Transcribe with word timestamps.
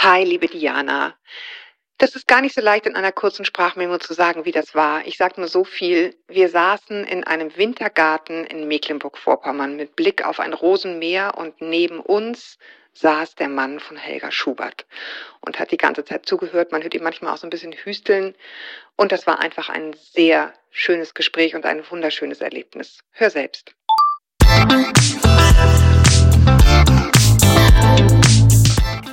Hi, 0.00 0.22
liebe 0.22 0.46
Diana. 0.46 1.16
Das 1.98 2.14
ist 2.14 2.28
gar 2.28 2.40
nicht 2.40 2.54
so 2.54 2.60
leicht 2.60 2.86
in 2.86 2.94
einer 2.94 3.10
kurzen 3.10 3.44
Sprachmemo 3.44 3.98
zu 3.98 4.14
sagen, 4.14 4.44
wie 4.44 4.52
das 4.52 4.76
war. 4.76 5.04
Ich 5.08 5.16
sage 5.16 5.40
nur 5.40 5.48
so 5.48 5.64
viel. 5.64 6.14
Wir 6.28 6.48
saßen 6.48 7.02
in 7.02 7.24
einem 7.24 7.56
Wintergarten 7.56 8.44
in 8.44 8.68
Mecklenburg-Vorpommern 8.68 9.74
mit 9.74 9.96
Blick 9.96 10.24
auf 10.24 10.38
ein 10.38 10.52
Rosenmeer 10.52 11.34
und 11.36 11.60
neben 11.60 11.98
uns 11.98 12.58
saß 12.92 13.34
der 13.34 13.48
Mann 13.48 13.80
von 13.80 13.96
Helga 13.96 14.30
Schubert 14.30 14.86
und 15.40 15.58
hat 15.58 15.72
die 15.72 15.76
ganze 15.76 16.04
Zeit 16.04 16.26
zugehört. 16.26 16.70
Man 16.70 16.82
hört 16.82 16.94
ihm 16.94 17.02
manchmal 17.02 17.34
auch 17.34 17.38
so 17.38 17.48
ein 17.48 17.50
bisschen 17.50 17.72
hüsteln. 17.72 18.36
Und 18.94 19.10
das 19.10 19.26
war 19.26 19.40
einfach 19.40 19.68
ein 19.68 19.96
sehr 20.12 20.54
schönes 20.70 21.12
Gespräch 21.14 21.56
und 21.56 21.66
ein 21.66 21.82
wunderschönes 21.90 22.40
Erlebnis. 22.40 23.00
Hör 23.10 23.30
selbst. 23.30 23.74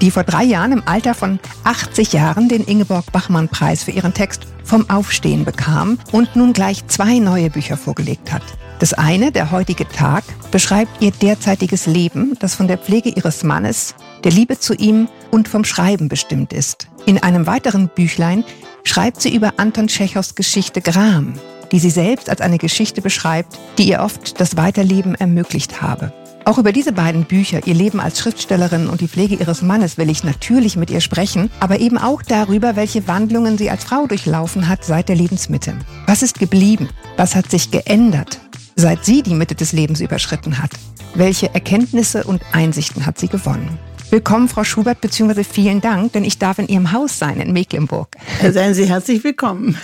die 0.00 0.10
vor 0.10 0.24
drei 0.24 0.44
Jahren 0.44 0.72
im 0.72 0.82
Alter 0.86 1.14
von 1.14 1.38
80 1.64 2.12
Jahren 2.12 2.48
den 2.48 2.64
Ingeborg-Bachmann-Preis 2.64 3.84
für 3.84 3.90
ihren 3.90 4.14
Text 4.14 4.46
Vom 4.64 4.88
Aufstehen 4.88 5.44
bekam 5.44 5.98
und 6.12 6.36
nun 6.36 6.52
gleich 6.52 6.86
zwei 6.86 7.18
neue 7.18 7.50
Bücher 7.50 7.76
vorgelegt 7.76 8.32
hat. 8.32 8.42
Das 8.78 8.94
eine, 8.94 9.30
der 9.30 9.50
heutige 9.50 9.86
Tag, 9.86 10.24
beschreibt 10.50 11.02
ihr 11.02 11.10
derzeitiges 11.10 11.86
Leben, 11.86 12.36
das 12.40 12.54
von 12.54 12.66
der 12.66 12.78
Pflege 12.78 13.10
ihres 13.10 13.42
Mannes, 13.42 13.94
der 14.24 14.32
Liebe 14.32 14.58
zu 14.58 14.74
ihm 14.74 15.08
und 15.30 15.48
vom 15.48 15.64
Schreiben 15.64 16.08
bestimmt 16.08 16.52
ist. 16.52 16.88
In 17.04 17.22
einem 17.22 17.46
weiteren 17.46 17.88
Büchlein 17.88 18.44
schreibt 18.84 19.20
sie 19.20 19.34
über 19.34 19.54
Anton 19.58 19.88
Tschechows 19.88 20.34
Geschichte 20.34 20.80
Gram, 20.80 21.34
die 21.72 21.78
sie 21.78 21.90
selbst 21.90 22.30
als 22.30 22.40
eine 22.40 22.56
Geschichte 22.58 23.02
beschreibt, 23.02 23.58
die 23.76 23.88
ihr 23.88 24.00
oft 24.00 24.40
das 24.40 24.56
Weiterleben 24.56 25.14
ermöglicht 25.14 25.82
habe. 25.82 26.12
Auch 26.44 26.58
über 26.58 26.72
diese 26.72 26.92
beiden 26.92 27.24
Bücher, 27.24 27.66
ihr 27.66 27.74
Leben 27.74 28.00
als 28.00 28.18
Schriftstellerin 28.18 28.88
und 28.88 29.00
die 29.00 29.08
Pflege 29.08 29.34
ihres 29.34 29.62
Mannes, 29.62 29.98
will 29.98 30.08
ich 30.08 30.24
natürlich 30.24 30.76
mit 30.76 30.90
ihr 30.90 31.00
sprechen, 31.00 31.50
aber 31.60 31.80
eben 31.80 31.98
auch 31.98 32.22
darüber, 32.22 32.76
welche 32.76 33.06
Wandlungen 33.06 33.58
sie 33.58 33.70
als 33.70 33.84
Frau 33.84 34.06
durchlaufen 34.06 34.68
hat 34.68 34.84
seit 34.84 35.08
der 35.08 35.16
Lebensmitte. 35.16 35.74
Was 36.06 36.22
ist 36.22 36.38
geblieben? 36.38 36.88
Was 37.16 37.36
hat 37.36 37.50
sich 37.50 37.70
geändert, 37.70 38.40
seit 38.74 39.04
sie 39.04 39.22
die 39.22 39.34
Mitte 39.34 39.54
des 39.54 39.72
Lebens 39.72 40.00
überschritten 40.00 40.62
hat? 40.62 40.70
Welche 41.14 41.52
Erkenntnisse 41.54 42.24
und 42.24 42.42
Einsichten 42.52 43.04
hat 43.04 43.18
sie 43.18 43.28
gewonnen? 43.28 43.78
Willkommen, 44.10 44.48
Frau 44.48 44.64
Schubert, 44.64 45.00
beziehungsweise 45.00 45.44
vielen 45.44 45.80
Dank, 45.80 46.14
denn 46.14 46.24
ich 46.24 46.38
darf 46.38 46.58
in 46.58 46.66
Ihrem 46.66 46.90
Haus 46.90 47.18
sein 47.18 47.40
in 47.40 47.52
Mecklenburg. 47.52 48.08
Seien 48.50 48.74
Sie 48.74 48.86
herzlich 48.86 49.22
willkommen. 49.22 49.76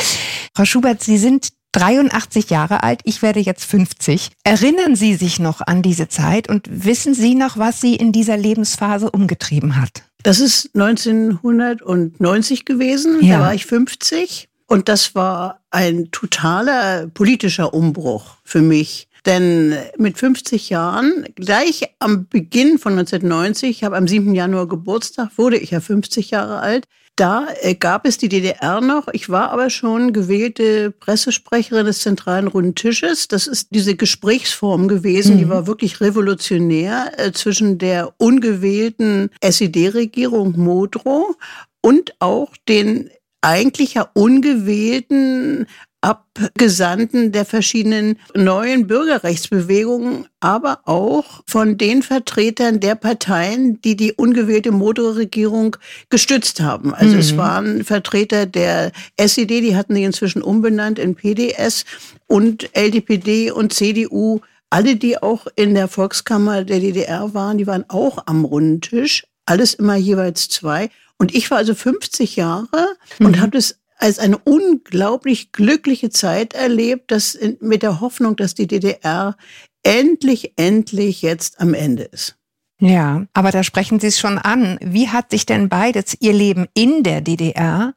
Frau 0.54 0.64
Schubert, 0.64 1.00
Sie 1.02 1.18
sind 1.18 1.50
83 1.72 2.50
Jahre 2.50 2.82
alt, 2.82 3.00
ich 3.04 3.22
werde 3.22 3.40
jetzt 3.40 3.64
50. 3.64 4.30
Erinnern 4.44 4.96
Sie 4.96 5.14
sich 5.14 5.38
noch 5.38 5.60
an 5.60 5.82
diese 5.82 6.08
Zeit 6.08 6.48
und 6.48 6.68
wissen 6.70 7.14
Sie 7.14 7.34
noch, 7.34 7.58
was 7.58 7.80
Sie 7.80 7.94
in 7.94 8.12
dieser 8.12 8.36
Lebensphase 8.36 9.10
umgetrieben 9.10 9.80
hat? 9.80 10.02
Das 10.22 10.40
ist 10.40 10.70
1990 10.74 12.64
gewesen, 12.64 13.24
ja. 13.24 13.38
da 13.38 13.44
war 13.44 13.54
ich 13.54 13.66
50 13.66 14.48
und 14.66 14.88
das 14.88 15.14
war 15.14 15.60
ein 15.70 16.10
totaler 16.10 17.06
politischer 17.08 17.72
Umbruch 17.74 18.36
für 18.44 18.62
mich. 18.62 19.08
Denn 19.26 19.74
mit 19.98 20.16
50 20.18 20.70
Jahren, 20.70 21.26
gleich 21.34 21.82
am 21.98 22.28
Beginn 22.28 22.78
von 22.78 22.92
1990, 22.92 23.68
ich 23.70 23.84
habe 23.84 23.96
am 23.96 24.08
7. 24.08 24.34
Januar 24.34 24.68
Geburtstag, 24.68 25.30
wurde 25.36 25.58
ich 25.58 25.70
ja 25.72 25.80
50 25.80 26.30
Jahre 26.30 26.60
alt, 26.60 26.86
da 27.18 27.48
äh, 27.62 27.74
gab 27.74 28.06
es 28.06 28.16
die 28.16 28.28
DDR 28.28 28.80
noch. 28.80 29.08
Ich 29.12 29.28
war 29.28 29.50
aber 29.50 29.70
schon 29.70 30.12
gewählte 30.12 30.90
Pressesprecherin 30.92 31.86
des 31.86 32.00
Zentralen 32.00 32.46
Runden 32.46 32.74
Tisches. 32.74 33.28
Das 33.28 33.46
ist 33.46 33.68
diese 33.70 33.96
Gesprächsform 33.96 34.88
gewesen, 34.88 35.34
mhm. 35.34 35.38
die 35.38 35.48
war 35.48 35.66
wirklich 35.66 36.00
revolutionär 36.00 37.12
äh, 37.16 37.32
zwischen 37.32 37.78
der 37.78 38.14
ungewählten 38.18 39.30
SED-Regierung 39.40 40.58
Modrow 40.58 41.36
und 41.80 42.14
auch 42.20 42.52
den 42.68 43.10
eigentlich 43.40 43.94
ja 43.94 44.08
ungewählten 44.14 45.66
Abgesandten 46.00 47.32
der 47.32 47.44
verschiedenen 47.44 48.20
neuen 48.32 48.86
Bürgerrechtsbewegungen, 48.86 50.26
aber 50.38 50.78
auch 50.84 51.42
von 51.44 51.76
den 51.76 52.04
Vertretern 52.04 52.78
der 52.78 52.94
Parteien, 52.94 53.80
die 53.80 53.96
die 53.96 54.12
ungewählte 54.12 54.70
Motorregierung 54.70 55.76
gestützt 56.08 56.60
haben. 56.60 56.94
Also 56.94 57.14
mhm. 57.14 57.20
es 57.20 57.36
waren 57.36 57.84
Vertreter 57.84 58.46
der 58.46 58.92
SED, 59.16 59.60
die 59.60 59.74
hatten 59.74 59.96
sie 59.96 60.04
inzwischen 60.04 60.40
umbenannt 60.40 61.00
in 61.00 61.16
PDS 61.16 61.84
und 62.28 62.70
LDPD 62.76 63.50
und 63.50 63.72
CDU. 63.72 64.40
Alle, 64.70 64.94
die 64.94 65.20
auch 65.20 65.48
in 65.56 65.74
der 65.74 65.88
Volkskammer 65.88 66.62
der 66.62 66.78
DDR 66.78 67.34
waren, 67.34 67.58
die 67.58 67.66
waren 67.66 67.84
auch 67.88 68.22
am 68.26 68.44
runden 68.44 68.80
Tisch. 68.80 69.26
Alles 69.46 69.74
immer 69.74 69.96
jeweils 69.96 70.48
zwei. 70.48 70.90
Und 71.16 71.34
ich 71.34 71.50
war 71.50 71.58
also 71.58 71.74
50 71.74 72.36
Jahre 72.36 72.96
und 73.18 73.36
mhm. 73.36 73.40
habe 73.40 73.50
das 73.50 73.80
als 73.98 74.18
eine 74.18 74.38
unglaublich 74.38 75.52
glückliche 75.52 76.10
Zeit 76.10 76.54
erlebt, 76.54 77.10
dass 77.10 77.38
mit 77.60 77.82
der 77.82 78.00
Hoffnung, 78.00 78.36
dass 78.36 78.54
die 78.54 78.66
DDR 78.66 79.36
endlich, 79.82 80.52
endlich 80.56 81.22
jetzt 81.22 81.60
am 81.60 81.74
Ende 81.74 82.04
ist. 82.04 82.36
Ja, 82.80 83.26
aber 83.34 83.50
da 83.50 83.64
sprechen 83.64 83.98
Sie 83.98 84.06
es 84.06 84.18
schon 84.18 84.38
an. 84.38 84.78
Wie 84.80 85.08
hat 85.08 85.30
sich 85.30 85.46
denn 85.46 85.68
beides, 85.68 86.16
Ihr 86.20 86.32
Leben 86.32 86.66
in 86.74 87.02
der 87.02 87.20
DDR 87.20 87.94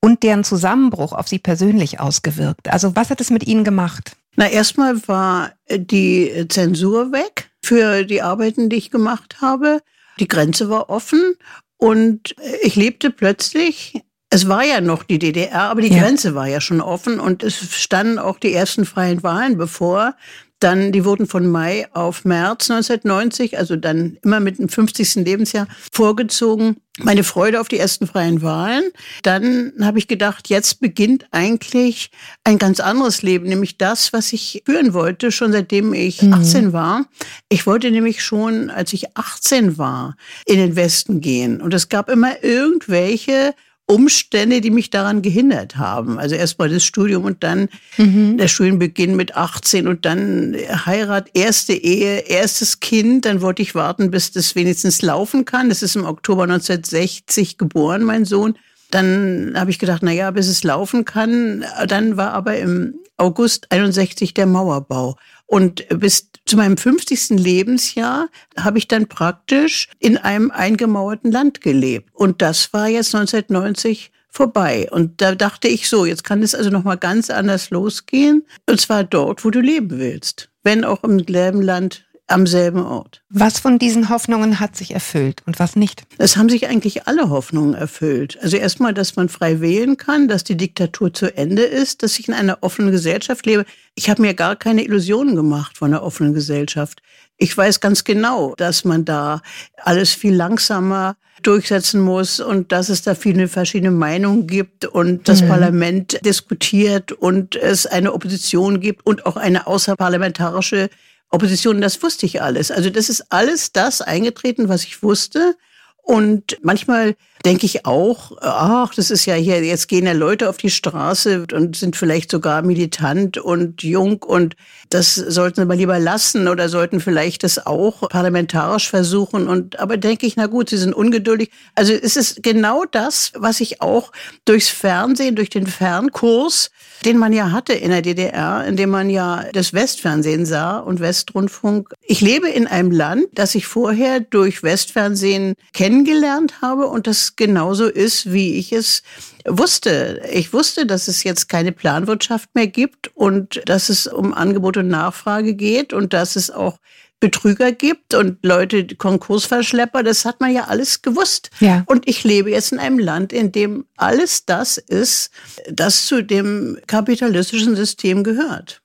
und 0.00 0.22
deren 0.22 0.44
Zusammenbruch 0.44 1.12
auf 1.12 1.28
Sie 1.28 1.38
persönlich 1.38 2.00
ausgewirkt? 2.00 2.70
Also 2.70 2.96
was 2.96 3.10
hat 3.10 3.20
es 3.20 3.30
mit 3.30 3.46
Ihnen 3.46 3.64
gemacht? 3.64 4.16
Na, 4.36 4.48
erstmal 4.48 5.06
war 5.08 5.52
die 5.70 6.46
Zensur 6.48 7.12
weg 7.12 7.50
für 7.62 8.04
die 8.04 8.22
Arbeiten, 8.22 8.70
die 8.70 8.76
ich 8.76 8.90
gemacht 8.90 9.42
habe. 9.42 9.80
Die 10.18 10.28
Grenze 10.28 10.70
war 10.70 10.88
offen 10.88 11.36
und 11.76 12.34
ich 12.62 12.76
lebte 12.76 13.10
plötzlich 13.10 14.02
es 14.34 14.48
war 14.48 14.64
ja 14.64 14.80
noch 14.80 15.04
die 15.04 15.20
DDR, 15.20 15.62
aber 15.70 15.80
die 15.80 15.94
ja. 15.94 16.02
Grenze 16.02 16.34
war 16.34 16.48
ja 16.48 16.60
schon 16.60 16.80
offen 16.80 17.20
und 17.20 17.44
es 17.44 17.54
standen 17.80 18.18
auch 18.18 18.40
die 18.40 18.52
ersten 18.52 18.84
freien 18.84 19.22
Wahlen 19.22 19.56
bevor. 19.56 20.16
Dann, 20.58 20.90
die 20.90 21.04
wurden 21.04 21.28
von 21.28 21.46
Mai 21.46 21.86
auf 21.92 22.24
März 22.24 22.68
1990, 22.68 23.58
also 23.58 23.76
dann 23.76 24.18
immer 24.24 24.40
mit 24.40 24.58
dem 24.58 24.68
50. 24.68 25.16
Lebensjahr 25.16 25.68
vorgezogen. 25.92 26.78
Meine 26.98 27.22
Freude 27.22 27.60
auf 27.60 27.68
die 27.68 27.78
ersten 27.78 28.08
freien 28.08 28.42
Wahlen. 28.42 28.82
Dann 29.22 29.72
habe 29.80 29.98
ich 29.98 30.08
gedacht, 30.08 30.48
jetzt 30.48 30.80
beginnt 30.80 31.26
eigentlich 31.30 32.10
ein 32.42 32.58
ganz 32.58 32.80
anderes 32.80 33.22
Leben, 33.22 33.46
nämlich 33.46 33.78
das, 33.78 34.12
was 34.12 34.32
ich 34.32 34.62
führen 34.66 34.94
wollte, 34.94 35.30
schon 35.30 35.52
seitdem 35.52 35.92
ich 35.92 36.22
mhm. 36.22 36.34
18 36.34 36.72
war. 36.72 37.06
Ich 37.48 37.68
wollte 37.68 37.92
nämlich 37.92 38.24
schon, 38.24 38.68
als 38.70 38.92
ich 38.94 39.16
18 39.16 39.78
war, 39.78 40.16
in 40.44 40.56
den 40.56 40.74
Westen 40.74 41.20
gehen. 41.20 41.60
Und 41.60 41.72
es 41.72 41.88
gab 41.88 42.10
immer 42.10 42.42
irgendwelche 42.42 43.54
Umstände, 43.86 44.60
die 44.62 44.70
mich 44.70 44.88
daran 44.88 45.20
gehindert 45.20 45.76
haben. 45.76 46.18
Also 46.18 46.34
erstmal 46.34 46.70
das 46.70 46.84
Studium 46.84 47.24
und 47.24 47.44
dann 47.44 47.68
mhm. 47.98 48.38
der 48.38 48.48
Studienbeginn 48.48 49.14
mit 49.14 49.36
18 49.36 49.86
und 49.86 50.06
dann 50.06 50.56
Heirat, 50.86 51.28
erste 51.34 51.74
Ehe, 51.74 52.20
erstes 52.20 52.80
Kind. 52.80 53.26
Dann 53.26 53.42
wollte 53.42 53.60
ich 53.60 53.74
warten, 53.74 54.10
bis 54.10 54.32
das 54.32 54.54
wenigstens 54.54 55.02
laufen 55.02 55.44
kann. 55.44 55.68
Das 55.68 55.82
ist 55.82 55.96
im 55.96 56.06
Oktober 56.06 56.44
1960 56.44 57.58
geboren, 57.58 58.04
mein 58.04 58.24
Sohn. 58.24 58.56
Dann 58.90 59.52
habe 59.54 59.70
ich 59.70 59.78
gedacht, 59.78 60.02
na 60.02 60.12
ja, 60.12 60.30
bis 60.30 60.48
es 60.48 60.62
laufen 60.62 61.04
kann. 61.04 61.64
Dann 61.86 62.16
war 62.16 62.32
aber 62.32 62.56
im 62.56 62.94
August 63.16 63.70
61 63.70 64.34
der 64.34 64.46
Mauerbau. 64.46 65.16
Und 65.54 65.86
bis 65.88 66.30
zu 66.46 66.56
meinem 66.56 66.76
50. 66.76 67.28
Lebensjahr 67.38 68.28
habe 68.58 68.78
ich 68.78 68.88
dann 68.88 69.06
praktisch 69.06 69.88
in 70.00 70.16
einem 70.16 70.50
eingemauerten 70.50 71.30
Land 71.30 71.60
gelebt. 71.60 72.10
Und 72.12 72.42
das 72.42 72.72
war 72.72 72.88
jetzt 72.88 73.14
1990 73.14 74.10
vorbei. 74.28 74.88
Und 74.90 75.20
da 75.20 75.36
dachte 75.36 75.68
ich 75.68 75.88
so, 75.88 76.06
jetzt 76.06 76.24
kann 76.24 76.42
es 76.42 76.56
also 76.56 76.70
nochmal 76.70 76.96
ganz 76.96 77.30
anders 77.30 77.70
losgehen. 77.70 78.44
Und 78.68 78.80
zwar 78.80 79.04
dort, 79.04 79.44
wo 79.44 79.50
du 79.50 79.60
leben 79.60 79.90
willst. 79.92 80.50
Wenn 80.64 80.84
auch 80.84 81.04
im 81.04 81.24
selben 81.24 81.62
Land 81.62 82.04
am 82.26 82.46
selben 82.46 82.84
Ort. 82.84 83.22
Was 83.28 83.58
von 83.58 83.78
diesen 83.78 84.08
Hoffnungen 84.08 84.58
hat 84.58 84.76
sich 84.76 84.92
erfüllt 84.92 85.42
und 85.46 85.58
was 85.58 85.76
nicht? 85.76 86.04
Es 86.18 86.36
haben 86.36 86.48
sich 86.48 86.66
eigentlich 86.68 87.06
alle 87.06 87.28
Hoffnungen 87.28 87.74
erfüllt. 87.74 88.38
Also 88.40 88.56
erstmal, 88.56 88.94
dass 88.94 89.16
man 89.16 89.28
frei 89.28 89.60
wählen 89.60 89.96
kann, 89.96 90.26
dass 90.28 90.42
die 90.42 90.56
Diktatur 90.56 91.12
zu 91.12 91.36
Ende 91.36 91.62
ist, 91.62 92.02
dass 92.02 92.18
ich 92.18 92.28
in 92.28 92.34
einer 92.34 92.58
offenen 92.62 92.92
Gesellschaft 92.92 93.44
lebe. 93.44 93.66
Ich 93.94 94.08
habe 94.08 94.22
mir 94.22 94.34
gar 94.34 94.56
keine 94.56 94.84
Illusionen 94.84 95.36
gemacht 95.36 95.76
von 95.76 95.92
einer 95.92 96.02
offenen 96.02 96.32
Gesellschaft. 96.32 97.02
Ich 97.36 97.56
weiß 97.56 97.80
ganz 97.80 98.04
genau, 98.04 98.54
dass 98.56 98.84
man 98.84 99.04
da 99.04 99.42
alles 99.76 100.12
viel 100.14 100.34
langsamer 100.34 101.16
durchsetzen 101.42 102.00
muss 102.00 102.40
und 102.40 102.72
dass 102.72 102.88
es 102.88 103.02
da 103.02 103.14
viele 103.14 103.48
verschiedene 103.48 103.90
Meinungen 103.90 104.46
gibt 104.46 104.86
und 104.86 105.28
das 105.28 105.42
mhm. 105.42 105.48
Parlament 105.48 106.24
diskutiert 106.24 107.12
und 107.12 107.56
es 107.56 107.86
eine 107.86 108.14
Opposition 108.14 108.80
gibt 108.80 109.04
und 109.04 109.26
auch 109.26 109.36
eine 109.36 109.66
außerparlamentarische 109.66 110.88
Opposition. 111.34 111.80
Das 111.80 112.02
wusste 112.02 112.26
ich 112.26 112.40
alles. 112.40 112.70
Also 112.70 112.90
das 112.90 113.10
ist 113.10 113.26
alles 113.30 113.72
das 113.72 114.00
eingetreten, 114.00 114.68
was 114.68 114.84
ich 114.84 115.02
wusste. 115.02 115.56
Und 116.02 116.58
manchmal 116.62 117.16
denke 117.44 117.66
ich 117.66 117.84
auch, 117.84 118.32
ach, 118.40 118.94
das 118.94 119.10
ist 119.10 119.26
ja 119.26 119.34
hier, 119.34 119.62
jetzt 119.62 119.88
gehen 119.88 120.06
ja 120.06 120.12
Leute 120.12 120.48
auf 120.48 120.56
die 120.56 120.70
Straße 120.70 121.46
und 121.52 121.76
sind 121.76 121.96
vielleicht 121.96 122.30
sogar 122.30 122.62
militant 122.62 123.38
und 123.38 123.82
jung 123.82 124.22
und 124.22 124.56
das 124.88 125.14
sollten 125.14 125.60
sie 125.60 125.66
mal 125.66 125.76
lieber 125.76 125.98
lassen 125.98 126.48
oder 126.48 126.68
sollten 126.68 127.00
vielleicht 127.00 127.42
das 127.42 127.66
auch 127.66 128.08
parlamentarisch 128.08 128.88
versuchen. 128.88 129.48
Und 129.48 129.78
aber 129.80 129.96
denke 129.96 130.26
ich, 130.26 130.36
na 130.36 130.46
gut, 130.46 130.70
sie 130.70 130.76
sind 130.76 130.94
ungeduldig. 130.94 131.50
Also 131.74 131.92
es 131.92 132.16
ist 132.16 132.42
genau 132.42 132.84
das, 132.84 133.32
was 133.34 133.60
ich 133.60 133.82
auch 133.82 134.12
durchs 134.44 134.68
Fernsehen, 134.68 135.34
durch 135.34 135.50
den 135.50 135.66
Fernkurs, 135.66 136.70
den 137.04 137.18
man 137.18 137.32
ja 137.32 137.50
hatte 137.50 137.72
in 137.72 137.90
der 137.90 138.02
DDR, 138.02 138.64
in 138.66 138.76
dem 138.76 138.90
man 138.90 139.10
ja 139.10 139.44
das 139.52 139.72
Westfernsehen 139.72 140.46
sah 140.46 140.78
und 140.78 141.00
Westrundfunk. 141.00 141.92
Ich 142.02 142.20
lebe 142.20 142.48
in 142.48 142.66
einem 142.66 142.90
Land, 142.90 143.26
das 143.32 143.54
ich 143.54 143.66
vorher 143.66 144.20
durch 144.20 144.62
Westfernsehen 144.62 145.54
kennengelernt 145.72 146.62
habe 146.62 146.86
und 146.86 147.06
das 147.06 147.33
genauso 147.36 147.86
ist, 147.86 148.32
wie 148.32 148.54
ich 148.54 148.72
es 148.72 149.02
wusste. 149.46 150.22
Ich 150.32 150.52
wusste, 150.52 150.86
dass 150.86 151.08
es 151.08 151.24
jetzt 151.24 151.48
keine 151.48 151.72
Planwirtschaft 151.72 152.54
mehr 152.54 152.66
gibt 152.66 153.08
und 153.14 153.62
dass 153.66 153.88
es 153.88 154.06
um 154.06 154.32
Angebot 154.32 154.76
und 154.76 154.88
Nachfrage 154.88 155.54
geht 155.54 155.92
und 155.92 156.12
dass 156.12 156.36
es 156.36 156.50
auch 156.50 156.78
Betrüger 157.20 157.72
gibt 157.72 158.12
und 158.12 158.44
Leute, 158.44 158.86
Konkursverschlepper, 158.96 160.02
das 160.02 160.26
hat 160.26 160.40
man 160.40 160.52
ja 160.52 160.64
alles 160.64 161.00
gewusst. 161.00 161.50
Ja. 161.60 161.82
Und 161.86 162.06
ich 162.06 162.22
lebe 162.22 162.50
jetzt 162.50 162.72
in 162.72 162.78
einem 162.78 162.98
Land, 162.98 163.32
in 163.32 163.50
dem 163.50 163.86
alles 163.96 164.44
das 164.44 164.76
ist, 164.76 165.30
das 165.70 166.04
zu 166.04 166.22
dem 166.22 166.78
kapitalistischen 166.86 167.76
System 167.76 168.24
gehört. 168.24 168.82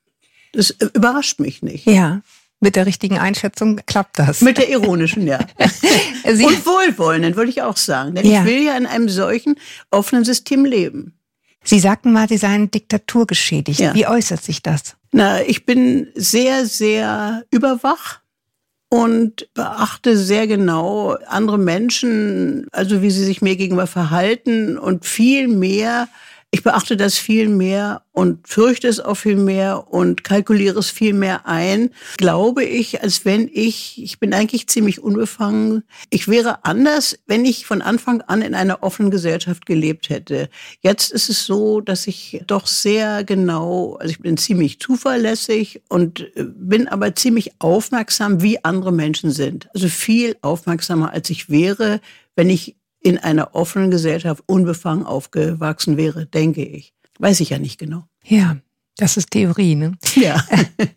Das 0.54 0.70
überrascht 0.70 1.40
mich 1.40 1.62
nicht. 1.62 1.86
Ja. 1.86 2.22
Mit 2.62 2.76
der 2.76 2.86
richtigen 2.86 3.18
Einschätzung 3.18 3.80
klappt 3.86 4.20
das. 4.20 4.42
Mit 4.42 4.58
der 4.58 4.70
ironischen, 4.70 5.26
ja. 5.26 5.40
Und 6.26 6.66
wohlwollenden, 6.66 7.36
würde 7.36 7.50
ich 7.50 7.62
auch 7.62 7.78
sagen. 7.78 8.16
Denn 8.16 8.26
ja. 8.26 8.42
ich 8.42 8.46
will 8.46 8.64
ja 8.64 8.76
in 8.76 8.86
einem 8.86 9.08
solchen 9.08 9.56
offenen 9.92 10.26
System 10.26 10.66
leben. 10.66 11.14
Sie 11.64 11.80
sagten 11.80 12.12
mal, 12.12 12.28
Sie 12.28 12.38
seien 12.38 12.70
diktaturgeschädigt. 12.72 13.80
Ja. 13.80 13.94
Wie 13.94 14.08
äußert 14.08 14.44
sich 14.44 14.62
das? 14.62 14.96
Na, 15.12 15.42
ich 15.42 15.66
bin 15.66 16.08
sehr, 16.16 16.66
sehr 16.66 17.46
überwach 17.52 18.20
und 18.90 19.48
beachte 19.54 20.18
sehr 20.18 20.48
genau 20.48 21.16
andere 21.28 21.58
Menschen, 21.58 22.68
also 22.72 23.02
wie 23.02 23.12
sie 23.12 23.24
sich 23.24 23.42
mir 23.42 23.56
gegenüber 23.56 23.88
verhalten 23.88 24.78
und 24.78 25.06
viel 25.06 25.48
mehr 25.48 26.10
ich 26.52 26.64
beachte 26.64 26.98
das 26.98 27.16
viel 27.16 27.48
mehr 27.48 28.02
und 28.12 28.48
fürchte 28.48 28.88
es 28.88 29.00
auch 29.00 29.14
viel 29.16 29.36
mehr 29.36 29.94
und 29.94 30.24
kalkuliere 30.24 30.80
es 30.80 30.90
viel 30.90 31.14
mehr 31.14 31.46
ein, 31.46 31.92
glaube 32.18 32.64
ich, 32.64 33.04
als 33.04 33.24
wenn 33.24 33.48
ich, 33.54 34.02
ich 34.02 34.20
bin 34.20 34.34
eigentlich 34.34 34.68
ziemlich 34.68 35.00
unbefangen, 35.02 35.84
ich 36.10 36.28
wäre 36.28 36.66
anders, 36.66 37.20
wenn 37.28 37.46
ich 37.46 37.68
von 37.68 37.84
Anfang 37.84 38.22
an 38.22 38.42
in 38.42 38.56
einer 38.56 38.82
offenen 38.82 39.12
Gesellschaft 39.12 39.68
gelebt 39.68 40.10
hätte. 40.10 40.50
Jetzt 40.82 41.12
ist 41.12 41.30
es 41.30 41.46
so, 41.46 41.82
dass 41.82 42.08
ich 42.08 42.42
doch 42.48 42.66
sehr 42.66 43.24
genau, 43.24 43.98
also 44.00 44.10
ich 44.10 44.20
bin 44.20 44.38
ziemlich 44.38 44.80
zuverlässig 44.80 45.84
und 45.88 46.22
äh, 46.36 46.46
bin 46.46 46.88
aber 46.88 47.16
ziemlich 47.16 47.52
aufmerksam, 47.60 48.42
wie 48.42 48.64
andere 48.64 48.92
Menschen 48.92 49.30
sind. 49.30 49.70
Also 49.76 49.88
viel 49.88 50.36
aufmerksamer, 50.42 51.14
als 51.14 51.30
ich 51.30 51.50
wäre, 51.52 52.02
wenn 52.36 52.50
ich 52.50 52.76
in 53.02 53.18
einer 53.18 53.56
offenen 53.56 53.92
Gesellschaft 53.92 54.44
unbefangen 54.46 55.06
aufgewachsen 55.06 55.98
wäre, 55.98 56.26
denke 56.26 56.64
ich. 56.64 56.94
Weiß 57.20 57.40
ich 57.40 57.50
ja 57.50 57.60
nicht 57.60 57.80
genau. 57.80 58.06
Ja. 58.24 58.58
Das 58.98 59.16
ist 59.16 59.32
Theorie, 59.32 59.76
ne? 59.76 59.94
Ja. 60.16 60.44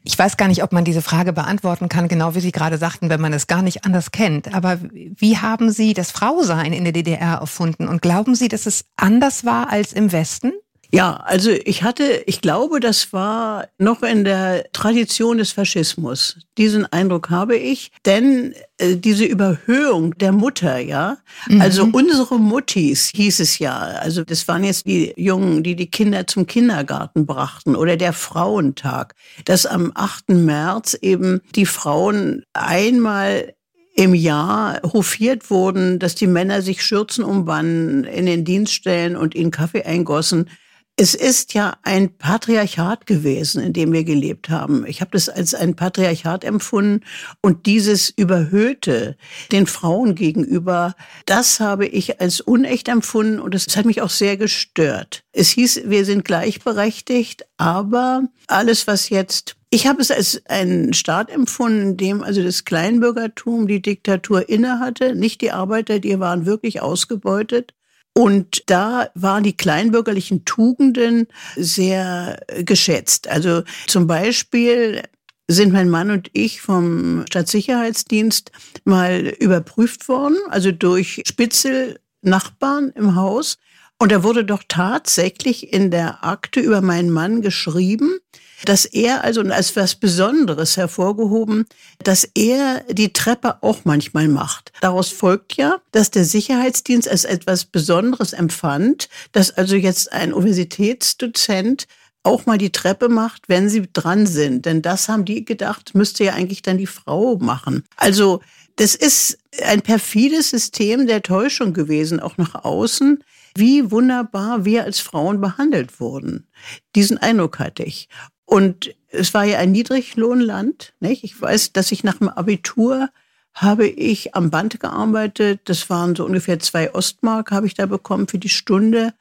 Ich 0.03 0.19
weiß 0.19 0.37
gar 0.37 0.49
nicht, 0.49 0.65
ob 0.65 0.73
man 0.73 0.85
diese 0.85 1.03
Frage 1.03 1.33
beantworten 1.33 1.89
kann, 1.89 2.09
genau 2.09 2.35
wie 2.35 2.41
Sie 2.41 2.51
gerade 2.51 2.77
sagten, 2.77 3.09
wenn 3.11 3.21
man 3.21 3.33
es 3.33 3.47
gar 3.47 3.63
nicht 3.63 3.85
anders 3.85 4.11
kennt. 4.11 4.53
Aber 4.53 4.81
wie 4.93 5.39
haben 5.39 5.71
Sie 5.71 5.95
das 5.95 6.11
Frausein 6.11 6.73
in 6.73 6.83
der 6.83 6.93
DDR 6.93 7.39
erfunden? 7.39 7.87
Und 7.87 8.03
glauben 8.03 8.35
Sie, 8.35 8.49
dass 8.49 8.67
es 8.67 8.87
anders 8.97 9.45
war 9.45 9.71
als 9.71 9.93
im 9.93 10.11
Westen? 10.11 10.53
Ja, 10.95 11.15
also 11.25 11.51
ich 11.51 11.83
hatte, 11.83 12.23
ich 12.27 12.43
glaube, 12.43 12.79
das 12.79 13.15
war 13.15 13.67
noch 13.79 14.03
in 14.03 14.25
der 14.25 14.71
Tradition 14.75 15.39
des 15.39 15.53
Faschismus. 15.53 16.37
Diesen 16.59 16.85
Eindruck 16.85 17.31
habe 17.31 17.57
ich, 17.57 17.93
denn 18.05 18.53
äh, 18.77 18.97
diese 18.97 19.25
Überhöhung 19.25 20.19
der 20.19 20.33
Mutter, 20.33 20.79
ja, 20.79 21.17
mhm. 21.49 21.63
also 21.63 21.89
unsere 21.91 22.39
Muttis 22.39 23.11
hieß 23.15 23.41
es 23.41 23.59
ja, 23.59 23.79
also 23.79 24.23
das 24.23 24.47
waren 24.49 24.65
jetzt 24.65 24.85
die 24.85 25.15
Jungen, 25.17 25.63
die 25.63 25.77
die 25.77 25.91
Kinder 25.91 26.27
zum 26.27 26.47
Kindergarten 26.47 27.25
brachten 27.25 27.75
oder 27.75 27.97
der 27.97 28.13
Frauentag, 28.13 29.15
dass 29.47 29.65
am 29.65 29.93
8. 29.95 30.29
März 30.29 30.93
eben 31.01 31.41
die 31.55 31.67
Frauen 31.67 32.45
einmal 32.53 33.55
im 33.95 34.15
Jahr 34.15 34.81
hofiert 34.83 35.51
wurden, 35.51 35.99
dass 35.99 36.15
die 36.15 36.27
Männer 36.27 36.61
sich 36.61 36.83
Schürzen 36.83 37.25
umwanden, 37.25 38.05
in 38.05 38.27
den 38.27 38.45
Dienst 38.45 38.75
stellen 38.75 39.17
und 39.17 39.35
ihnen 39.35 39.51
Kaffee 39.51 39.85
eingossen. 39.85 40.51
Es 40.97 41.15
ist 41.15 41.55
ja 41.55 41.79
ein 41.83 42.19
Patriarchat 42.19 43.07
gewesen, 43.07 43.63
in 43.63 43.73
dem 43.73 43.93
wir 43.93 44.05
gelebt 44.05 44.51
haben. 44.51 44.85
Ich 44.87 45.01
habe 45.01 45.13
das 45.13 45.31
als 45.31 45.55
ein 45.55 45.75
Patriarchat 45.75 46.45
empfunden 46.45 47.03
und 47.41 47.65
dieses 47.65 48.11
Überhöhte 48.11 49.17
den 49.53 49.67
Frauen 49.67 50.15
gegenüber, 50.15 50.95
das 51.25 51.61
habe 51.61 51.87
ich 51.87 52.21
als 52.21 52.43
unecht 52.43 52.89
empfunden 52.89 53.41
und 53.41 53.55
das 53.55 53.75
hat 53.75 53.87
mich 53.87 54.03
auch 54.03 54.11
sehr 54.11 54.37
gestört. 54.37 55.25
Es 55.33 55.49
hieß, 55.49 55.83
wir 55.87 56.05
sind 56.05 56.27
gleichberechtigt, 56.27 57.47
aber 57.57 58.29
alles, 58.47 58.87
was 58.87 59.09
jetzt 59.09 59.57
ich 59.75 59.87
habe 59.87 60.03
es 60.03 60.11
als 60.11 60.43
einen 60.45 60.93
Staat 60.93 61.31
empfunden, 61.31 61.93
in 61.93 61.97
dem 61.97 62.23
also 62.23 62.43
das 62.43 62.67
Kleinbürgertum 62.67 63.67
die 63.67 63.81
Diktatur 63.81 64.51
innehatte, 64.51 65.15
nicht 65.15 65.41
die 65.41 65.51
Arbeiter, 65.51 65.99
die 65.99 66.21
waren 66.21 66.45
wirklich 66.45 66.83
ausgebeutet. 66.83 67.73
Und 68.15 68.65
da 68.67 69.11
waren 69.15 69.43
die 69.43 69.57
kleinbürgerlichen 69.57 70.45
Tugenden 70.45 71.29
sehr 71.57 72.41
geschätzt. 72.59 73.29
Also 73.29 73.63
zum 73.87 74.07
Beispiel 74.07 75.03
sind 75.49 75.73
mein 75.73 75.89
Mann 75.89 76.11
und 76.11 76.31
ich 76.33 76.61
vom 76.61 77.25
Stadtsicherheitsdienst 77.27 78.53
mal 78.85 79.35
überprüft 79.39 80.09
worden, 80.09 80.37
also 80.51 80.73
durch 80.73 81.23
Spitzelnachbarn 81.27 82.91
im 82.95 83.15
Haus. 83.15 83.59
Und 83.99 84.13
da 84.13 84.23
wurde 84.23 84.45
doch 84.45 84.63
tatsächlich 84.67 85.73
in 85.73 85.91
der 85.91 86.25
Akte 86.25 86.61
über 86.61 86.81
meinen 86.81 87.11
Mann 87.11 87.41
geschrieben, 87.41 88.19
dass 88.65 88.85
er 88.85 89.25
also 89.25 89.43
als 89.43 89.75
was 89.77 89.95
Besonderes 89.95 90.77
hervorgehoben, 90.77 91.67
dass 92.03 92.29
er 92.35 92.85
die 92.91 93.13
Treppe 93.13 93.63
auch 93.63 93.81
manchmal 93.85 94.29
macht. 94.29 94.73
Daraus 94.81 95.09
folgt 95.09 95.57
ja, 95.57 95.81
dass 95.91 96.11
der 96.11 96.25
Sicherheitsdienst 96.25 97.09
als 97.09 97.25
etwas 97.25 97.65
Besonderes 97.65 98.33
empfand, 98.33 99.09
dass 99.33 99.51
also 99.51 99.77
jetzt 99.77 100.13
ein 100.13 100.33
Universitätsdozent 100.33 101.87
auch 102.25 102.47
mal 102.47 102.59
die 102.59 102.71
Treppe 102.71 103.09
macht, 103.09 103.49
wenn 103.49 103.69
sie 103.69 103.89
dran 103.93 104.27
sind. 104.27 104.65
Denn 104.67 104.83
das 104.83 105.09
haben 105.09 105.25
die 105.25 105.45
gedacht, 105.45 105.95
müsste 105.95 106.25
ja 106.25 106.35
eigentlich 106.35 106.63
dann 106.63 106.79
die 106.79 106.87
Frau 106.87 107.37
machen. 107.39 107.85
Also 107.97 108.41
das 108.77 108.95
ist 108.95 109.39
ein 109.65 109.83
perfides 109.83 110.51
System 110.51 111.07
der 111.07 111.23
Täuschung 111.23 111.73
gewesen, 111.73 112.21
auch 112.21 112.39
nach 112.39 112.65
außen, 112.65 113.23
wie 113.55 113.91
wunderbar 113.91 114.65
wir 114.65 114.85
als 114.85 115.01
Frauen 115.01 115.41
behandelt 115.41 116.01
wurden. 116.01 116.47
Diesen 116.95 117.19
Eindruck 117.19 117.59
hatte 117.59 117.83
ich. 117.83 118.09
Und 118.45 118.95
es 119.09 119.35
war 119.35 119.45
ja 119.45 119.59
ein 119.59 119.73
Niedriglohnland. 119.73 120.95
Nicht? 121.01 121.25
Ich 121.25 121.41
weiß, 121.41 121.73
dass 121.73 121.93
ich 121.93 122.05
nach 122.05 122.19
dem 122.19 122.29
Abitur 122.29 123.09
habe 123.55 123.87
ich 123.87 124.35
am 124.35 124.51
Band 124.51 124.81
gearbeitet. 124.81 125.61
Das 125.65 125.91
waren 125.91 126.17
so 126.17 126.25
ungefähr 126.25 126.59
zwei 126.59 126.95
Ostmark, 126.95 127.51
habe 127.51 127.67
ich 127.67 127.75
da 127.75 127.87
bekommen 127.87 128.29
für 128.29 128.39
die 128.39 128.49
Stunde. 128.49 129.13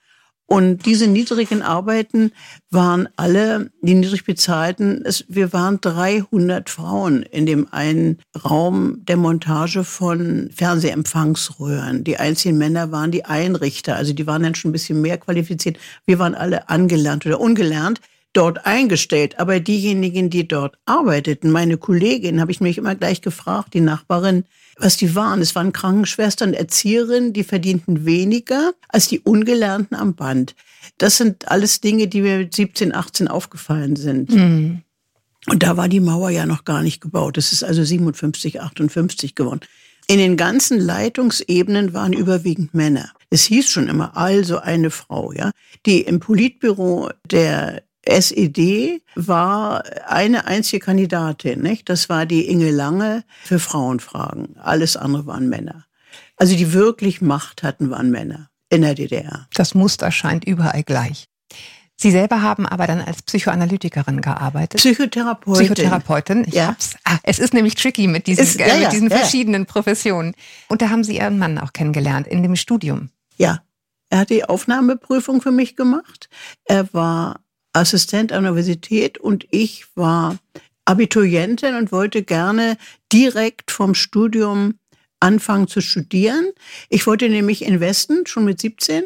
Und 0.52 0.86
diese 0.86 1.08
niedrigen 1.08 1.62
Arbeiten 1.62 2.34
waren 2.72 3.08
alle, 3.16 3.72
die 3.82 3.94
niedrig 3.94 4.26
bezahlten, 4.26 5.02
es, 5.06 5.24
wir 5.30 5.54
waren 5.54 5.80
300 5.80 6.70
Frauen 6.70 7.24
in 7.24 7.46
dem 7.46 7.72
einen 7.72 8.20
Raum 8.44 9.06
der 9.06 9.16
Montage 9.16 9.86
von 9.86 10.50
Fernsehempfangsröhren. 10.54 12.04
Die 12.04 12.18
einzigen 12.18 12.58
Männer 12.58 12.92
waren 12.92 13.12
die 13.12 13.24
Einrichter, 13.24 13.96
also 13.96 14.12
die 14.12 14.28
waren 14.28 14.44
dann 14.44 14.56
schon 14.56 14.72
ein 14.72 14.74
bisschen 14.74 15.00
mehr 15.00 15.18
qualifiziert. 15.18 15.78
Wir 16.06 16.20
waren 16.20 16.36
alle 16.36 16.68
angelernt 16.68 17.26
oder 17.26 17.40
ungelernt 17.40 18.02
dort 18.34 18.66
eingestellt. 18.66 19.40
Aber 19.40 19.60
diejenigen, 19.60 20.30
die 20.30 20.48
dort 20.48 20.78
arbeiteten, 20.86 21.52
meine 21.52 21.78
Kollegin, 21.78 22.42
habe 22.42 22.52
ich 22.52 22.62
mich 22.62 22.78
immer 22.78 22.96
gleich 22.96 23.22
gefragt, 23.22 23.74
die 23.74 23.82
Nachbarin, 23.82 24.46
was 24.78 24.98
die 24.98 25.16
waren. 25.16 25.42
Es 25.42 25.56
waren 25.56 25.74
Krankenschwestern, 25.74 26.54
Erzieherinnen, 26.54 27.34
die 27.34 27.44
verdienten 27.44 28.06
weniger 28.06 28.74
als 28.90 29.08
die 29.08 29.20
Ungelernten 29.20 29.96
am 29.96 30.16
Band. 30.16 30.56
Das 30.98 31.18
sind 31.18 31.50
alles 31.50 31.82
Dinge, 31.82 32.08
die 32.08 32.22
mir 32.22 32.38
mit 32.38 32.56
17, 32.56 32.94
18 32.94 33.28
aufgefallen 33.28 33.96
sind. 33.96 34.32
Mhm. 34.32 34.82
Und 35.48 35.64
da 35.64 35.76
war 35.76 35.90
die 35.90 36.00
Mauer 36.00 36.30
ja 36.30 36.46
noch 36.46 36.66
gar 36.66 36.84
nicht 36.84 37.02
gebaut. 37.02 37.38
Das 37.38 37.52
ist 37.52 37.64
also 37.64 37.84
57, 37.84 38.62
58 38.62 39.36
geworden. 39.36 39.62
In 40.08 40.18
den 40.18 40.38
ganzen 40.38 40.80
Leitungsebenen 40.80 41.94
waren 41.94 42.14
überwiegend 42.14 42.74
Männer. 42.74 43.12
Es 43.30 43.46
hieß 43.46 43.70
schon 43.70 43.88
immer 43.88 44.18
also 44.18 44.60
eine 44.60 44.92
Frau, 44.92 45.32
ja. 45.32 45.52
Die 45.86 46.02
im 46.02 46.20
Politbüro 46.20 47.12
der 47.26 47.84
SED 48.06 49.02
war 49.16 49.84
eine 50.08 50.46
einzige 50.46 50.84
Kandidatin, 50.84 51.62
nicht? 51.62 51.90
Das 51.90 52.10
war 52.10 52.26
die 52.26 52.48
Inge 52.48 52.72
Lange 52.72 53.24
für 53.44 53.60
Frauenfragen. 53.60 54.56
Alles 54.60 54.98
andere 54.98 55.26
waren 55.28 55.50
Männer. 55.50 55.86
Also 56.38 56.56
die 56.56 56.74
wirklich 56.74 57.22
Macht 57.22 57.64
hatten, 57.64 57.90
waren 57.92 58.10
Männer 58.10 58.50
in 58.70 58.82
der 58.82 58.96
DDR. 58.96 59.48
Das 59.54 59.76
Muster 59.76 60.12
scheint 60.12 60.46
überall 60.46 60.84
gleich. 60.84 61.28
Sie 61.96 62.10
selber 62.10 62.42
haben 62.42 62.66
aber 62.66 62.88
dann 62.88 63.00
als 63.00 63.22
Psychoanalytikerin 63.22 64.22
gearbeitet. 64.22 64.80
Psychotherapeutin. 64.80 65.68
Psychotherapeutin. 65.68 66.46
Ich 66.48 66.56
Ja. 66.56 66.70
hab's. 66.70 66.96
Ah, 67.04 67.20
es 67.22 67.38
ist 67.38 67.54
nämlich 67.54 67.76
tricky 67.76 68.08
mit 68.08 68.26
diesen, 68.26 68.44
Ist- 68.44 68.60
ja, 68.60 68.66
äh, 68.66 68.80
mit 68.80 68.92
diesen 68.92 69.12
verschiedenen 69.12 69.68
Professionen. 69.68 70.34
Und 70.68 70.82
da 70.82 70.90
haben 70.90 71.04
Sie 71.04 71.18
Ihren 71.18 71.38
Mann 71.38 71.60
auch 71.60 71.74
kennengelernt 71.74 72.26
in 72.26 72.42
dem 72.42 72.56
Studium. 72.56 73.10
Ja, 73.38 73.62
er 74.10 74.20
hat 74.20 74.32
die 74.32 74.44
Aufnahmeprüfung 74.46 75.42
für 75.42 75.52
mich 75.52 75.76
gemacht. 75.76 76.28
Er 76.66 76.92
war 76.92 77.42
Assistent 77.74 78.32
an 78.32 78.44
der 78.44 78.52
Universität 78.52 79.18
und 79.18 79.46
ich 79.52 79.86
war 79.96 80.38
Abiturientin 80.86 81.76
und 81.76 81.92
wollte 81.92 82.24
gerne 82.24 82.78
direkt 83.12 83.72
vom 83.72 83.96
Studium 83.96 84.76
anfangen 85.20 85.68
zu 85.68 85.82
studieren. 85.82 86.52
Ich 86.90 87.08
wollte 87.08 87.30
nämlich 87.30 87.64
in 87.64 87.80
Westen 87.80 88.26
schon 88.26 88.46
mit 88.46 88.60
17. 88.60 89.06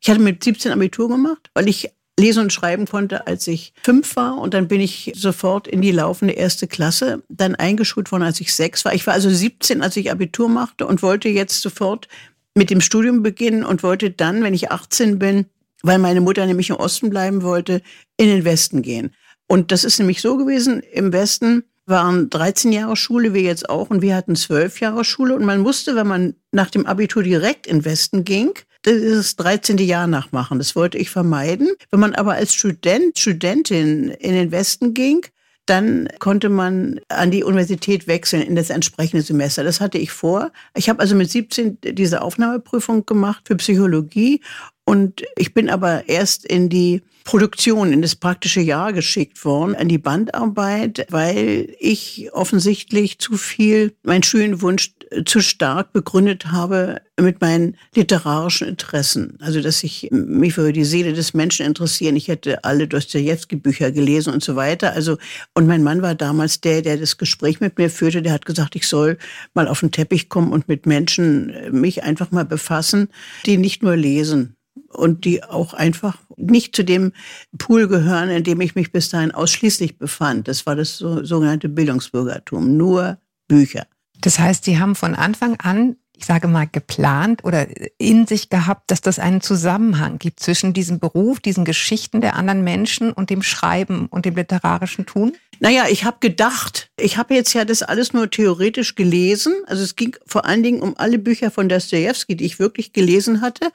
Ich 0.00 0.08
hatte 0.08 0.20
mit 0.20 0.42
17 0.42 0.72
Abitur 0.72 1.08
gemacht, 1.08 1.50
weil 1.54 1.68
ich 1.68 1.90
lesen 2.18 2.44
und 2.44 2.52
schreiben 2.52 2.86
konnte, 2.86 3.26
als 3.26 3.46
ich 3.46 3.74
fünf 3.82 4.16
war. 4.16 4.38
Und 4.38 4.54
dann 4.54 4.68
bin 4.68 4.80
ich 4.80 5.12
sofort 5.14 5.68
in 5.68 5.82
die 5.82 5.90
laufende 5.90 6.34
erste 6.34 6.66
Klasse, 6.66 7.22
dann 7.28 7.54
eingeschult 7.54 8.10
worden, 8.10 8.22
als 8.22 8.40
ich 8.40 8.54
sechs 8.54 8.84
war. 8.84 8.94
Ich 8.94 9.06
war 9.06 9.14
also 9.14 9.28
17, 9.28 9.82
als 9.82 9.96
ich 9.96 10.10
Abitur 10.10 10.48
machte 10.48 10.86
und 10.86 11.02
wollte 11.02 11.28
jetzt 11.28 11.60
sofort 11.60 12.08
mit 12.54 12.70
dem 12.70 12.80
Studium 12.80 13.22
beginnen 13.22 13.64
und 13.64 13.82
wollte 13.82 14.10
dann, 14.10 14.42
wenn 14.42 14.54
ich 14.54 14.70
18 14.70 15.18
bin, 15.18 15.46
weil 15.82 15.98
meine 15.98 16.20
Mutter 16.20 16.46
nämlich 16.46 16.70
im 16.70 16.76
Osten 16.76 17.10
bleiben 17.10 17.42
wollte, 17.42 17.82
in 18.16 18.28
den 18.28 18.44
Westen 18.44 18.82
gehen. 18.82 19.14
Und 19.48 19.72
das 19.72 19.84
ist 19.84 19.98
nämlich 19.98 20.20
so 20.20 20.36
gewesen, 20.36 20.80
im 20.80 21.12
Westen 21.12 21.64
waren 21.86 22.28
13 22.30 22.72
Jahre 22.72 22.96
Schule, 22.96 23.32
wir 23.32 23.42
jetzt 23.42 23.68
auch, 23.68 23.90
und 23.90 24.02
wir 24.02 24.16
hatten 24.16 24.34
12 24.34 24.80
Jahre 24.80 25.04
Schule. 25.04 25.36
Und 25.36 25.44
man 25.44 25.60
musste, 25.60 25.94
wenn 25.94 26.08
man 26.08 26.34
nach 26.50 26.70
dem 26.70 26.84
Abitur 26.84 27.22
direkt 27.22 27.66
in 27.66 27.78
den 27.78 27.84
Westen 27.84 28.24
ging, 28.24 28.54
das 28.82 29.36
13. 29.36 29.78
Jahr 29.78 30.06
nachmachen. 30.06 30.58
Das 30.58 30.76
wollte 30.76 30.98
ich 30.98 31.10
vermeiden. 31.10 31.68
Wenn 31.90 32.00
man 32.00 32.14
aber 32.14 32.34
als 32.34 32.54
Student, 32.54 33.18
Studentin 33.18 34.08
in 34.08 34.32
den 34.32 34.50
Westen 34.50 34.94
ging, 34.94 35.26
dann 35.66 36.08
konnte 36.20 36.48
man 36.48 37.00
an 37.08 37.30
die 37.30 37.44
Universität 37.44 38.06
wechseln 38.06 38.42
in 38.42 38.54
das 38.54 38.70
entsprechende 38.70 39.22
Semester. 39.22 39.64
Das 39.64 39.80
hatte 39.80 39.98
ich 39.98 40.12
vor. 40.12 40.52
Ich 40.74 40.88
habe 40.88 41.00
also 41.00 41.14
mit 41.14 41.30
17 41.30 41.78
diese 41.82 42.22
Aufnahmeprüfung 42.22 43.04
gemacht 43.04 43.42
für 43.46 43.56
Psychologie 43.56 44.40
und 44.84 45.24
ich 45.36 45.52
bin 45.52 45.68
aber 45.68 46.08
erst 46.08 46.46
in 46.46 46.68
die 46.68 47.02
Produktion, 47.26 47.92
in 47.92 48.02
das 48.02 48.14
praktische 48.14 48.60
Jahr 48.60 48.92
geschickt 48.92 49.44
worden, 49.44 49.74
an 49.74 49.88
die 49.88 49.98
Bandarbeit, 49.98 51.06
weil 51.10 51.74
ich 51.80 52.30
offensichtlich 52.32 53.18
zu 53.18 53.36
viel 53.36 53.94
meinen 54.04 54.22
Studienwunsch 54.22 54.94
zu 55.24 55.40
stark 55.40 55.92
begründet 55.92 56.52
habe 56.52 57.00
mit 57.20 57.40
meinen 57.40 57.76
literarischen 57.94 58.68
Interessen. 58.68 59.38
Also, 59.40 59.60
dass 59.60 59.82
ich 59.82 60.08
mich 60.12 60.54
für 60.54 60.72
die 60.72 60.84
Seele 60.84 61.14
des 61.14 61.34
Menschen 61.34 61.66
interessieren. 61.66 62.14
Ich 62.14 62.28
hätte 62.28 62.62
alle 62.62 62.86
Dostoevsky-Bücher 62.86 63.90
gelesen 63.90 64.32
und 64.32 64.44
so 64.44 64.54
weiter. 64.54 64.92
Also, 64.92 65.18
und 65.54 65.66
mein 65.66 65.82
Mann 65.82 66.02
war 66.02 66.14
damals 66.14 66.60
der, 66.60 66.80
der 66.82 66.96
das 66.96 67.18
Gespräch 67.18 67.60
mit 67.60 67.76
mir 67.76 67.90
führte. 67.90 68.22
Der 68.22 68.34
hat 68.34 68.46
gesagt, 68.46 68.76
ich 68.76 68.86
soll 68.86 69.18
mal 69.52 69.66
auf 69.66 69.80
den 69.80 69.90
Teppich 69.90 70.28
kommen 70.28 70.52
und 70.52 70.68
mit 70.68 70.86
Menschen 70.86 71.52
mich 71.72 72.04
einfach 72.04 72.30
mal 72.30 72.44
befassen, 72.44 73.08
die 73.46 73.56
nicht 73.56 73.82
nur 73.82 73.96
lesen, 73.96 74.56
und 74.88 75.24
die 75.24 75.42
auch 75.44 75.74
einfach 75.74 76.18
nicht 76.36 76.74
zu 76.74 76.84
dem 76.84 77.12
Pool 77.58 77.88
gehören, 77.88 78.30
in 78.30 78.44
dem 78.44 78.60
ich 78.60 78.74
mich 78.74 78.92
bis 78.92 79.08
dahin 79.08 79.30
ausschließlich 79.30 79.98
befand. 79.98 80.48
Das 80.48 80.66
war 80.66 80.76
das 80.76 80.96
so, 80.96 81.24
sogenannte 81.24 81.68
Bildungsbürgertum, 81.68 82.76
nur 82.76 83.18
Bücher. 83.48 83.86
Das 84.20 84.38
heißt, 84.38 84.64
Sie 84.64 84.78
haben 84.78 84.94
von 84.94 85.14
Anfang 85.14 85.56
an, 85.60 85.96
ich 86.16 86.24
sage 86.24 86.48
mal, 86.48 86.66
geplant 86.66 87.44
oder 87.44 87.66
in 87.98 88.26
sich 88.26 88.48
gehabt, 88.48 88.90
dass 88.90 89.00
das 89.00 89.18
einen 89.18 89.40
Zusammenhang 89.40 90.18
gibt 90.18 90.40
zwischen 90.40 90.72
diesem 90.72 90.98
Beruf, 90.98 91.40
diesen 91.40 91.64
Geschichten 91.64 92.20
der 92.20 92.36
anderen 92.36 92.64
Menschen 92.64 93.12
und 93.12 93.30
dem 93.30 93.42
Schreiben 93.42 94.06
und 94.06 94.24
dem 94.24 94.34
literarischen 94.34 95.06
Tun? 95.06 95.32
Naja, 95.58 95.84
ich 95.88 96.04
habe 96.04 96.18
gedacht, 96.20 96.90
ich 96.98 97.16
habe 97.16 97.34
jetzt 97.34 97.54
ja 97.54 97.64
das 97.64 97.82
alles 97.82 98.12
nur 98.12 98.30
theoretisch 98.30 98.94
gelesen. 98.94 99.54
Also 99.66 99.82
es 99.82 99.96
ging 99.96 100.16
vor 100.26 100.44
allen 100.44 100.62
Dingen 100.62 100.82
um 100.82 100.94
alle 100.98 101.18
Bücher 101.18 101.50
von 101.50 101.68
Dostoevsky, 101.68 102.36
die 102.36 102.44
ich 102.44 102.58
wirklich 102.58 102.92
gelesen 102.92 103.40
hatte. 103.40 103.70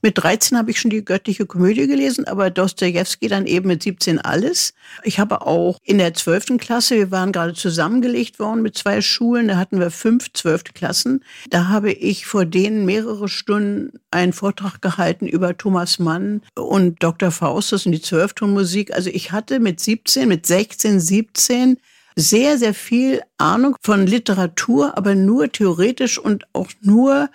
Mit 0.00 0.18
13 0.18 0.56
habe 0.56 0.70
ich 0.70 0.80
schon 0.80 0.90
die 0.90 1.04
göttliche 1.04 1.46
Komödie 1.46 1.86
gelesen, 1.86 2.26
aber 2.26 2.50
Dostoevsky 2.50 3.28
dann 3.28 3.46
eben 3.46 3.66
mit 3.66 3.82
17 3.82 4.20
alles. 4.20 4.74
Ich 5.02 5.18
habe 5.18 5.42
auch 5.42 5.78
in 5.82 5.98
der 5.98 6.14
12. 6.14 6.58
Klasse, 6.58 6.96
wir 6.96 7.10
waren 7.10 7.32
gerade 7.32 7.54
zusammengelegt 7.54 8.38
worden 8.38 8.62
mit 8.62 8.78
zwei 8.78 9.00
Schulen, 9.00 9.48
da 9.48 9.56
hatten 9.56 9.80
wir 9.80 9.90
fünf 9.90 10.32
12. 10.32 10.74
Klassen. 10.74 11.24
Da 11.50 11.68
habe 11.68 11.83
ich 11.92 12.26
vor 12.26 12.44
denen 12.44 12.84
mehrere 12.84 13.28
Stunden 13.28 13.98
einen 14.10 14.32
Vortrag 14.32 14.80
gehalten 14.80 15.26
über 15.26 15.56
Thomas 15.56 15.98
Mann 15.98 16.42
und 16.54 17.02
Dr. 17.02 17.30
Faustus 17.30 17.86
und 17.86 17.92
die 17.92 18.00
Zwölftonmusik. 18.00 18.94
Also 18.94 19.10
ich 19.10 19.32
hatte 19.32 19.60
mit 19.60 19.80
17, 19.80 20.28
mit 20.28 20.46
16, 20.46 21.00
17 21.00 21.76
sehr, 22.16 22.58
sehr 22.58 22.74
viel 22.74 23.22
Ahnung 23.38 23.76
von 23.80 24.06
Literatur, 24.06 24.96
aber 24.96 25.14
nur 25.14 25.50
theoretisch 25.50 26.18
und 26.18 26.46
auch 26.52 26.68
nur, 26.80 27.28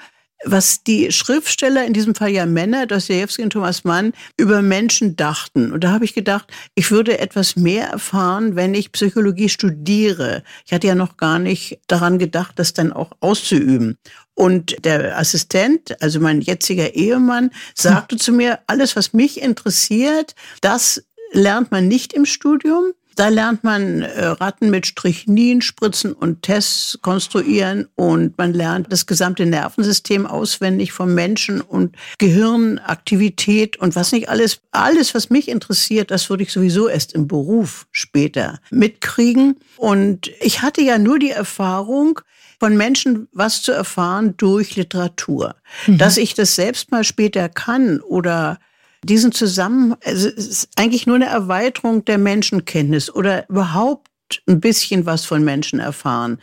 was 0.46 0.84
die 0.84 1.12
Schriftsteller, 1.12 1.86
in 1.86 1.94
diesem 1.94 2.16
Fall 2.16 2.30
ja 2.30 2.46
Männer, 2.46 2.86
Dostoevsky 2.86 3.44
und 3.44 3.52
Thomas 3.52 3.84
Mann, 3.84 4.14
über 4.38 4.62
Menschen 4.62 5.16
dachten. 5.16 5.72
Und 5.72 5.84
da 5.84 5.92
habe 5.92 6.06
ich 6.06 6.14
gedacht, 6.14 6.52
ich 6.76 6.92
würde 6.92 7.20
etwas 7.20 7.56
mehr 7.56 7.88
erfahren, 7.88 8.56
wenn 8.56 8.74
ich 8.74 8.92
Psychologie 8.92 9.50
studiere. 9.50 10.44
Ich 10.66 10.74
hatte 10.74 10.88
ja 10.88 10.96
noch 10.96 11.18
gar 11.18 11.40
nicht 11.40 11.80
daran 11.88 12.20
gedacht, 12.20 12.58
das 12.58 12.74
dann 12.74 12.94
auch 12.94 13.12
auszuüben. 13.20 13.98
Und 14.34 14.86
der 14.86 15.18
Assistent, 15.18 16.02
also 16.02 16.22
mein 16.22 16.40
jetziger 16.40 16.96
Ehemann, 16.96 17.52
sagte 17.76 18.16
zu 18.16 18.32
mir, 18.32 18.60
alles, 18.68 18.96
was 18.96 19.12
mich 19.12 19.42
interessiert, 19.42 20.36
das 20.62 21.04
lernt 21.34 21.72
man 21.72 21.88
nicht 21.88 22.14
im 22.14 22.26
Studium. 22.26 22.94
Da 23.20 23.28
lernt 23.28 23.66
man 23.66 24.02
äh, 24.02 24.28
Ratten 24.28 24.70
mit 24.70 24.88
Strychnin 24.88 25.62
spritzen 25.62 26.14
und 26.14 26.42
Tests 26.42 27.00
konstruieren 27.02 27.90
und 27.96 28.38
man 28.38 28.54
lernt 28.54 28.94
das 28.94 29.08
gesamte 29.08 29.46
Nervensystem 29.46 30.26
auswendig 30.26 30.94
vom 30.94 31.14
Menschen 31.16 31.60
und 31.60 31.98
Gehirnaktivität 32.18 33.76
und 33.76 33.98
was 33.98 34.14
nicht 34.14 34.30
alles. 34.30 34.62
Alles, 34.72 35.14
was 35.14 35.30
mich 35.30 35.50
interessiert, 35.50 36.12
das 36.12 36.30
würde 36.30 36.44
ich 36.44 36.54
sowieso 36.54 36.88
erst 36.88 37.12
im 37.12 37.28
Beruf 37.28 37.88
später 37.92 38.62
mitkriegen. 38.70 39.58
Und 39.76 40.32
ich 40.40 40.62
hatte 40.62 40.82
ja 40.82 40.98
nur 40.98 41.20
die 41.20 41.32
Erfahrung, 41.32 42.22
von 42.58 42.78
Menschen 42.78 43.28
was 43.32 43.62
zu 43.62 43.72
erfahren 43.72 44.36
durch 44.38 44.76
Literatur. 44.76 45.56
Dass 45.88 46.18
ich 46.18 46.36
das 46.36 46.56
selbst 46.56 46.92
mal 46.92 47.04
später 47.04 47.48
kann 47.50 48.00
oder 48.02 48.60
diesen 49.04 49.32
Zusammenhang, 49.32 49.98
also 50.04 50.28
es 50.28 50.48
ist 50.48 50.70
eigentlich 50.76 51.08
nur 51.08 51.16
eine 51.16 51.28
Erweiterung 51.28 52.06
der 52.06 52.18
Menschenkenntnis 52.18 53.10
oder 53.10 53.50
überhaupt 53.50 54.10
ein 54.48 54.60
bisschen 54.60 55.06
was 55.06 55.26
von 55.26 55.44
Menschen 55.44 55.80
erfahren, 55.80 56.40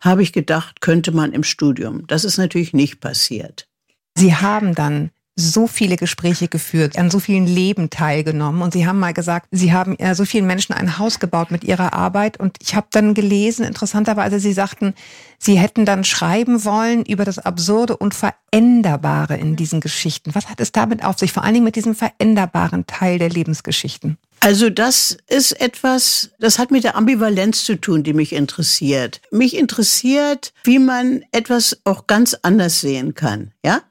habe 0.00 0.22
ich 0.22 0.32
gedacht, 0.32 0.80
könnte 0.80 1.12
man 1.12 1.32
im 1.32 1.44
Studium. 1.44 2.06
Das 2.08 2.24
ist 2.24 2.36
natürlich 2.36 2.72
nicht 2.72 3.00
passiert. 3.00 3.68
Sie 4.16 4.34
haben 4.34 4.74
dann 4.74 5.10
so 5.34 5.66
viele 5.66 5.96
Gespräche 5.96 6.48
geführt, 6.48 6.98
an 6.98 7.10
so 7.10 7.18
vielen 7.18 7.46
Leben 7.46 7.88
teilgenommen 7.88 8.60
und 8.60 8.72
Sie 8.72 8.86
haben 8.86 8.98
mal 8.98 9.14
gesagt, 9.14 9.48
Sie 9.50 9.72
haben 9.72 9.98
äh, 9.98 10.14
so 10.14 10.24
vielen 10.24 10.46
Menschen 10.46 10.74
ein 10.74 10.98
Haus 10.98 11.20
gebaut 11.20 11.50
mit 11.50 11.64
Ihrer 11.64 11.94
Arbeit 11.94 12.38
und 12.38 12.56
ich 12.60 12.74
habe 12.74 12.88
dann 12.90 13.14
gelesen, 13.14 13.64
interessanterweise, 13.64 14.38
Sie 14.40 14.52
sagten, 14.52 14.94
Sie 15.38 15.58
hätten 15.58 15.86
dann 15.86 16.04
schreiben 16.04 16.64
wollen 16.64 17.04
über 17.04 17.24
das 17.24 17.38
Absurde 17.38 17.96
und 17.96 18.14
Veränderbare 18.14 19.36
in 19.36 19.56
diesen 19.56 19.80
Geschichten. 19.80 20.34
Was 20.34 20.50
hat 20.50 20.60
es 20.60 20.70
damit 20.70 21.02
auf 21.02 21.18
sich, 21.18 21.32
vor 21.32 21.44
allen 21.44 21.54
Dingen 21.54 21.64
mit 21.64 21.76
diesem 21.76 21.94
veränderbaren 21.94 22.86
Teil 22.86 23.18
der 23.18 23.30
Lebensgeschichten? 23.30 24.18
Also 24.40 24.70
das 24.70 25.16
ist 25.28 25.52
etwas, 25.60 26.30
das 26.40 26.58
hat 26.58 26.72
mit 26.72 26.82
der 26.82 26.96
Ambivalenz 26.96 27.64
zu 27.64 27.80
tun, 27.80 28.02
die 28.02 28.12
mich 28.12 28.32
interessiert. 28.32 29.20
Mich 29.30 29.56
interessiert, 29.56 30.52
wie 30.64 30.80
man 30.80 31.22
etwas 31.30 31.78
auch 31.84 32.08
ganz 32.08 32.36
anders 32.42 32.80
sehen 32.80 33.14
kann, 33.14 33.52
ja? 33.64 33.82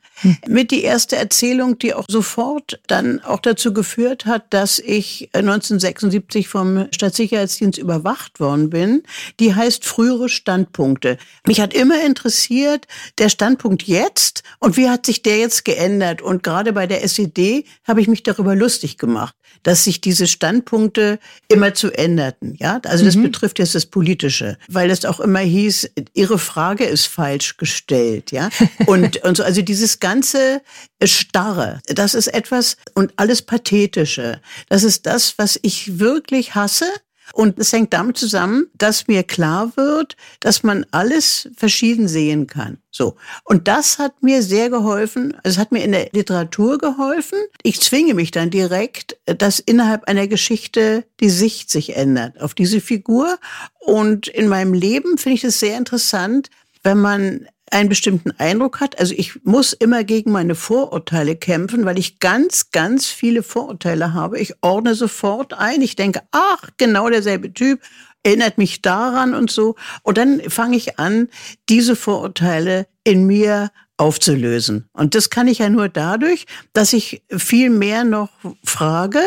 Mit 0.48 0.72
die 0.72 0.84
erste 0.84 1.16
Erzählung, 1.16 1.80
die 1.80 1.94
auch 1.94 2.06
sofort 2.08 2.80
dann 2.88 3.22
auch 3.22 3.40
dazu 3.40 3.74
geführt 3.74 4.26
hat, 4.26 4.54
dass 4.54 4.80
ich 4.80 5.30
1976 5.34 6.48
vom 6.48 6.88
Stadtsicherheitsdienst 6.92 7.78
überwacht 7.78 8.40
worden 8.40 8.70
bin, 8.70 9.04
die 9.40 9.56
heißt 9.56 9.86
frühere 9.86 10.30
Standpunkte. 10.30 11.18
Mich 11.46 11.60
hat 11.60 11.74
immer 11.74 12.04
interessiert, 12.06 12.88
der 13.18 13.30
Standpunkt 13.30 13.84
jetzt 13.84 14.44
und 14.60 14.78
wie 14.78 14.90
hat 14.90 15.06
sich 15.06 15.22
der 15.22 15.38
jetzt 15.38 15.66
geändert? 15.66 16.22
Und 16.22 16.44
gerade 16.44 16.74
bei 16.74 16.88
der 16.88 17.04
SED 17.04 17.66
habe 17.88 18.02
ich 18.02 18.08
mich 18.08 18.24
darüber 18.24 18.56
lustig 18.56 18.98
gemacht. 18.98 19.36
Dass 19.64 19.84
sich 19.84 20.02
diese 20.02 20.28
Standpunkte 20.28 21.20
immer 21.48 21.74
zu 21.74 21.92
änderten. 21.92 22.56
Ja, 22.60 22.80
also 22.86 23.06
das 23.06 23.16
mhm. 23.16 23.24
betrifft 23.24 23.60
jetzt 23.60 23.76
das 23.76 23.86
Politische, 23.86 24.58
weil 24.68 24.90
es 24.90 25.06
auch 25.06 25.20
immer 25.20 25.40
hieß, 25.40 25.92
Ihre 26.14 26.40
Frage 26.40 26.86
ist 26.86 27.08
falsch 27.08 27.58
gestellt. 27.58 28.32
Ja, 28.32 28.50
und, 28.86 29.24
und 29.24 29.38
so, 29.38 29.44
also 29.44 29.62
dieses 29.62 30.00
ganze 30.00 30.62
Starre, 31.04 31.80
das 31.88 32.14
ist 32.14 32.28
etwas 32.28 32.78
und 32.94 33.14
alles 33.16 33.42
Pathetische. 33.42 34.40
Das 34.70 34.84
ist 34.84 35.06
das, 35.06 35.38
was 35.38 35.60
ich 35.62 36.00
wirklich 36.00 36.56
hasse 36.56 36.86
und 37.34 37.60
es 37.60 37.72
hängt 37.74 37.94
damit 37.94 38.18
zusammen, 38.18 38.68
dass 38.74 39.08
mir 39.08 39.24
klar 39.24 39.72
wird, 39.76 40.16
dass 40.40 40.64
man 40.64 40.86
alles 40.92 41.50
verschieden 41.56 42.08
sehen 42.08 42.48
kann. 42.48 42.78
So. 42.92 43.16
Und 43.44 43.68
das 43.68 44.00
hat 44.00 44.22
mir 44.22 44.44
sehr 44.44 44.70
geholfen. 44.70 45.36
Es 45.44 45.58
hat 45.58 45.72
mir 45.72 45.84
in 45.84 45.94
der 45.94 46.10
Literatur 46.12 46.78
geholfen. 46.78 47.40
Ich 47.64 47.80
zwinge 47.82 48.14
mich 48.14 48.32
dann 48.32 48.50
direkt, 48.50 49.18
dass 49.26 49.60
innerhalb 49.60 50.06
einer 50.06 50.28
Geschichte 50.28 51.06
die 51.20 51.30
Sicht 51.30 51.70
sich 51.70 51.96
ändert 51.96 52.40
auf 52.42 52.54
diese 52.54 52.82
Figur. 52.82 53.38
Und 53.80 54.28
in 54.28 54.48
meinem 54.48 54.74
Leben 54.74 55.18
finde 55.18 55.36
ich 55.36 55.44
es 55.44 55.60
sehr 55.60 55.78
interessant, 55.78 56.50
wenn 56.84 57.00
man 57.00 57.48
einen 57.72 57.90
bestimmten 57.90 58.32
Eindruck 58.38 58.80
hat. 58.80 59.00
Also 59.00 59.14
ich 59.18 59.44
muss 59.44 59.74
immer 59.74 60.04
gegen 60.04 60.32
meine 60.32 60.56
Vorurteile 60.56 61.36
kämpfen, 61.36 61.86
weil 61.86 61.98
ich 61.98 62.20
ganz, 62.20 62.72
ganz 62.72 63.08
viele 63.08 63.44
Vorurteile 63.44 64.14
habe. 64.14 64.40
Ich 64.40 64.54
ordne 64.62 64.94
sofort 64.94 65.54
ein. 65.54 65.82
Ich 65.82 65.96
denke, 65.96 66.22
ach, 66.32 66.70
genau 66.78 67.10
derselbe 67.10 67.54
Typ 67.54 67.82
erinnert 68.24 68.58
mich 68.58 68.82
daran 68.82 69.34
und 69.34 69.50
so. 69.50 69.76
Und 70.04 70.18
dann 70.18 70.42
fange 70.50 70.78
ich 70.78 71.00
an, 71.00 71.30
diese 71.70 71.96
Vorurteile 71.96 72.88
in 73.04 73.26
mir 73.26 73.72
aufzulösen. 73.98 74.90
Und 74.94 75.16
das 75.16 75.30
kann 75.30 75.48
ich 75.48 75.60
ja 75.60 75.70
nur 75.70 75.88
dadurch, 75.88 76.46
dass 76.74 76.92
ich 76.92 77.24
viel 77.30 77.70
mehr 77.70 78.04
noch 78.04 78.30
frage 78.64 79.22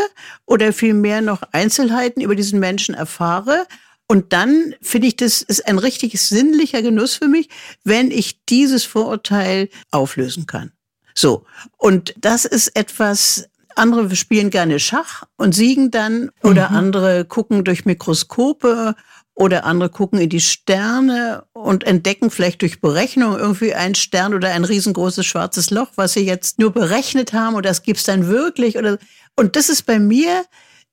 oder 0.46 0.72
viel 0.72 0.94
mehr 0.94 1.22
noch 1.22 1.42
Einzelheiten 1.52 2.20
über 2.20 2.34
diesen 2.34 2.60
Menschen 2.60 2.94
erfahre, 2.94 3.66
und 4.06 4.32
dann 4.32 4.74
finde 4.82 5.08
ich, 5.08 5.16
das 5.16 5.42
ist 5.42 5.66
ein 5.66 5.78
richtig 5.78 6.20
sinnlicher 6.20 6.82
Genuss 6.82 7.14
für 7.14 7.28
mich, 7.28 7.48
wenn 7.84 8.10
ich 8.10 8.44
dieses 8.44 8.84
Vorurteil 8.84 9.68
auflösen 9.90 10.46
kann. 10.46 10.72
So. 11.14 11.46
Und 11.78 12.14
das 12.18 12.44
ist 12.44 12.76
etwas, 12.76 13.48
andere 13.76 14.14
spielen 14.14 14.50
gerne 14.50 14.78
Schach 14.78 15.24
und 15.36 15.54
siegen 15.54 15.90
dann 15.90 16.30
oder 16.42 16.70
mhm. 16.70 16.76
andere 16.76 17.24
gucken 17.24 17.64
durch 17.64 17.86
Mikroskope 17.86 18.94
oder 19.34 19.64
andere 19.64 19.90
gucken 19.90 20.20
in 20.20 20.28
die 20.28 20.40
Sterne 20.40 21.44
und 21.52 21.84
entdecken 21.84 22.30
vielleicht 22.30 22.62
durch 22.62 22.80
Berechnung 22.80 23.36
irgendwie 23.36 23.74
einen 23.74 23.94
Stern 23.94 24.34
oder 24.34 24.52
ein 24.52 24.64
riesengroßes 24.64 25.26
schwarzes 25.26 25.70
Loch, 25.70 25.90
was 25.96 26.12
sie 26.12 26.24
jetzt 26.24 26.58
nur 26.58 26.72
berechnet 26.72 27.32
haben 27.32 27.54
oder 27.54 27.70
das 27.70 27.82
gibt's 27.82 28.04
dann 28.04 28.28
wirklich 28.28 28.78
oder 28.78 28.98
und 29.34 29.56
das 29.56 29.68
ist 29.70 29.86
bei 29.86 29.98
mir 29.98 30.44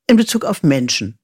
in 0.07 0.15
Bezug 0.15 0.43
auf 0.43 0.63
Menschen 0.63 1.19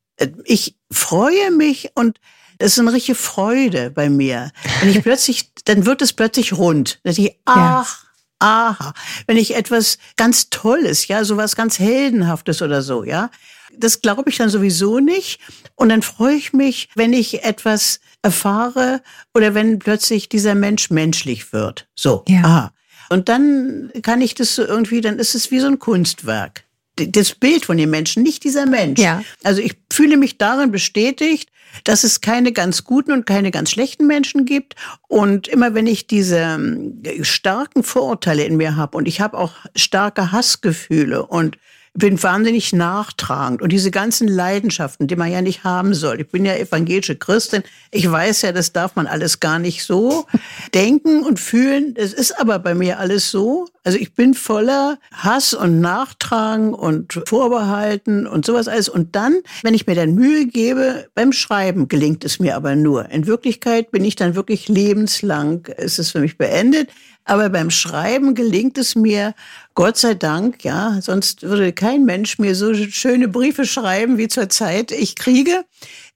ich 0.46 0.76
freue 0.92 1.52
mich 1.52 1.92
und 1.96 2.20
das 2.60 2.74
ist 2.74 2.80
eine 2.80 2.94
richtige 2.94 3.16
Freude 3.16 3.92
bei 3.92 4.10
mir. 4.10 4.52
Wenn 4.80 4.90
ich 4.90 5.02
plötzlich, 5.04 5.52
dann 5.66 5.86
wird 5.86 6.02
es 6.02 6.14
plötzlich 6.14 6.54
rund. 6.54 7.00
Dass 7.04 7.18
ich, 7.18 7.38
ach, 7.46 8.06
ja. 8.42 8.76
aha. 8.80 8.94
Wenn 9.28 9.38
ich 9.38 9.56
etwas 9.56 10.00
ganz 10.16 10.50
Tolles, 10.50 11.08
ja, 11.08 11.24
sowas 11.24 11.56
ganz 11.56 11.80
Heldenhaftes 11.80 12.62
oder 12.62 12.82
so, 12.82 13.04
ja. 13.04 13.30
Das 13.78 14.02
glaube 14.02 14.30
ich 14.30 14.38
dann 14.38 14.50
sowieso 14.50 15.00
nicht. 15.00 15.40
Und 15.76 15.90
dann 15.90 16.02
freue 16.02 16.36
ich 16.36 16.52
mich, 16.52 16.90
wenn 16.96 17.14
ich 17.14 17.44
etwas 17.44 18.00
erfahre 18.24 19.02
oder 19.36 19.54
wenn 19.54 19.78
plötzlich 19.78 20.30
dieser 20.30 20.56
Mensch 20.56 20.90
menschlich 20.90 21.54
wird. 21.54 21.88
So, 21.96 22.24
ja. 22.28 22.42
aha. 22.44 22.74
Und 23.10 23.30
dann 23.30 23.92
kann 24.02 24.22
ich 24.22 24.36
das 24.36 24.56
so 24.56 24.66
irgendwie, 24.66 25.00
dann 25.00 25.20
ist 25.20 25.36
es 25.36 25.52
wie 25.52 25.60
so 25.60 25.68
ein 25.68 25.80
Kunstwerk 25.80 26.67
das 26.98 27.36
Bild 27.36 27.66
von 27.66 27.78
dem 27.78 27.90
Menschen, 27.90 28.24
nicht 28.24 28.44
dieser 28.44 28.66
Mensch. 28.66 29.00
Ja. 29.00 29.24
Also 29.44 29.62
ich 29.62 29.76
fühle 29.92 30.18
mich 30.18 30.38
darin 30.38 30.72
bestätigt, 30.72 31.50
dass 31.84 32.04
es 32.04 32.22
keine 32.22 32.52
ganz 32.52 32.84
guten 32.84 33.12
und 33.12 33.26
keine 33.26 33.52
ganz 33.52 33.72
schlechten 33.72 34.08
Menschen 34.08 34.46
gibt. 34.46 34.76
Und 35.08 35.48
immer 35.48 35.74
wenn 35.74 35.88
ich 35.88 36.08
diese 36.08 36.38
ähm, 36.38 37.04
starken 37.22 37.84
Vorurteile 37.84 38.44
in 38.44 38.58
mir 38.58 38.76
habe 38.76 38.98
und 38.98 39.08
ich 39.08 39.22
habe 39.22 39.38
auch 39.38 39.54
starke 39.76 40.32
Hassgefühle 40.32 41.26
und 41.26 41.58
bin 41.98 42.22
wahnsinnig 42.22 42.74
nachtragend 42.74 43.64
und 43.64 43.72
diese 43.72 43.90
ganzen 43.90 44.28
Leidenschaften, 44.28 45.08
die 45.08 45.16
man 45.16 45.32
ja 45.32 45.42
nicht 45.42 45.64
haben 45.64 45.96
soll. 45.96 46.22
Ich 46.22 46.28
bin 46.30 46.46
ja 46.46 46.56
evangelische 46.56 47.16
Christin. 47.16 47.64
Ich 47.90 48.10
weiß 48.10 48.44
ja, 48.44 48.52
das 48.52 48.72
darf 48.72 48.96
man 48.96 49.08
alles 49.08 49.40
gar 49.40 49.58
nicht 49.58 49.84
so 49.84 50.28
denken 50.76 51.24
und 51.24 51.40
fühlen. 51.40 51.96
Es 51.98 52.14
ist 52.14 52.40
aber 52.40 52.60
bei 52.60 52.76
mir 52.76 53.00
alles 53.00 53.32
so. 53.32 53.68
Also 53.88 54.00
ich 54.00 54.14
bin 54.16 54.34
voller 54.34 55.00
Hass 55.14 55.54
und 55.54 55.80
Nachtragen 55.80 56.74
und 56.74 57.22
Vorbehalten 57.26 58.28
und 58.28 58.46
sowas 58.46 58.68
alles. 58.68 58.90
Und 58.90 59.16
dann, 59.16 59.38
wenn 59.64 59.74
ich 59.74 59.88
mir 59.88 59.96
dann 59.96 60.14
Mühe 60.14 60.46
gebe, 60.46 61.08
beim 61.16 61.32
Schreiben 61.32 61.88
gelingt 61.88 62.26
es 62.26 62.38
mir 62.38 62.58
aber 62.58 62.76
nur. 62.76 63.10
In 63.12 63.28
Wirklichkeit 63.28 63.92
bin 63.92 64.04
ich 64.04 64.18
dann 64.18 64.36
wirklich 64.36 64.68
lebenslang, 64.68 65.68
ist 65.78 66.00
es 66.00 66.12
für 66.12 66.20
mich 66.20 66.38
beendet. 66.38 66.90
Aber 67.24 67.48
beim 67.48 67.70
Schreiben 67.70 68.36
gelingt 68.36 68.78
es 68.78 68.96
mir, 68.96 69.34
Gott 69.74 69.96
sei 69.96 70.16
Dank, 70.16 70.66
ja, 70.66 71.00
sonst 71.02 71.44
würde 71.44 71.72
kein 71.72 72.04
Mensch 72.04 72.40
mir 72.40 72.56
so 72.56 72.74
schöne 72.74 73.30
Briefe 73.30 73.66
schreiben, 73.66 74.18
wie 74.18 74.28
zurzeit 74.28 74.92
ich 74.92 75.16
kriege. 75.16 75.64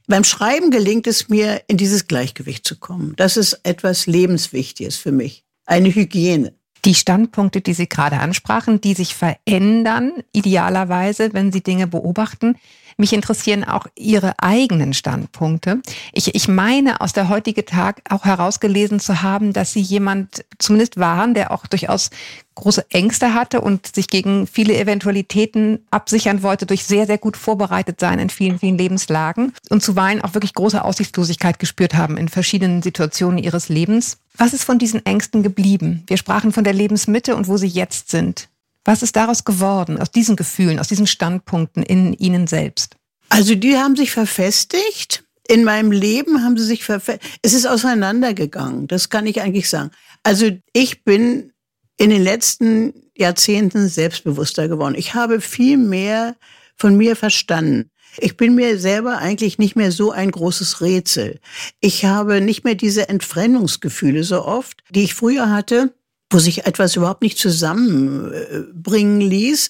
Beim 0.08 0.26
Schreiben 0.26 0.72
gelingt 0.72 1.08
es 1.08 1.30
mir, 1.30 1.62
in 1.68 1.78
dieses 1.78 2.10
Gleichgewicht 2.10 2.68
zu 2.68 2.78
kommen. 2.78 3.14
Das 3.16 3.38
ist 3.38 3.62
etwas 3.64 4.08
Lebenswichtiges 4.08 4.98
für 4.98 5.14
mich. 5.14 5.46
Eine 5.66 5.96
Hygiene. 5.96 6.54
Die 6.86 6.96
Standpunkte, 6.96 7.62
die 7.62 7.74
Sie 7.74 7.88
gerade 7.88 8.20
ansprachen, 8.20 8.82
die 8.82 8.96
sich 8.96 9.14
verändern, 9.14 10.12
idealerweise, 10.32 11.34
wenn 11.34 11.52
Sie 11.52 11.62
Dinge 11.62 11.86
beobachten, 11.88 12.56
mich 12.98 13.14
interessieren 13.14 13.64
auch 13.64 13.88
Ihre 13.96 14.34
eigenen 14.40 14.94
Standpunkte. 14.94 15.82
Ich, 16.14 16.36
ich 16.36 16.48
meine, 16.48 17.02
aus 17.02 17.14
der 17.14 17.30
heutigen 17.30 17.66
Tag 17.66 18.02
auch 18.10 18.26
herausgelesen 18.26 19.00
zu 19.00 19.22
haben, 19.22 19.54
dass 19.54 19.74
Sie 19.74 19.82
jemand 19.82 20.46
zumindest 20.58 20.98
waren, 20.98 21.34
der 21.34 21.52
auch 21.52 21.68
durchaus 21.68 22.10
große 22.56 22.86
Ängste 22.92 23.34
hatte 23.34 23.62
und 23.62 23.96
sich 23.96 24.08
gegen 24.08 24.46
viele 24.46 24.78
Eventualitäten 24.78 25.80
absichern 25.90 26.44
wollte 26.44 26.66
durch 26.66 26.84
sehr, 26.84 27.08
sehr 27.08 27.18
gut 27.18 27.38
vorbereitet 27.38 28.00
sein 28.00 28.20
in 28.20 28.30
vielen, 28.30 28.60
vielen 28.60 28.78
Lebenslagen 28.78 29.54
und 29.70 29.82
zuweilen 29.82 30.22
auch 30.22 30.34
wirklich 30.34 30.54
große 30.54 30.84
Aussichtslosigkeit 30.84 31.60
gespürt 31.60 31.96
haben 31.96 32.18
in 32.18 32.30
verschiedenen 32.30 32.82
Situationen 32.82 33.40
ihres 33.40 33.70
Lebens. 33.70 34.18
Was 34.36 34.54
ist 34.54 34.64
von 34.64 34.80
diesen 34.80 35.06
Ängsten 35.06 35.44
geblieben? 35.44 36.04
Wir 36.08 36.18
sprachen 36.18 36.52
von 36.52 36.64
der 36.64 36.74
Lebensmitte 36.74 37.36
und 37.36 37.48
wo 37.48 37.58
sie 37.58 37.68
jetzt 37.68 38.10
sind. 38.10 38.50
Was 38.84 39.04
ist 39.04 39.16
daraus 39.16 39.44
geworden, 39.44 40.00
aus 40.00 40.12
diesen 40.12 40.36
Gefühlen, 40.36 40.80
aus 40.80 40.88
diesen 40.88 41.08
Standpunkten 41.08 41.84
in 41.84 42.14
Ihnen 42.14 42.48
selbst? 42.48 42.96
Also 43.30 43.56
die 43.56 43.78
haben 43.78 43.96
sich 43.96 44.12
verfestigt. 44.12 45.24
In 45.48 45.64
meinem 45.64 45.92
Leben 45.92 46.44
haben 46.44 46.58
sie 46.58 46.66
sich 46.66 46.84
verfestigt. 46.84 47.40
Es 47.42 47.54
ist 47.54 47.66
auseinandergegangen, 47.66 48.88
das 48.88 49.10
kann 49.10 49.28
ich 49.28 49.42
eigentlich 49.42 49.70
sagen. 49.70 49.92
Also 50.24 50.50
ich 50.74 51.04
bin 51.04 51.52
in 51.98 52.10
den 52.10 52.24
letzten 52.24 52.94
Jahrzehnten 53.16 53.88
selbstbewusster 53.88 54.68
geworden. 54.68 54.96
Ich 54.98 55.14
habe 55.14 55.42
viel 55.42 55.78
mehr 55.78 56.36
von 56.76 56.96
mir 56.98 57.16
verstanden. 57.16 57.92
Ich 58.18 58.36
bin 58.38 58.56
mir 58.56 58.78
selber 58.78 59.20
eigentlich 59.20 59.58
nicht 59.58 59.76
mehr 59.76 59.92
so 59.92 60.12
ein 60.12 60.32
großes 60.32 60.82
Rätsel. 60.82 61.40
Ich 61.80 62.06
habe 62.06 62.42
nicht 62.42 62.64
mehr 62.64 62.76
diese 62.76 63.08
Entfremdungsgefühle 63.08 64.24
so 64.24 64.44
oft, 64.44 64.84
die 64.90 65.04
ich 65.04 65.14
früher 65.14 65.50
hatte 65.50 65.94
wo 66.32 66.40
sich 66.40 66.66
etwas 66.66 66.96
überhaupt 66.96 67.22
nicht 67.22 67.38
zusammenbringen 67.38 69.22
ließ. 69.22 69.70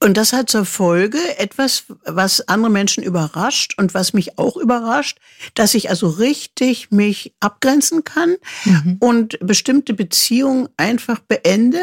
Und 0.00 0.18
das 0.18 0.34
hat 0.34 0.50
zur 0.50 0.66
Folge 0.66 1.18
etwas, 1.38 1.84
was 2.04 2.46
andere 2.46 2.70
Menschen 2.70 3.02
überrascht 3.02 3.74
und 3.78 3.94
was 3.94 4.12
mich 4.12 4.38
auch 4.38 4.58
überrascht, 4.58 5.18
dass 5.54 5.74
ich 5.74 5.88
also 5.88 6.08
richtig 6.08 6.90
mich 6.90 7.34
abgrenzen 7.40 8.04
kann 8.04 8.36
mhm. 8.66 8.98
und 9.00 9.38
bestimmte 9.40 9.94
Beziehungen 9.94 10.68
einfach 10.76 11.20
beende, 11.20 11.80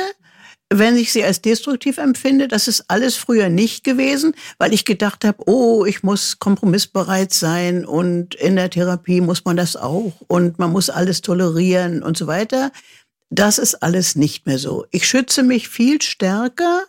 wenn 0.71 0.95
ich 0.95 1.11
sie 1.11 1.23
als 1.23 1.41
destruktiv 1.41 1.97
empfinde. 1.97 2.47
Das 2.47 2.67
ist 2.67 2.85
alles 2.87 3.15
früher 3.15 3.49
nicht 3.49 3.83
gewesen, 3.83 4.33
weil 4.57 4.73
ich 4.73 4.85
gedacht 4.85 5.25
habe, 5.25 5.43
oh, 5.47 5.85
ich 5.85 6.01
muss 6.01 6.39
kompromissbereit 6.39 7.33
sein 7.33 7.85
und 7.85 8.35
in 8.35 8.55
der 8.55 8.69
Therapie 8.69 9.19
muss 9.19 9.43
man 9.43 9.57
das 9.57 9.75
auch 9.75 10.13
und 10.27 10.59
man 10.59 10.71
muss 10.71 10.89
alles 10.89 11.21
tolerieren 11.21 12.01
und 12.03 12.17
so 12.17 12.27
weiter. 12.27 12.71
Das 13.33 13.57
ist 13.57 13.75
alles 13.75 14.17
nicht 14.17 14.45
mehr 14.45 14.59
so. 14.59 14.85
Ich 14.91 15.07
schütze 15.07 15.41
mich 15.41 15.69
viel 15.69 16.01
stärker 16.01 16.83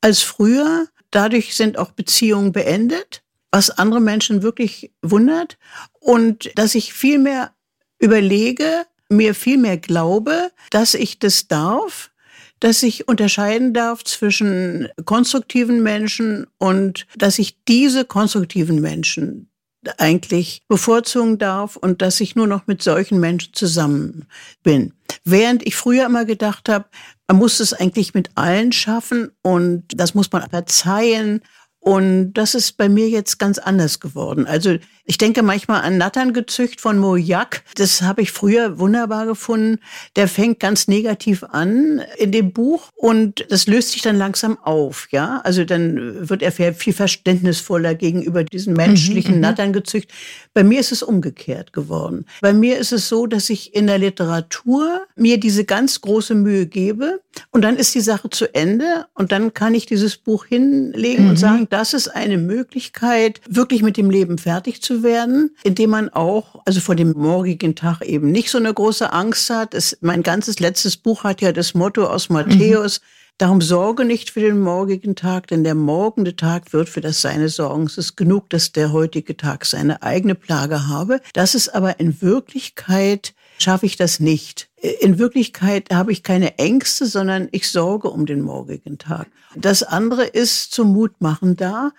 als 0.00 0.22
früher. 0.22 0.86
Dadurch 1.10 1.56
sind 1.56 1.78
auch 1.78 1.90
Beziehungen 1.90 2.52
beendet, 2.52 3.24
was 3.50 3.70
andere 3.70 4.00
Menschen 4.00 4.42
wirklich 4.42 4.92
wundert. 5.02 5.58
Und 5.98 6.52
dass 6.54 6.76
ich 6.76 6.94
viel 6.94 7.18
mehr 7.18 7.52
überlege, 7.98 8.86
mir 9.08 9.34
viel 9.34 9.58
mehr 9.58 9.76
glaube, 9.76 10.52
dass 10.70 10.94
ich 10.94 11.18
das 11.18 11.48
darf, 11.48 12.12
dass 12.60 12.84
ich 12.84 13.08
unterscheiden 13.08 13.74
darf 13.74 14.04
zwischen 14.04 14.88
konstruktiven 15.04 15.82
Menschen 15.82 16.46
und 16.58 17.08
dass 17.16 17.40
ich 17.40 17.58
diese 17.64 18.04
konstruktiven 18.04 18.80
Menschen 18.80 19.50
eigentlich 19.98 20.62
bevorzugen 20.68 21.38
darf 21.38 21.76
und 21.76 22.02
dass 22.02 22.20
ich 22.20 22.36
nur 22.36 22.46
noch 22.46 22.66
mit 22.66 22.82
solchen 22.82 23.20
Menschen 23.20 23.54
zusammen 23.54 24.26
bin. 24.62 24.92
Während 25.24 25.66
ich 25.66 25.76
früher 25.76 26.06
immer 26.06 26.24
gedacht 26.24 26.68
habe, 26.68 26.86
man 27.28 27.38
muss 27.38 27.60
es 27.60 27.72
eigentlich 27.72 28.14
mit 28.14 28.30
allen 28.34 28.72
schaffen 28.72 29.30
und 29.42 29.84
das 29.94 30.14
muss 30.14 30.30
man 30.30 30.48
verzeihen 30.50 31.40
Und 31.84 32.32
das 32.32 32.54
ist 32.54 32.78
bei 32.78 32.88
mir 32.88 33.10
jetzt 33.10 33.38
ganz 33.38 33.58
anders 33.58 34.00
geworden. 34.00 34.46
Also 34.46 34.78
ich 35.06 35.18
denke 35.18 35.42
manchmal 35.42 35.82
an 35.82 35.98
Natterngezücht 35.98 36.80
von 36.80 36.98
Moyak. 36.98 37.62
Das 37.74 38.00
habe 38.00 38.22
ich 38.22 38.32
früher 38.32 38.78
wunderbar 38.78 39.26
gefunden. 39.26 39.78
Der 40.16 40.28
fängt 40.28 40.60
ganz 40.60 40.88
negativ 40.88 41.44
an 41.44 42.00
in 42.16 42.32
dem 42.32 42.52
Buch 42.52 42.88
und 42.94 43.44
das 43.50 43.66
löst 43.66 43.92
sich 43.92 44.00
dann 44.00 44.16
langsam 44.16 44.58
auf. 44.62 45.08
Ja, 45.10 45.42
also 45.44 45.64
dann 45.64 46.28
wird 46.28 46.42
er 46.42 46.52
viel 46.52 46.92
verständnisvoller 46.94 47.94
gegenüber 47.94 48.44
diesen 48.44 48.72
menschlichen 48.72 49.32
mhm, 49.32 49.36
mhm, 49.36 49.42
Natterngezücht. 49.42 50.10
Bei 50.54 50.64
mir 50.64 50.80
ist 50.80 50.92
es 50.92 51.02
umgekehrt 51.02 51.74
geworden. 51.74 52.24
Bei 52.40 52.54
mir 52.54 52.78
ist 52.78 52.92
es 52.92 53.08
so, 53.08 53.26
dass 53.26 53.50
ich 53.50 53.74
in 53.74 53.86
der 53.86 53.98
Literatur 53.98 55.02
mir 55.16 55.38
diese 55.38 55.64
ganz 55.64 56.00
große 56.00 56.34
Mühe 56.34 56.66
gebe 56.66 57.20
und 57.50 57.62
dann 57.62 57.76
ist 57.76 57.94
die 57.94 58.00
Sache 58.00 58.30
zu 58.30 58.54
Ende 58.54 59.06
und 59.14 59.32
dann 59.32 59.52
kann 59.52 59.74
ich 59.74 59.84
dieses 59.86 60.16
Buch 60.16 60.46
hinlegen 60.46 61.24
mhm. 61.24 61.30
und 61.30 61.36
sagen, 61.36 61.66
das 61.68 61.92
ist 61.92 62.08
eine 62.08 62.38
Möglichkeit, 62.38 63.40
wirklich 63.48 63.82
mit 63.82 63.96
dem 63.96 64.10
Leben 64.10 64.38
fertig 64.38 64.80
zu 64.80 64.93
werden, 65.02 65.56
indem 65.64 65.90
man 65.90 66.08
auch, 66.08 66.62
also 66.64 66.80
vor 66.80 66.94
dem 66.94 67.12
morgigen 67.12 67.74
Tag 67.74 68.02
eben 68.02 68.30
nicht 68.30 68.50
so 68.50 68.58
eine 68.58 68.72
große 68.72 69.12
Angst 69.12 69.50
hat. 69.50 69.74
Es, 69.74 69.98
mein 70.00 70.22
ganzes 70.22 70.60
letztes 70.60 70.96
Buch 70.96 71.24
hat 71.24 71.40
ja 71.40 71.52
das 71.52 71.74
Motto 71.74 72.06
aus 72.06 72.28
Matthäus, 72.28 73.00
mhm. 73.00 73.06
Darum 73.36 73.60
sorge 73.60 74.04
nicht 74.04 74.30
für 74.30 74.38
den 74.38 74.60
morgigen 74.60 75.16
Tag, 75.16 75.48
denn 75.48 75.64
der 75.64 75.74
morgende 75.74 76.36
Tag 76.36 76.72
wird 76.72 76.88
für 76.88 77.00
das 77.00 77.20
Seine 77.20 77.48
sorgen. 77.48 77.86
Es 77.86 77.98
ist 77.98 78.16
genug, 78.16 78.48
dass 78.48 78.70
der 78.70 78.92
heutige 78.92 79.36
Tag 79.36 79.64
seine 79.64 80.04
eigene 80.04 80.36
Plage 80.36 80.86
habe. 80.86 81.20
Das 81.32 81.56
ist 81.56 81.74
aber 81.74 81.98
in 81.98 82.22
Wirklichkeit 82.22 83.34
schaffe 83.58 83.86
ich 83.86 83.96
das 83.96 84.20
nicht. 84.20 84.68
In 85.00 85.18
Wirklichkeit 85.18 85.92
habe 85.92 86.12
ich 86.12 86.22
keine 86.22 86.58
Ängste, 86.58 87.06
sondern 87.06 87.48
ich 87.50 87.68
sorge 87.70 88.08
um 88.10 88.24
den 88.26 88.40
morgigen 88.40 88.98
Tag. 88.98 89.26
Das 89.56 89.82
andere 89.82 90.24
ist 90.24 90.72
zum 90.72 90.92
Mutmachen 90.92 91.56
da. 91.56 91.90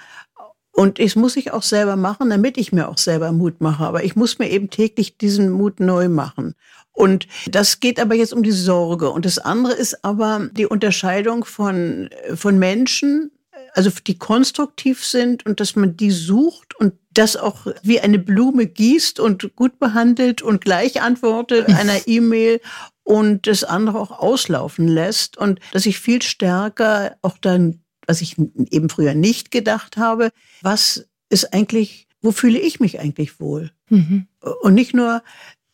Und 0.76 1.00
das 1.00 1.16
muss 1.16 1.38
ich 1.38 1.52
auch 1.52 1.64
selber 1.64 1.96
machen, 1.96 2.30
damit 2.30 2.58
ich 2.58 2.74
mir 2.74 2.90
auch 2.90 2.98
selber 2.98 3.32
Mut 3.32 3.62
mache. 3.62 3.86
Aber 3.86 4.04
ich 4.04 4.18
muss 4.18 4.40
mir 4.40 4.50
eben 4.50 4.70
täglich 4.70 5.18
diesen 5.18 5.50
Mut 5.50 5.80
neu 5.80 6.10
machen. 6.10 6.54
Und 6.92 7.28
das 7.48 7.80
geht 7.80 7.98
aber 7.98 8.14
jetzt 8.14 8.34
um 8.34 8.44
die 8.44 8.52
Sorge. 8.52 9.10
Und 9.10 9.26
das 9.26 9.38
andere 9.38 9.74
ist 9.74 10.04
aber 10.04 10.50
die 10.52 10.66
Unterscheidung 10.66 11.46
von, 11.46 12.10
von 12.36 12.60
Menschen, 12.60 13.32
also 13.74 13.90
die 14.06 14.18
konstruktiv 14.18 15.06
sind 15.06 15.46
und 15.46 15.62
dass 15.62 15.78
man 15.78 15.96
die 15.96 16.12
sucht 16.12 16.78
und 16.78 16.94
das 17.14 17.38
auch 17.38 17.68
wie 17.82 18.02
eine 18.02 18.20
Blume 18.20 18.66
gießt 18.66 19.20
und 19.20 19.56
gut 19.56 19.80
behandelt 19.80 20.42
und 20.42 20.62
gleich 20.62 21.02
antwortet 21.02 21.70
einer 21.70 22.08
E-Mail 22.08 22.60
und 23.04 23.48
das 23.48 23.64
andere 23.64 24.00
auch 24.00 24.12
auslaufen 24.12 24.88
lässt 24.88 25.38
und 25.38 25.60
dass 25.72 25.86
ich 25.86 26.00
viel 26.00 26.22
stärker 26.22 27.18
auch 27.22 27.38
dann, 27.38 27.82
was 28.08 28.22
ich 28.22 28.38
eben 28.38 28.90
früher 28.90 29.14
nicht 29.14 29.52
gedacht 29.52 29.98
habe, 29.98 30.32
was 30.62 31.08
ist 31.30 31.54
eigentlich, 31.54 32.08
wo 32.22 32.32
fühle 32.32 32.60
ich 32.60 32.80
mich 32.80 33.00
eigentlich 33.00 33.40
wohl? 33.40 33.72
Mhm. 33.90 34.28
Und 34.62 34.74
nicht 34.74 34.94
nur, 34.94 35.22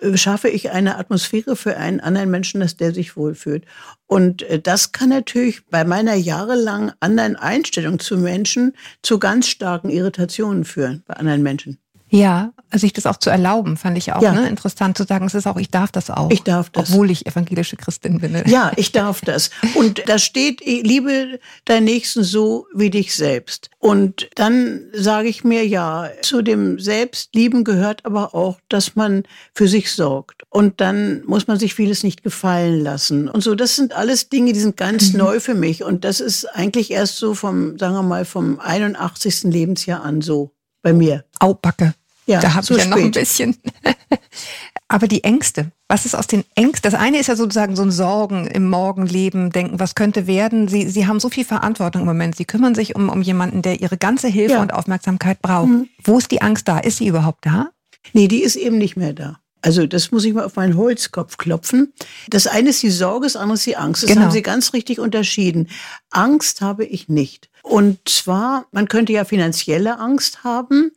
äh, 0.01 0.17
schaffe 0.17 0.49
ich 0.49 0.71
eine 0.71 0.97
Atmosphäre 0.97 1.55
für 1.55 1.77
einen 1.77 1.99
anderen 1.99 2.31
Menschen, 2.31 2.59
dass 2.59 2.75
der 2.75 2.93
sich 2.93 3.15
wohlfühlt. 3.15 3.65
Und 4.07 4.41
äh, 4.43 4.59
das 4.59 4.91
kann 4.91 5.09
natürlich 5.09 5.65
bei 5.67 5.83
meiner 5.83 6.15
jahrelang 6.15 6.91
anderen 6.99 7.35
Einstellung 7.35 7.99
zu 7.99 8.17
Menschen 8.17 8.73
zu 9.01 9.19
ganz 9.19 9.47
starken 9.47 9.89
Irritationen 9.89 10.65
führen 10.65 11.03
bei 11.05 11.15
anderen 11.15 11.43
Menschen. 11.43 11.77
Ja, 12.13 12.51
sich 12.73 12.91
das 12.91 13.05
auch 13.05 13.15
zu 13.15 13.29
erlauben, 13.29 13.77
fand 13.77 13.97
ich 13.97 14.11
auch 14.11 14.21
ja. 14.21 14.33
ne, 14.33 14.49
interessant 14.49 14.97
zu 14.97 15.05
sagen, 15.05 15.25
es 15.25 15.33
ist 15.33 15.47
auch, 15.47 15.55
ich 15.55 15.71
darf 15.71 15.93
das 15.93 16.09
auch. 16.09 16.29
Ich 16.29 16.43
darf 16.43 16.69
das. 16.69 16.89
Obwohl 16.89 17.09
ich 17.09 17.25
evangelische 17.25 17.77
Christin 17.77 18.19
bin. 18.19 18.43
Ja, 18.47 18.73
ich 18.75 18.91
darf 18.91 19.21
das. 19.21 19.49
Und 19.75 20.03
da 20.07 20.19
steht, 20.19 20.59
liebe 20.59 21.39
deinen 21.63 21.85
Nächsten 21.85 22.23
so 22.23 22.67
wie 22.75 22.89
dich 22.89 23.15
selbst. 23.15 23.69
Und 23.79 24.29
dann 24.35 24.81
sage 24.93 25.29
ich 25.29 25.45
mir, 25.45 25.65
ja, 25.65 26.09
zu 26.21 26.41
dem 26.41 26.79
Selbstlieben 26.79 27.63
gehört 27.63 28.05
aber 28.05 28.35
auch, 28.35 28.59
dass 28.67 28.97
man 28.97 29.23
für 29.53 29.69
sich 29.69 29.93
sorgt. 29.93 30.43
Und 30.49 30.81
dann 30.81 31.23
muss 31.25 31.47
man 31.47 31.59
sich 31.59 31.73
vieles 31.73 32.03
nicht 32.03 32.23
gefallen 32.23 32.81
lassen. 32.81 33.29
Und 33.29 33.41
so, 33.41 33.55
das 33.55 33.77
sind 33.77 33.93
alles 33.93 34.27
Dinge, 34.27 34.51
die 34.51 34.59
sind 34.59 34.75
ganz 34.75 35.13
mhm. 35.13 35.19
neu 35.19 35.39
für 35.39 35.55
mich. 35.55 35.85
Und 35.85 36.03
das 36.03 36.19
ist 36.19 36.43
eigentlich 36.45 36.91
erst 36.91 37.15
so 37.15 37.35
vom, 37.35 37.79
sagen 37.79 37.95
wir 37.95 38.03
mal, 38.03 38.25
vom 38.25 38.59
81. 38.59 39.43
Lebensjahr 39.43 40.03
an 40.03 40.19
so 40.21 40.51
bei 40.81 40.91
mir. 40.91 41.23
Au, 41.39 41.53
Backe. 41.53 41.93
Ja, 42.25 42.39
da 42.39 42.53
habe 42.53 42.65
ich 42.69 42.77
ja 42.77 42.85
noch 42.85 42.97
ein 42.97 43.11
bisschen. 43.11 43.57
Aber 44.87 45.07
die 45.07 45.23
Ängste, 45.23 45.71
was 45.87 46.05
ist 46.05 46.15
aus 46.15 46.27
den 46.27 46.43
Ängsten? 46.55 46.91
Das 46.91 46.99
eine 46.99 47.17
ist 47.17 47.27
ja 47.27 47.35
sozusagen 47.35 47.75
so 47.75 47.81
ein 47.81 47.91
Sorgen 47.91 48.47
im 48.47 48.69
Morgenleben, 48.69 49.49
denken, 49.49 49.79
was 49.79 49.95
könnte 49.95 50.27
werden. 50.27 50.67
Sie, 50.67 50.89
Sie 50.89 51.07
haben 51.07 51.19
so 51.19 51.29
viel 51.29 51.45
Verantwortung 51.45 52.01
im 52.01 52.07
Moment. 52.07 52.35
Sie 52.35 52.45
kümmern 52.45 52.75
sich 52.75 52.95
um, 52.95 53.07
um 53.09 53.21
jemanden, 53.21 53.61
der 53.61 53.79
Ihre 53.79 53.97
ganze 53.97 54.27
Hilfe 54.27 54.55
ja. 54.55 54.61
und 54.61 54.73
Aufmerksamkeit 54.73 55.41
braucht. 55.41 55.69
Mhm. 55.69 55.89
Wo 56.03 56.17
ist 56.17 56.31
die 56.31 56.41
Angst 56.41 56.67
da? 56.67 56.79
Ist 56.79 56.97
sie 56.97 57.07
überhaupt 57.07 57.45
da? 57.45 57.69
Nee, 58.13 58.27
die 58.27 58.43
ist 58.43 58.57
eben 58.57 58.77
nicht 58.77 58.97
mehr 58.97 59.13
da. 59.13 59.39
Also 59.61 59.85
das 59.85 60.11
muss 60.11 60.25
ich 60.25 60.33
mal 60.33 60.43
auf 60.43 60.55
meinen 60.55 60.75
Holzkopf 60.75 61.37
klopfen. 61.37 61.93
Das 62.29 62.47
eine 62.47 62.69
ist 62.69 62.81
die 62.81 62.89
Sorge, 62.89 63.27
das 63.27 63.35
andere 63.35 63.53
ist 63.53 63.65
die 63.65 63.77
Angst. 63.77 64.03
Das 64.03 64.09
genau. 64.09 64.23
haben 64.23 64.31
Sie 64.31 64.41
ganz 64.41 64.73
richtig 64.73 64.99
unterschieden. 64.99 65.69
Angst 66.09 66.61
habe 66.61 66.83
ich 66.83 67.09
nicht. 67.09 67.49
Und 67.61 67.99
zwar, 68.09 68.65
man 68.71 68.87
könnte 68.87 69.13
ja 69.13 69.23
finanzielle 69.23 69.99
Angst 69.99 70.43
haben 70.43 70.91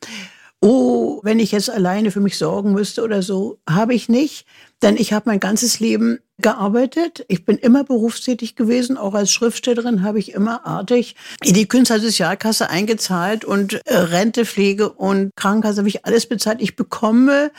oh, 0.65 1.19
wenn 1.21 1.39
ich 1.39 1.51
jetzt 1.51 1.69
alleine 1.69 2.09
für 2.09 2.19
mich 2.19 2.37
sorgen 2.39 2.73
müsste 2.73 3.03
oder 3.03 3.21
so, 3.21 3.59
habe 3.69 3.93
ich 3.93 4.09
nicht. 4.09 4.47
Denn 4.81 4.97
ich 4.97 5.13
habe 5.13 5.29
mein 5.29 5.39
ganzes 5.39 5.79
Leben 5.79 6.19
gearbeitet. 6.39 7.23
Ich 7.27 7.45
bin 7.45 7.57
immer 7.57 7.83
berufstätig 7.83 8.55
gewesen. 8.55 8.97
Auch 8.97 9.13
als 9.13 9.31
Schriftstellerin 9.31 10.01
habe 10.01 10.17
ich 10.17 10.33
immer 10.33 10.65
artig 10.65 11.15
in 11.43 11.53
die 11.53 11.67
Künstlersozialkasse 11.67 12.69
eingezahlt 12.69 13.45
und 13.45 13.79
äh, 13.85 13.95
Rente, 13.95 14.43
Pflege 14.43 14.91
und 14.91 15.29
Krankenkasse 15.35 15.77
habe 15.77 15.87
ich 15.87 16.03
alles 16.03 16.25
bezahlt. 16.25 16.61
Ich 16.61 16.75
bekomme 16.75 17.51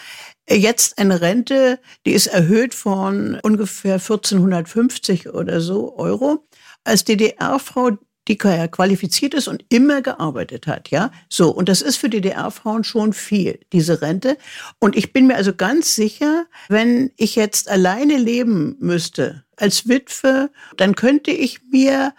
jetzt 0.51 0.99
eine 0.99 1.21
Rente, 1.21 1.79
die 2.07 2.12
ist 2.12 2.27
erhöht 2.27 2.75
von 2.75 3.38
ungefähr 3.42 3.95
1450 3.95 5.29
oder 5.31 5.61
so 5.61 5.97
Euro. 5.97 6.45
Als 6.83 7.05
DDR-Frau 7.05 7.99
die 8.29 8.37
qualifiziert 8.39 9.35
ist 9.35 9.49
und 9.49 9.65
immer 9.69 10.03
gearbeitet 10.03 10.67
hat, 10.67 10.91
ja. 10.91 11.11
So. 11.29 11.51
Und 11.51 11.69
das 11.69 11.83
ist 11.83 11.97
für 11.97 12.09
DDR-Frauen 12.09 12.85
schon 12.85 13.12
viel, 13.12 13.61
diese 13.73 14.03
Rente. 14.03 14.37
Und 14.79 14.97
ich 14.97 15.12
bin 15.12 15.27
mir 15.27 15.37
also 15.37 15.55
ganz 15.55 15.95
sicher, 15.95 16.47
wenn 16.69 17.12
ich 17.17 17.37
jetzt 17.37 17.71
alleine 17.71 18.17
leben 18.17 18.77
müsste, 18.81 19.45
als 19.57 19.89
Witwe, 19.89 20.51
dann 20.77 20.95
könnte 20.95 21.31
ich 21.31 21.61
mir 21.71 22.12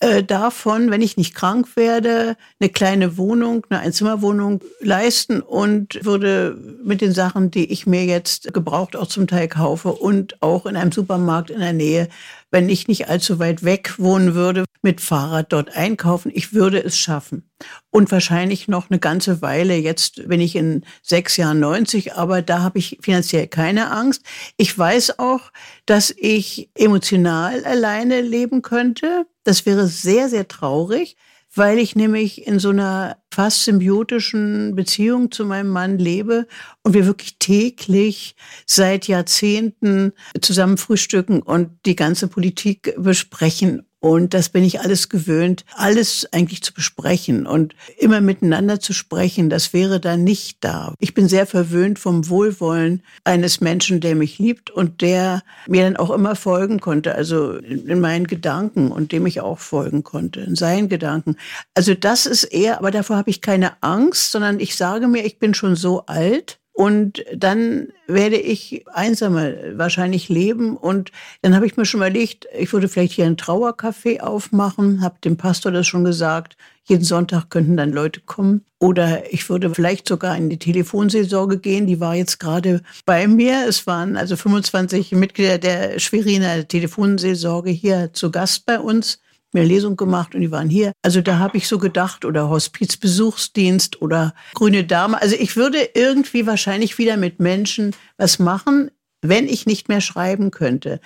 äh, 0.00 0.22
davon, 0.22 0.90
wenn 0.90 1.00
ich 1.00 1.16
nicht 1.16 1.34
krank 1.34 1.74
werde, 1.74 2.36
eine 2.60 2.68
kleine 2.68 3.16
Wohnung, 3.16 3.66
eine 3.70 3.80
Einzimmerwohnung 3.80 4.60
leisten 4.80 5.40
und 5.40 6.04
würde 6.04 6.58
mit 6.84 7.00
den 7.00 7.12
Sachen, 7.12 7.50
die 7.50 7.72
ich 7.72 7.86
mir 7.86 8.04
jetzt 8.04 8.52
gebraucht 8.52 8.94
auch 8.94 9.06
zum 9.06 9.26
Teil 9.26 9.48
kaufe 9.48 9.92
und 9.92 10.42
auch 10.42 10.66
in 10.66 10.76
einem 10.76 10.92
Supermarkt 10.92 11.48
in 11.48 11.60
der 11.60 11.72
Nähe, 11.72 12.08
wenn 12.50 12.68
ich 12.68 12.88
nicht 12.88 13.08
allzu 13.08 13.38
weit 13.38 13.64
weg 13.64 13.94
wohnen 13.98 14.34
würde, 14.34 14.64
mit 14.82 15.00
Fahrrad 15.00 15.52
dort 15.52 15.76
einkaufen. 15.76 16.30
Ich 16.34 16.52
würde 16.52 16.82
es 16.82 16.98
schaffen. 16.98 17.50
Und 17.90 18.12
wahrscheinlich 18.12 18.68
noch 18.68 18.90
eine 18.90 18.98
ganze 18.98 19.42
Weile. 19.42 19.74
Jetzt 19.74 20.28
bin 20.28 20.40
ich 20.40 20.54
in 20.54 20.84
sechs 21.02 21.36
Jahren 21.36 21.60
90, 21.60 22.14
aber 22.14 22.42
da 22.42 22.62
habe 22.62 22.78
ich 22.78 22.98
finanziell 23.00 23.48
keine 23.48 23.90
Angst. 23.90 24.22
Ich 24.56 24.76
weiß 24.76 25.18
auch, 25.18 25.50
dass 25.86 26.14
ich 26.16 26.70
emotional 26.74 27.64
alleine 27.64 28.20
leben 28.20 28.62
könnte. 28.62 29.26
Das 29.44 29.66
wäre 29.66 29.86
sehr, 29.86 30.28
sehr 30.28 30.46
traurig 30.48 31.16
weil 31.56 31.78
ich 31.78 31.96
nämlich 31.96 32.46
in 32.46 32.58
so 32.58 32.70
einer 32.70 33.18
fast 33.32 33.64
symbiotischen 33.64 34.74
Beziehung 34.74 35.30
zu 35.30 35.44
meinem 35.44 35.70
Mann 35.70 35.98
lebe 35.98 36.46
und 36.82 36.94
wir 36.94 37.06
wirklich 37.06 37.38
täglich 37.38 38.36
seit 38.66 39.08
Jahrzehnten 39.08 40.12
zusammen 40.40 40.78
frühstücken 40.78 41.42
und 41.42 41.70
die 41.86 41.96
ganze 41.96 42.28
Politik 42.28 42.94
besprechen 42.96 43.86
und 44.06 44.34
das 44.34 44.50
bin 44.50 44.62
ich 44.62 44.80
alles 44.80 45.08
gewöhnt, 45.08 45.64
alles 45.74 46.28
eigentlich 46.32 46.62
zu 46.62 46.72
besprechen 46.72 47.44
und 47.44 47.74
immer 47.98 48.20
miteinander 48.20 48.78
zu 48.78 48.92
sprechen. 48.92 49.50
Das 49.50 49.72
wäre 49.72 49.98
da 49.98 50.16
nicht 50.16 50.58
da. 50.60 50.94
Ich 51.00 51.12
bin 51.12 51.26
sehr 51.26 51.44
verwöhnt 51.44 51.98
vom 51.98 52.28
Wohlwollen 52.28 53.02
eines 53.24 53.60
Menschen, 53.60 54.00
der 54.00 54.14
mich 54.14 54.38
liebt 54.38 54.70
und 54.70 55.00
der 55.00 55.42
mir 55.66 55.82
dann 55.82 55.96
auch 55.96 56.10
immer 56.10 56.36
folgen 56.36 56.78
konnte, 56.78 57.16
also 57.16 57.54
in 57.56 58.00
meinen 58.00 58.28
Gedanken 58.28 58.92
und 58.92 59.10
dem 59.10 59.26
ich 59.26 59.40
auch 59.40 59.58
folgen 59.58 60.04
konnte, 60.04 60.38
in 60.38 60.54
seinen 60.54 60.88
Gedanken. 60.88 61.34
Also 61.74 61.94
das 61.94 62.26
ist 62.26 62.44
eher, 62.44 62.78
aber 62.78 62.92
davor 62.92 63.16
habe 63.16 63.30
ich 63.30 63.40
keine 63.40 63.82
Angst, 63.82 64.30
sondern 64.30 64.60
ich 64.60 64.76
sage 64.76 65.08
mir, 65.08 65.24
ich 65.24 65.40
bin 65.40 65.52
schon 65.52 65.74
so 65.74 66.06
alt, 66.06 66.60
und 66.76 67.24
dann 67.34 67.88
werde 68.06 68.36
ich 68.36 68.84
einsamer 68.92 69.50
wahrscheinlich 69.78 70.28
leben. 70.28 70.76
Und 70.76 71.10
dann 71.40 71.54
habe 71.54 71.64
ich 71.64 71.78
mir 71.78 71.86
schon 71.86 72.00
überlegt, 72.00 72.46
ich 72.54 72.70
würde 72.70 72.86
vielleicht 72.88 73.14
hier 73.14 73.24
ein 73.24 73.38
Trauercafé 73.38 74.20
aufmachen, 74.20 75.00
habe 75.00 75.16
dem 75.24 75.38
Pastor 75.38 75.72
das 75.72 75.86
schon 75.86 76.04
gesagt. 76.04 76.58
Jeden 76.84 77.02
Sonntag 77.02 77.48
könnten 77.48 77.78
dann 77.78 77.92
Leute 77.92 78.20
kommen. 78.20 78.62
Oder 78.78 79.32
ich 79.32 79.48
würde 79.48 79.74
vielleicht 79.74 80.06
sogar 80.06 80.36
in 80.36 80.50
die 80.50 80.58
Telefonseelsorge 80.58 81.60
gehen. 81.60 81.86
Die 81.86 81.98
war 81.98 82.14
jetzt 82.14 82.38
gerade 82.38 82.82
bei 83.06 83.26
mir. 83.26 83.64
Es 83.66 83.86
waren 83.86 84.18
also 84.18 84.36
25 84.36 85.12
Mitglieder 85.12 85.56
der 85.56 85.98
Schweriner 85.98 86.68
Telefonseelsorge 86.68 87.70
hier 87.70 88.12
zu 88.12 88.30
Gast 88.30 88.66
bei 88.66 88.78
uns 88.78 89.18
mir 89.56 89.64
Lesung 89.64 89.96
gemacht 89.96 90.34
und 90.34 90.42
die 90.42 90.50
waren 90.52 90.68
hier. 90.68 90.92
Also 91.02 91.20
da 91.20 91.38
habe 91.38 91.56
ich 91.56 91.66
so 91.66 91.78
gedacht 91.78 92.24
oder 92.24 92.48
Hospizbesuchsdienst 92.48 94.00
oder 94.00 94.34
Grüne 94.54 94.84
Dame. 94.84 95.20
Also 95.20 95.34
ich 95.36 95.56
würde 95.56 95.78
irgendwie 95.94 96.46
wahrscheinlich 96.46 96.98
wieder 96.98 97.16
mit 97.16 97.40
Menschen 97.40 97.94
was 98.16 98.38
machen, 98.38 98.90
wenn 99.22 99.48
ich 99.48 99.66
nicht 99.66 99.88
mehr 99.88 100.00
schreiben 100.00 100.50
könnte. 100.50 101.00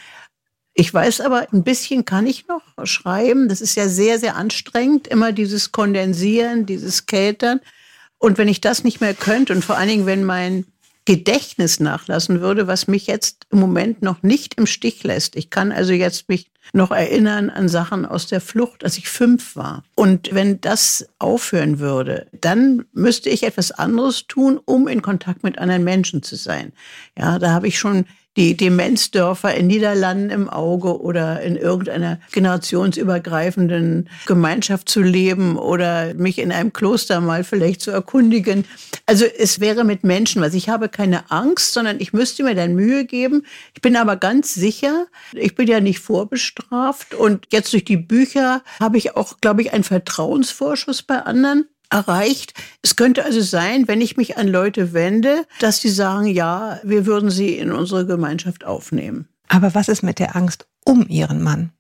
Ich 0.75 0.93
weiß 0.93 1.21
aber, 1.23 1.47
ein 1.53 1.65
bisschen 1.65 2.05
kann 2.05 2.27
ich 2.27 2.47
noch 2.47 2.63
schreiben. 2.85 3.49
Das 3.49 3.61
ist 3.61 3.75
ja 3.75 3.89
sehr, 3.89 4.19
sehr 4.19 4.37
anstrengend, 4.37 5.09
immer 5.09 5.33
dieses 5.33 5.73
Kondensieren, 5.73 6.67
dieses 6.67 7.07
Kätern. 7.07 7.61
Und 8.19 8.39
wenn 8.39 8.49
ich 8.49 8.61
das 8.61 8.85
nicht 8.85 9.01
mehr 9.01 9.15
könnte 9.15 9.53
und 9.53 9.65
vor 9.65 9.77
allen 9.77 9.89
Dingen, 9.89 10.07
wenn 10.07 10.25
mein 10.25 10.67
Gedächtnis 11.11 11.81
nachlassen 11.81 12.41
würde, 12.41 12.69
was 12.69 12.87
mich 12.87 13.09
jetzt 13.09 13.45
im 13.51 13.59
Moment 13.59 14.01
noch 14.01 14.23
nicht 14.23 14.55
im 14.55 14.67
Stich 14.67 15.03
lässt. 15.03 15.35
Ich 15.35 15.51
kann 15.51 15.73
also 15.73 15.93
jetzt 15.93 16.29
mich 16.29 16.53
noch 16.73 16.93
erinnern 16.93 17.51
an 17.51 17.69
Sachen 17.69 18.07
aus 18.07 18.29
der 18.29 18.41
Flucht, 18.41 18.85
als 18.85 18.97
ich 18.97 19.09
fünf 19.09 19.57
war. 19.57 19.83
Und 19.97 20.33
wenn 20.33 20.61
das 20.61 21.09
aufhören 21.19 21.81
würde, 21.81 22.29
dann 22.41 22.85
müsste 22.93 23.29
ich 23.29 23.43
etwas 23.43 23.73
anderes 23.73 24.29
tun, 24.29 24.61
um 24.65 24.87
in 24.87 25.03
Kontakt 25.03 25.43
mit 25.43 25.59
anderen 25.59 25.83
Menschen 25.83 26.23
zu 26.23 26.37
sein. 26.37 26.73
Ja, 27.19 27.41
da 27.41 27.51
habe 27.51 27.67
ich 27.67 27.77
schon 27.77 28.05
die 28.37 28.57
Demenzdörfer 28.57 29.55
in 29.55 29.67
Niederlanden 29.67 30.31
im 30.31 30.49
Auge 30.49 31.01
oder 31.01 31.41
in 31.43 31.57
irgendeiner 31.57 32.21
generationsübergreifenden 32.31 34.09
Gemeinschaft 34.27 34.89
zu 34.89 35.03
leben 35.03 35.57
oder 35.57 36.15
mich 36.15 36.39
in 36.39 36.53
einem 36.53 36.73
Kloster 36.73 37.21
mal 37.21 37.43
vielleicht 37.43 37.81
zu 37.81 37.91
erkundigen. 37.91 38.65
Also 39.07 39.25
es 39.25 39.59
wäre 39.59 39.83
mit 39.83 40.05
Menschen 40.05 40.43
was. 40.43 40.55
Ich 40.55 40.69
habe 40.69 40.89
keine 40.89 41.31
Angst, 41.33 41.75
sondern 41.75 41.99
ich 41.99 42.13
müsste 42.13 42.45
mir 42.45 42.55
dann 42.55 42.75
Mühe 42.75 43.05
geben. 43.05 43.43
Ich 43.75 43.83
bin 43.83 43.97
aber 43.97 44.17
ganz 44.17 44.55
sicher, 44.55 45.07
ich 45.33 45.57
bin 45.57 45.67
ja 45.67 45.81
nicht 45.81 45.99
vorbestraft 45.99 47.15
und 47.15 47.47
jetzt 47.51 47.73
durch 47.73 47.85
die 47.85 47.97
Bücher 47.97 48.63
habe 48.79 48.97
ich 48.97 49.17
auch, 49.17 49.39
glaube 49.41 49.63
ich, 49.63 49.73
einen 49.73 49.85
Vertrauensvorschuss 49.85 51.03
bei 51.03 51.19
anderen 51.19 51.67
erreicht. 51.91 52.55
Es 52.83 52.97
könnte 52.97 53.25
also 53.25 53.41
sein, 53.41 53.89
wenn 53.89 54.01
ich 54.01 54.17
mich 54.17 54.39
an 54.39 54.49
Leute 54.49 54.93
wende, 54.93 55.47
dass 55.59 55.81
die 55.81 55.89
sagen, 55.89 56.27
ja, 56.27 56.81
wir 56.83 57.07
würden 57.07 57.31
sie 57.31 57.57
in 57.59 57.73
unsere 57.73 58.07
Gemeinschaft 58.07 58.65
aufnehmen. 58.65 59.29
Aber 59.49 59.75
was 59.75 59.89
ist 59.89 60.03
mit 60.03 60.19
der 60.19 60.37
Angst 60.37 60.67
um 60.85 61.07
ihren 61.09 61.43
Mann? 61.43 61.73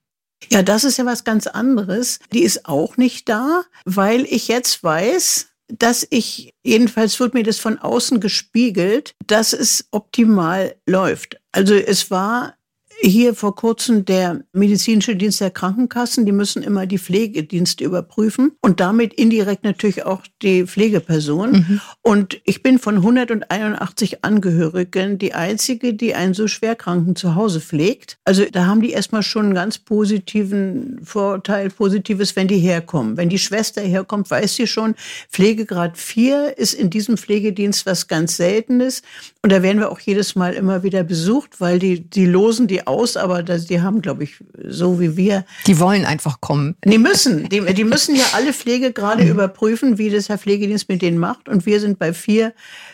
Ja, 0.48 0.62
das 0.62 0.84
ist 0.84 0.96
ja 0.96 1.06
was 1.06 1.24
ganz 1.24 1.46
anderes. 1.46 2.18
Die 2.32 2.42
ist 2.42 2.66
auch 2.66 2.96
nicht 2.96 3.28
da, 3.28 3.62
weil 3.84 4.24
ich 4.24 4.48
jetzt 4.48 4.82
weiß, 4.82 5.46
dass 5.68 6.06
ich, 6.10 6.54
jedenfalls 6.62 7.20
wird 7.20 7.34
mir 7.34 7.44
das 7.44 7.58
von 7.58 7.78
außen 7.78 8.20
gespiegelt, 8.20 9.14
dass 9.26 9.52
es 9.52 9.86
optimal 9.92 10.74
läuft. 10.86 11.40
Also 11.52 11.74
es 11.74 12.10
war 12.10 12.54
hier 13.02 13.34
vor 13.34 13.54
kurzem 13.54 14.04
der 14.04 14.40
medizinische 14.52 15.16
Dienst 15.16 15.40
der 15.40 15.50
Krankenkassen, 15.50 16.26
die 16.26 16.32
müssen 16.32 16.62
immer 16.62 16.86
die 16.86 16.98
Pflegedienste 16.98 17.84
überprüfen 17.84 18.52
und 18.60 18.80
damit 18.80 19.14
indirekt 19.14 19.64
natürlich 19.64 20.04
auch 20.04 20.22
die 20.42 20.66
Pflegeperson. 20.66 21.52
Mhm. 21.52 21.80
Und 22.02 22.40
ich 22.44 22.62
bin 22.62 22.78
von 22.78 22.96
181 22.96 24.24
Angehörigen 24.24 25.18
die 25.18 25.32
einzige, 25.32 25.94
die 25.94 26.14
einen 26.14 26.34
so 26.34 26.46
schwerkranken 26.46 27.16
zu 27.16 27.34
Hause 27.34 27.60
pflegt. 27.60 28.18
Also 28.24 28.44
da 28.50 28.66
haben 28.66 28.82
die 28.82 28.90
erstmal 28.90 29.22
schon 29.22 29.46
einen 29.46 29.54
ganz 29.54 29.78
positiven 29.78 31.00
Vorteil, 31.02 31.70
positives, 31.70 32.36
wenn 32.36 32.48
die 32.48 32.58
herkommen. 32.58 33.16
Wenn 33.16 33.28
die 33.28 33.38
Schwester 33.38 33.80
herkommt, 33.80 34.30
weiß 34.30 34.56
sie 34.56 34.66
schon, 34.66 34.94
Pflegegrad 35.30 35.96
4 35.96 36.58
ist 36.58 36.74
in 36.74 36.90
diesem 36.90 37.16
Pflegedienst 37.16 37.86
was 37.86 38.08
ganz 38.08 38.36
Seltenes. 38.36 39.02
Und 39.42 39.52
da 39.52 39.62
werden 39.62 39.78
wir 39.78 39.90
auch 39.90 40.00
jedes 40.00 40.34
Mal 40.34 40.52
immer 40.52 40.82
wieder 40.82 41.02
besucht, 41.02 41.60
weil 41.60 41.78
die, 41.78 42.00
die 42.00 42.26
losen 42.26 42.66
die 42.66 42.86
aus, 42.90 43.16
aber 43.16 43.42
das, 43.42 43.66
die 43.66 43.80
haben, 43.80 44.02
glaube 44.02 44.24
ich, 44.24 44.42
so 44.68 45.00
wie 45.00 45.16
wir. 45.16 45.44
Die 45.66 45.78
wollen 45.78 46.04
einfach 46.04 46.40
kommen. 46.40 46.76
Die 46.84 46.98
müssen. 46.98 47.48
Die, 47.48 47.60
die 47.72 47.84
müssen 47.84 48.14
ja 48.16 48.24
alle 48.34 48.52
Pflegegrade 48.52 49.24
mhm. 49.24 49.30
überprüfen, 49.30 49.96
wie 49.96 50.10
das 50.10 50.28
Herr 50.28 50.38
Pflegedienst 50.38 50.88
mit 50.88 51.00
denen 51.00 51.18
macht. 51.18 51.48
Und 51.48 51.64
wir 51.64 51.80
sind 51.80 51.98
bei 51.98 52.12
vier 52.12 52.52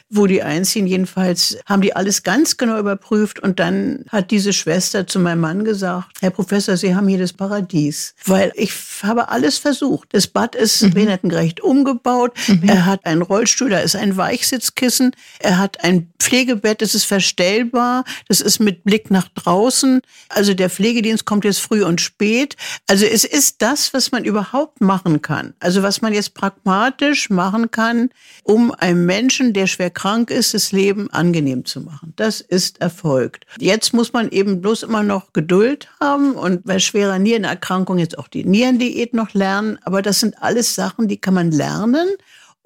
wo 0.09 0.27
die 0.27 0.42
einziehen. 0.42 0.87
Jedenfalls 0.87 1.59
haben 1.66 1.83
die 1.83 1.97
alles 1.97 2.23
ganz 2.23 2.57
genau 2.57 2.79
überprüft 2.79 3.40
und 3.40 3.59
dann 3.59 4.05
hat 4.09 4.31
diese 4.31 4.53
Schwester 4.53 5.07
zu 5.07 5.19
meinem 5.19 5.40
Mann 5.40 5.64
gesagt, 5.64 6.19
Herr 6.21 6.31
Professor, 6.31 6.77
Sie 6.77 6.95
haben 6.95 7.09
hier 7.09 7.19
das 7.19 7.33
Paradies, 7.33 8.14
weil 8.25 8.53
ich 8.55 8.73
habe 9.03 9.29
alles 9.31 9.59
versucht. 9.59 10.09
Das 10.12 10.27
Bad 10.29 10.55
ist 10.55 10.83
mhm. 10.83 10.90
behindertengerecht 10.92 11.61
umgebaut. 11.61 12.35
Mhm. 12.47 12.69
Er 12.69 12.87
hat 12.87 13.05
einen 13.05 13.23
Rollstuhl, 13.23 13.71
da 13.71 13.81
ist 13.81 13.97
ein 13.97 14.16
Weichsitzkissen. 14.16 15.12
Er 15.40 15.59
hat 15.59 15.83
ein 15.83 16.12
Pflegebett, 16.21 16.83
das 16.83 16.95
ist 16.95 17.05
verstellbar. 17.05 18.05
Das 18.29 18.40
ist 18.40 18.61
mit 18.61 18.85
Blick 18.85 19.11
nach 19.11 19.29
draußen. 19.29 20.01
Also 20.29 20.55
der 20.55 20.71
Pflegedienst 20.71 21.25
kommt 21.25 21.45
jetzt 21.45 21.61
früh 21.61 21.85
und 21.85 22.01
spät. 22.01 22.57
Also 22.87 23.07
es 23.07 23.25
ist 23.25 23.61
das, 23.62 23.92
was 23.92 24.12
man 24.12 24.25
überhaupt 24.25 24.81
machen 24.81 25.21
kann. 25.21 25.55
Also 25.59 25.83
was 25.83 26.01
man 26.01 26.12
jetzt 26.12 26.35
pragmatisch 26.35 27.31
machen 27.31 27.71
kann, 27.71 28.11
um 28.45 28.73
einem 28.73 29.05
Menschen, 29.05 29.53
der 29.53 29.66
schwer 29.66 29.90
krank 29.96 30.30
ist, 30.30 30.54
das 30.54 30.70
Leben 30.70 31.11
angenehm 31.11 31.64
zu 31.64 31.80
machen. 31.80 32.12
Das 32.14 32.40
ist 32.40 32.80
erfolgt. 32.80 33.46
Jetzt 33.59 33.94
muss 33.94 34.12
man 34.12 34.30
eben 34.30 34.61
bloß 34.61 34.85
immer 34.85 35.02
noch 35.02 35.32
Geduld 35.32 35.88
haben 35.98 36.35
und 36.35 36.64
bei 36.64 36.78
schwerer 36.78 37.18
Nierenerkrankung 37.18 37.98
jetzt 37.98 38.16
auch 38.16 38.28
die 38.28 38.44
Nierendiät 38.44 39.14
noch 39.14 39.35
lernen. 39.35 39.78
Aber 39.82 40.02
das 40.02 40.20
sind 40.20 40.40
alles 40.40 40.76
Sachen, 40.76 41.09
die 41.09 41.16
kann 41.16 41.35
man 41.35 41.50
lernen. 41.50 42.06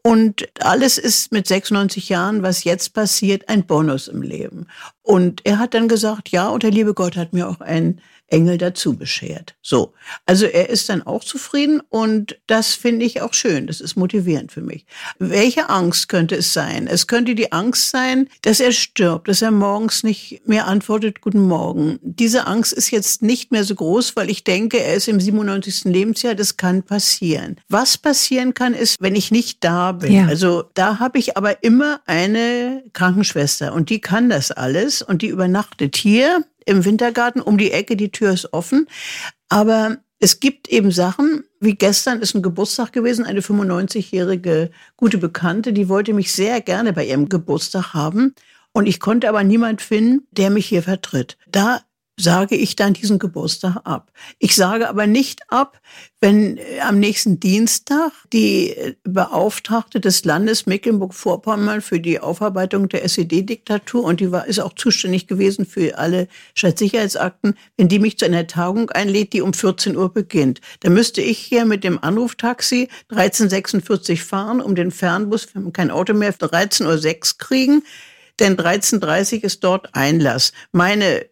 Und 0.02 0.48
alles 0.60 0.98
ist 0.98 1.30
mit 1.30 1.46
96 1.46 2.08
Jahren, 2.08 2.42
was 2.42 2.64
jetzt 2.64 2.94
passiert, 2.94 3.48
ein 3.48 3.66
Bonus 3.66 4.08
im 4.08 4.22
Leben. 4.22 4.66
Und 5.10 5.40
er 5.44 5.58
hat 5.58 5.74
dann 5.74 5.88
gesagt, 5.88 6.28
ja, 6.28 6.48
und 6.48 6.62
der 6.62 6.70
liebe 6.70 6.94
Gott 6.94 7.16
hat 7.16 7.32
mir 7.32 7.48
auch 7.48 7.60
ein 7.60 8.00
Engel 8.30 8.58
dazu 8.58 8.96
beschert. 8.96 9.56
So. 9.60 9.92
Also 10.24 10.46
er 10.46 10.70
ist 10.70 10.88
dann 10.88 11.02
auch 11.02 11.24
zufrieden 11.24 11.82
und 11.88 12.38
das 12.46 12.74
finde 12.74 13.04
ich 13.04 13.20
auch 13.22 13.34
schön. 13.34 13.66
Das 13.66 13.80
ist 13.80 13.96
motivierend 13.96 14.52
für 14.52 14.60
mich. 14.60 14.86
Welche 15.18 15.68
Angst 15.68 16.08
könnte 16.08 16.36
es 16.36 16.52
sein? 16.52 16.86
Es 16.86 17.06
könnte 17.06 17.34
die 17.34 17.52
Angst 17.52 17.90
sein, 17.90 18.28
dass 18.42 18.60
er 18.60 18.72
stirbt, 18.72 19.28
dass 19.28 19.42
er 19.42 19.50
morgens 19.50 20.02
nicht 20.02 20.42
mehr 20.46 20.66
antwortet, 20.66 21.20
guten 21.20 21.46
Morgen. 21.46 21.98
Diese 22.02 22.46
Angst 22.46 22.72
ist 22.72 22.90
jetzt 22.90 23.22
nicht 23.22 23.50
mehr 23.52 23.64
so 23.64 23.74
groß, 23.74 24.16
weil 24.16 24.30
ich 24.30 24.44
denke, 24.44 24.78
er 24.80 24.94
ist 24.94 25.08
im 25.08 25.20
97. 25.20 25.84
Lebensjahr, 25.84 26.34
das 26.34 26.56
kann 26.56 26.82
passieren. 26.84 27.56
Was 27.68 27.98
passieren 27.98 28.54
kann, 28.54 28.74
ist, 28.74 29.00
wenn 29.00 29.16
ich 29.16 29.30
nicht 29.30 29.64
da 29.64 29.92
bin. 29.92 30.12
Ja. 30.12 30.26
Also 30.26 30.64
da 30.74 31.00
habe 31.00 31.18
ich 31.18 31.36
aber 31.36 31.64
immer 31.64 32.00
eine 32.06 32.84
Krankenschwester 32.92 33.72
und 33.72 33.90
die 33.90 34.00
kann 34.00 34.30
das 34.30 34.52
alles 34.52 34.99
und 35.02 35.22
die 35.22 35.28
übernachtet 35.28 35.96
hier 35.96 36.44
im 36.66 36.84
Wintergarten 36.84 37.40
um 37.40 37.58
die 37.58 37.72
Ecke, 37.72 37.96
die 37.96 38.10
Tür 38.10 38.32
ist 38.32 38.52
offen. 38.52 38.86
Aber 39.48 39.98
es 40.18 40.40
gibt 40.40 40.68
eben 40.68 40.90
Sachen, 40.90 41.44
wie 41.60 41.74
gestern 41.74 42.20
ist 42.20 42.34
ein 42.34 42.42
Geburtstag 42.42 42.92
gewesen, 42.92 43.24
eine 43.24 43.40
95-jährige 43.40 44.70
gute 44.96 45.18
Bekannte, 45.18 45.72
die 45.72 45.88
wollte 45.88 46.12
mich 46.12 46.32
sehr 46.32 46.60
gerne 46.60 46.92
bei 46.92 47.06
ihrem 47.06 47.28
Geburtstag 47.28 47.94
haben. 47.94 48.34
Und 48.72 48.86
ich 48.86 49.00
konnte 49.00 49.28
aber 49.28 49.42
niemand 49.42 49.82
finden, 49.82 50.26
der 50.30 50.50
mich 50.50 50.66
hier 50.66 50.82
vertritt. 50.82 51.38
Da 51.50 51.80
sage 52.22 52.56
ich 52.56 52.76
dann 52.76 52.92
diesen 52.92 53.18
Geburtstag 53.18 53.80
ab. 53.84 54.12
Ich 54.38 54.54
sage 54.54 54.88
aber 54.88 55.06
nicht 55.06 55.40
ab, 55.48 55.80
wenn 56.20 56.58
äh, 56.58 56.80
am 56.80 56.98
nächsten 56.98 57.40
Dienstag 57.40 58.12
die 58.32 58.70
äh, 58.70 58.94
Beauftragte 59.04 60.00
des 60.00 60.24
Landes 60.24 60.66
Mecklenburg-Vorpommern 60.66 61.80
für 61.80 62.00
die 62.00 62.20
Aufarbeitung 62.20 62.88
der 62.88 63.04
SED-Diktatur 63.04 64.04
und 64.04 64.20
die 64.20 64.30
war, 64.30 64.46
ist 64.46 64.60
auch 64.60 64.74
zuständig 64.74 65.26
gewesen 65.26 65.64
für 65.64 65.98
alle 65.98 66.28
Staatssicherheitsakten, 66.54 67.54
wenn 67.76 67.88
die 67.88 67.98
mich 67.98 68.18
zu 68.18 68.26
einer 68.26 68.46
Tagung 68.46 68.90
einlädt, 68.90 69.32
die 69.32 69.42
um 69.42 69.54
14 69.54 69.96
Uhr 69.96 70.12
beginnt. 70.12 70.60
dann 70.80 70.94
müsste 70.94 71.22
ich 71.22 71.38
hier 71.38 71.64
mit 71.64 71.84
dem 71.84 72.02
Anruftaxi 72.02 72.88
1346 73.10 74.22
fahren, 74.22 74.60
um 74.60 74.74
den 74.74 74.90
Fernbus, 74.90 75.54
wir 75.54 75.62
haben 75.62 75.72
kein 75.72 75.90
Auto 75.90 76.14
mehr, 76.14 76.34
13.06 76.34 77.32
Uhr 77.32 77.38
kriegen 77.38 77.82
denn 78.40 78.56
13.30 78.56 79.44
ist 79.44 79.62
dort 79.62 79.94
Einlass. 79.94 80.52
Meine 80.72 81.26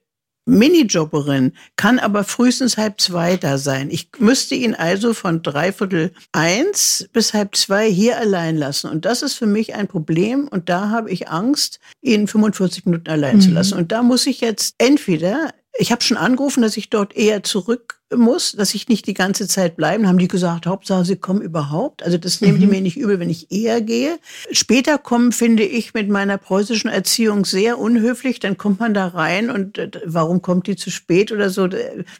Minijobberin 0.48 1.52
kann 1.76 1.98
aber 1.98 2.24
frühestens 2.24 2.76
halb 2.76 3.00
zwei 3.00 3.36
da 3.36 3.58
sein. 3.58 3.90
Ich 3.90 4.08
müsste 4.18 4.54
ihn 4.54 4.74
also 4.74 5.14
von 5.14 5.42
dreiviertel 5.42 6.12
eins 6.32 7.08
bis 7.12 7.34
halb 7.34 7.54
zwei 7.54 7.90
hier 7.90 8.18
allein 8.18 8.56
lassen. 8.56 8.90
Und 8.90 9.04
das 9.04 9.22
ist 9.22 9.34
für 9.34 9.46
mich 9.46 9.74
ein 9.74 9.88
Problem. 9.88 10.48
Und 10.48 10.68
da 10.68 10.88
habe 10.90 11.10
ich 11.10 11.28
Angst, 11.28 11.80
ihn 12.00 12.26
45 12.26 12.86
Minuten 12.86 13.10
allein 13.10 13.36
mhm. 13.36 13.40
zu 13.42 13.50
lassen. 13.50 13.78
Und 13.78 13.92
da 13.92 14.02
muss 14.02 14.26
ich 14.26 14.40
jetzt 14.40 14.74
entweder 14.78 15.50
ich 15.80 15.92
habe 15.92 16.02
schon 16.02 16.16
angerufen, 16.16 16.62
dass 16.62 16.76
ich 16.76 16.90
dort 16.90 17.16
eher 17.16 17.44
zurück 17.44 17.97
muss, 18.16 18.52
dass 18.52 18.74
ich 18.74 18.88
nicht 18.88 19.06
die 19.06 19.14
ganze 19.14 19.46
Zeit 19.46 19.76
bleiben. 19.76 20.08
Haben 20.08 20.18
die 20.18 20.28
gesagt, 20.28 20.66
Hauptsache, 20.66 21.04
sie 21.04 21.16
kommen 21.16 21.42
überhaupt. 21.42 22.02
Also 22.02 22.16
das 22.16 22.40
nehmen 22.40 22.56
mhm. 22.56 22.60
die 22.60 22.66
mir 22.66 22.80
nicht 22.80 22.96
übel, 22.96 23.20
wenn 23.20 23.30
ich 23.30 23.50
eher 23.52 23.80
gehe. 23.80 24.18
Später 24.50 24.98
kommen, 24.98 25.32
finde 25.32 25.64
ich, 25.64 25.94
mit 25.94 26.08
meiner 26.08 26.38
preußischen 26.38 26.90
Erziehung 26.90 27.44
sehr 27.44 27.78
unhöflich. 27.78 28.40
Dann 28.40 28.56
kommt 28.56 28.80
man 28.80 28.94
da 28.94 29.08
rein 29.08 29.50
und 29.50 29.78
äh, 29.78 29.90
warum 30.04 30.40
kommt 30.40 30.66
die 30.66 30.76
zu 30.76 30.90
spät 30.90 31.32
oder 31.32 31.50
so? 31.50 31.68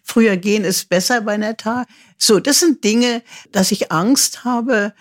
Früher 0.03 0.37
gehen 0.37 0.65
ist 0.65 0.89
besser 0.89 1.23
bei 1.23 1.33
einer 1.33 1.57
Tag. 1.57 1.89
So, 2.19 2.41
das 2.41 2.61
sind 2.61 2.85
Dinge, 2.85 3.23
dass 3.53 3.73
ich 3.73 3.91
Angst 3.91 4.45
habe. 4.45 4.93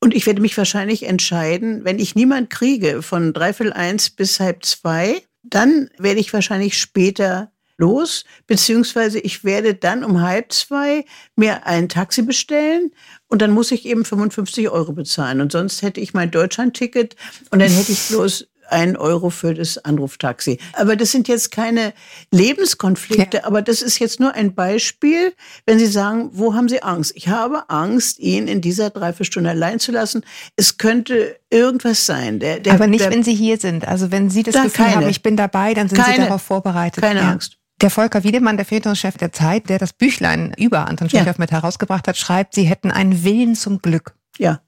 Und 0.00 0.14
ich 0.14 0.26
werde 0.26 0.42
mich 0.42 0.56
wahrscheinlich 0.56 1.04
entscheiden, 1.04 1.84
wenn 1.84 1.98
ich 1.98 2.14
niemand 2.14 2.50
kriege 2.50 3.02
von 3.02 3.32
dreiviertel 3.32 3.72
eins 3.72 4.10
bis 4.10 4.38
halb 4.38 4.64
zwei, 4.64 5.22
dann 5.42 5.90
werde 5.98 6.20
ich 6.20 6.32
wahrscheinlich 6.32 6.78
später 6.78 7.50
los, 7.78 8.24
beziehungsweise 8.46 9.18
ich 9.20 9.44
werde 9.44 9.74
dann 9.74 10.04
um 10.04 10.20
halb 10.20 10.52
zwei 10.52 11.04
mir 11.36 11.66
ein 11.66 11.88
Taxi 11.88 12.22
bestellen 12.22 12.90
und 13.28 13.40
dann 13.40 13.52
muss 13.52 13.70
ich 13.70 13.86
eben 13.86 14.04
55 14.04 14.68
Euro 14.68 14.92
bezahlen. 14.92 15.40
Und 15.40 15.52
sonst 15.52 15.82
hätte 15.82 16.00
ich 16.00 16.12
mein 16.12 16.30
Deutschlandticket 16.30 17.16
und 17.50 17.60
dann 17.60 17.70
hätte 17.70 17.92
ich 17.92 18.02
bloß 18.08 18.48
ein 18.70 18.96
Euro 18.96 19.30
für 19.30 19.54
das 19.54 19.78
Anruftaxi. 19.78 20.58
Aber 20.74 20.96
das 20.96 21.10
sind 21.10 21.28
jetzt 21.28 21.50
keine 21.50 21.92
Lebenskonflikte, 22.30 23.38
ja. 23.38 23.44
aber 23.44 23.62
das 23.62 23.82
ist 23.82 23.98
jetzt 23.98 24.20
nur 24.20 24.34
ein 24.34 24.54
Beispiel, 24.54 25.32
wenn 25.66 25.78
Sie 25.78 25.86
sagen, 25.86 26.30
wo 26.32 26.54
haben 26.54 26.68
Sie 26.68 26.82
Angst? 26.82 27.12
Ich 27.14 27.28
habe 27.28 27.68
Angst, 27.70 28.18
ihn 28.18 28.46
in 28.46 28.60
dieser 28.60 28.90
Dreiviertelstunde 28.90 29.50
allein 29.50 29.78
zu 29.78 29.92
lassen. 29.92 30.24
Es 30.56 30.78
könnte 30.78 31.38
irgendwas 31.50 32.06
sein. 32.06 32.40
Der, 32.40 32.60
der, 32.60 32.74
aber 32.74 32.86
nicht, 32.86 33.04
der, 33.04 33.10
wenn 33.10 33.22
Sie 33.22 33.34
hier 33.34 33.58
sind. 33.58 33.88
Also 33.88 34.10
wenn 34.10 34.30
Sie 34.30 34.42
das 34.42 34.54
da 34.54 34.64
Gefühl 34.64 34.84
keine, 34.84 34.96
haben, 34.96 35.08
ich 35.08 35.22
bin 35.22 35.36
dabei, 35.36 35.74
dann 35.74 35.88
sind 35.88 35.98
keine, 35.98 36.16
Sie 36.16 36.22
darauf 36.22 36.42
vorbereitet. 36.42 37.02
Keine 37.02 37.20
ja. 37.20 37.30
Angst. 37.30 37.57
Der 37.80 37.90
Volker 37.90 38.24
Wiedemann, 38.24 38.56
der 38.56 38.66
Feuilletonchef 38.66 39.16
der 39.18 39.32
Zeit, 39.32 39.68
der 39.68 39.78
das 39.78 39.92
Büchlein 39.92 40.52
über 40.56 40.88
Anton 40.88 41.08
Tschechow 41.08 41.26
ja. 41.26 41.34
mit 41.38 41.52
herausgebracht 41.52 42.08
hat, 42.08 42.16
schreibt, 42.16 42.54
Sie 42.54 42.64
hätten 42.64 42.90
einen 42.90 43.22
Willen 43.22 43.54
zum 43.54 43.80
Glück. 43.80 44.14
Ja. 44.36 44.60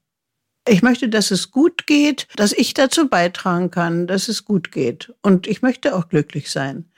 Ich 0.69 0.83
möchte, 0.83 1.09
dass 1.09 1.31
es 1.31 1.51
gut 1.51 1.87
geht, 1.87 2.29
dass 2.37 2.53
ich 2.53 2.75
dazu 2.75 3.09
beitragen 3.09 3.71
kann, 3.71 4.07
dass 4.07 4.29
es 4.29 4.45
gut 4.45 4.71
geht. 4.71 5.13
Und 5.23 5.47
ich 5.47 5.63
möchte 5.63 5.97
auch 5.97 6.09
glücklich 6.09 6.51
sein. 6.51 6.91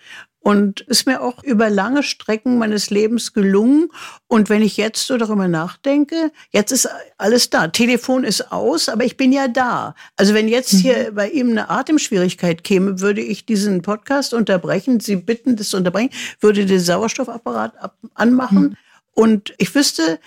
Und 0.43 0.81
ist 0.83 1.07
mir 1.07 1.23
auch 1.23 1.43
über 1.45 1.71
lange 1.71 2.03
Strecken 2.03 2.59
meines 2.59 2.91
Lebens 2.91 3.33
gelungen. 3.33 3.89
Und 4.27 4.51
wenn 4.51 4.61
ich 4.61 4.77
jetzt 4.77 5.07
so 5.07 5.17
darüber 5.17 5.47
nachdenke, 5.47 6.33
jetzt 6.51 6.73
ist 6.73 6.89
alles 7.17 7.49
da. 7.49 7.69
Telefon 7.69 8.25
ist 8.25 8.51
aus, 8.51 8.89
aber 8.89 9.05
ich 9.05 9.17
bin 9.17 9.33
ja 9.33 9.47
da. 9.47 9.95
Also 10.17 10.35
wenn 10.35 10.49
jetzt 10.49 10.71
hier 10.71 11.11
mhm. 11.11 11.15
bei 11.15 11.31
ihm 11.31 11.51
eine 11.51 11.71
Atemschwierigkeit 11.71 12.65
käme, 12.65 13.01
würde 13.01 13.21
ich 13.21 13.47
diesen 13.47 13.83
Podcast 13.83 14.35
unterbrechen, 14.35 14.99
Sie 14.99 15.17
bitten, 15.17 15.55
das 15.55 15.69
zu 15.69 15.77
unterbrechen, 15.77 16.11
würde 16.41 16.67
den 16.67 16.81
Sauerstoffapparat 16.81 17.75
anmachen. 18.15 18.63
Mhm 18.63 18.77
und 19.15 19.53
ich 19.59 19.75
wüsste, 19.75 20.19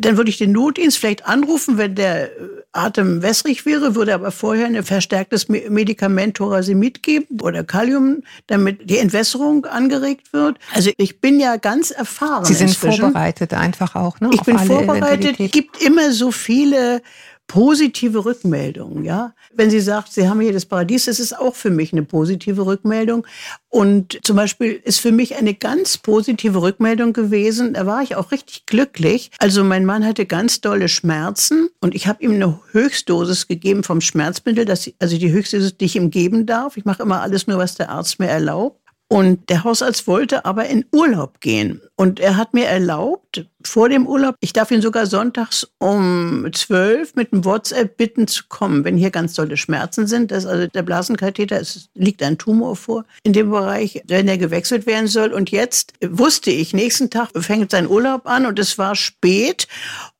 dann 0.00 0.16
würde 0.16 0.30
ich 0.30 0.36
den 0.36 0.52
Notdienst 0.52 0.98
vielleicht 0.98 1.26
anrufen, 1.26 1.78
wenn 1.78 1.94
der 1.94 2.24
äh, 2.26 2.30
Atem 2.72 3.22
wässrig 3.22 3.64
wäre, 3.64 3.94
würde 3.94 4.14
aber 4.14 4.30
vorher 4.30 4.66
ein 4.66 4.82
verstärktes 4.82 5.48
Medikament 5.48 6.36
Thorasimid 6.36 7.02
geben 7.02 7.40
oder 7.40 7.64
Kalium, 7.64 8.22
damit 8.46 8.88
die 8.88 8.98
Entwässerung 8.98 9.64
angeregt 9.66 10.32
wird. 10.32 10.58
Also 10.74 10.90
ich 10.96 11.20
bin 11.20 11.40
ja 11.40 11.56
ganz 11.56 11.90
erfahren. 11.90 12.44
Sie 12.44 12.54
sind 12.54 12.68
inzwischen. 12.68 13.00
vorbereitet 13.00 13.54
einfach 13.54 13.94
auch, 13.94 14.20
ne? 14.20 14.30
Ich 14.32 14.42
bin 14.42 14.58
vorbereitet. 14.58 15.36
Es 15.38 15.50
gibt 15.50 15.82
immer 15.82 16.12
so 16.12 16.30
viele 16.30 17.02
positive 17.46 18.24
Rückmeldungen, 18.24 19.04
ja. 19.04 19.34
Wenn 19.52 19.70
sie 19.70 19.80
sagt, 19.80 20.12
Sie 20.12 20.28
haben 20.28 20.40
hier 20.40 20.52
das 20.52 20.66
Paradies, 20.66 21.04
das 21.04 21.20
ist 21.20 21.38
auch 21.38 21.54
für 21.54 21.70
mich 21.70 21.92
eine 21.92 22.02
positive 22.02 22.64
Rückmeldung. 22.64 23.26
Und 23.68 24.18
zum 24.22 24.36
Beispiel 24.36 24.80
ist 24.84 25.00
für 25.00 25.12
mich 25.12 25.36
eine 25.36 25.54
ganz 25.54 25.98
positive 25.98 26.62
Rückmeldung 26.62 27.12
gewesen, 27.12 27.74
da 27.74 27.86
war 27.86 28.02
ich 28.02 28.16
auch 28.16 28.32
richtig 28.32 28.66
glücklich. 28.66 29.30
Also 29.38 29.64
mein 29.64 29.84
Mann 29.84 30.04
hatte 30.04 30.26
ganz 30.26 30.60
dolle 30.60 30.88
Schmerzen 30.88 31.68
und 31.80 31.94
ich 31.94 32.06
habe 32.06 32.22
ihm 32.22 32.32
eine 32.34 32.60
Höchstdosis 32.72 33.46
gegeben 33.46 33.82
vom 33.82 34.00
Schmerzmittel, 34.00 34.64
das, 34.64 34.90
also 34.98 35.18
die 35.18 35.32
Höchstdosis, 35.32 35.76
die 35.76 35.84
ich 35.86 35.96
ihm 35.96 36.10
geben 36.10 36.46
darf. 36.46 36.76
Ich 36.76 36.84
mache 36.84 37.02
immer 37.02 37.20
alles 37.20 37.46
nur, 37.46 37.58
was 37.58 37.74
der 37.74 37.90
Arzt 37.90 38.18
mir 38.18 38.28
erlaubt. 38.28 38.83
Und 39.14 39.48
der 39.48 39.62
Hausarzt 39.62 40.08
wollte 40.08 40.44
aber 40.44 40.66
in 40.66 40.86
Urlaub 40.90 41.38
gehen. 41.38 41.80
Und 41.94 42.18
er 42.18 42.36
hat 42.36 42.52
mir 42.52 42.66
erlaubt, 42.66 43.46
vor 43.62 43.88
dem 43.88 44.08
Urlaub, 44.08 44.34
ich 44.40 44.52
darf 44.52 44.72
ihn 44.72 44.82
sogar 44.82 45.06
sonntags 45.06 45.68
um 45.78 46.48
zwölf 46.52 47.14
mit 47.14 47.32
einem 47.32 47.44
WhatsApp 47.44 47.96
bitten 47.96 48.26
zu 48.26 48.42
kommen, 48.48 48.82
wenn 48.82 48.96
hier 48.96 49.12
ganz 49.12 49.34
tolle 49.34 49.56
Schmerzen 49.56 50.08
sind. 50.08 50.32
Das 50.32 50.46
also 50.46 50.66
der 50.66 50.82
Blasenkatheter, 50.82 51.60
es 51.60 51.88
liegt 51.94 52.24
ein 52.24 52.38
Tumor 52.38 52.74
vor 52.74 53.04
in 53.22 53.32
dem 53.32 53.50
Bereich, 53.50 54.02
wenn 54.08 54.26
er 54.26 54.36
gewechselt 54.36 54.84
werden 54.84 55.06
soll. 55.06 55.32
Und 55.32 55.52
jetzt 55.52 55.92
wusste 56.04 56.50
ich, 56.50 56.74
nächsten 56.74 57.08
Tag 57.08 57.28
fängt 57.36 57.70
sein 57.70 57.88
Urlaub 57.88 58.26
an 58.26 58.46
und 58.46 58.58
es 58.58 58.78
war 58.78 58.96
spät. 58.96 59.68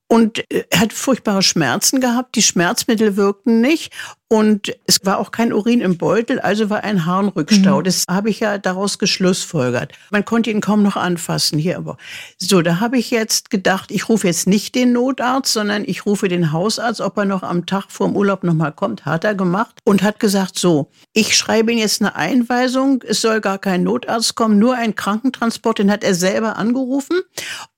Und 0.07 0.45
er 0.51 0.81
hat 0.81 0.93
furchtbare 0.93 1.43
Schmerzen 1.43 2.01
gehabt. 2.01 2.37
Die 2.37 2.43
Schmerzmittel 2.43 3.17
wirkten 3.17 3.61
nicht. 3.61 3.93
Und 4.35 4.75
es 4.87 4.99
war 5.05 5.19
auch 5.19 5.31
kein 5.31 5.53
Urin 5.53 5.81
im 5.81 5.97
Beutel, 5.97 6.41
also 6.41 6.69
war 6.69 6.83
ein 6.83 7.07
Harnrückstau. 7.07 7.79
Mhm. 7.79 7.85
Das 7.85 8.05
habe 8.11 8.31
ich 8.31 8.41
ja 8.41 8.59
daraus 8.59 8.99
geschlussfolgert. 8.99 9.93
Man 10.11 10.25
konnte 10.25 10.51
ihn 10.51 10.61
kaum 10.61 10.83
noch 10.83 10.97
anfassen 10.97 11.57
hier. 11.59 11.77
Aber 11.77 11.99
so, 12.39 12.61
da 12.61 12.81
habe 12.81 12.99
ich 12.99 13.13
jetzt 13.13 13.51
gedacht, 13.51 13.93
ich 13.93 14.09
rufe 14.09 14.27
jetzt 14.27 14.49
nicht 14.49 14.75
den 14.75 14.93
Notarzt, 14.93 15.53
sondern 15.53 15.85
ich 15.87 16.05
rufe 16.05 16.27
den 16.27 16.51
Hausarzt, 16.51 17.01
ob 17.01 17.17
er 17.19 17.27
noch 17.27 17.45
am 17.45 17.65
Tag 17.67 17.93
vorm 17.93 18.17
Urlaub 18.17 18.43
nochmal 18.43 18.73
kommt. 18.73 19.05
Hat 19.05 19.23
er 19.23 19.37
gemacht 19.37 19.77
und 19.85 20.03
hat 20.03 20.19
gesagt, 20.19 20.59
so, 20.59 20.91
ich 21.13 21.37
schreibe 21.37 21.71
Ihnen 21.71 21.81
jetzt 21.81 22.01
eine 22.01 22.17
Einweisung. 22.17 23.05
Es 23.07 23.21
soll 23.21 23.41
gar 23.41 23.59
kein 23.59 23.85
Notarzt 23.85 24.35
kommen, 24.35 24.59
nur 24.59 24.75
ein 24.75 24.97
Krankentransport. 24.97 25.79
Den 25.79 25.93
hat 25.93 26.03
er 26.03 26.15
selber 26.15 26.57
angerufen. 26.57 27.21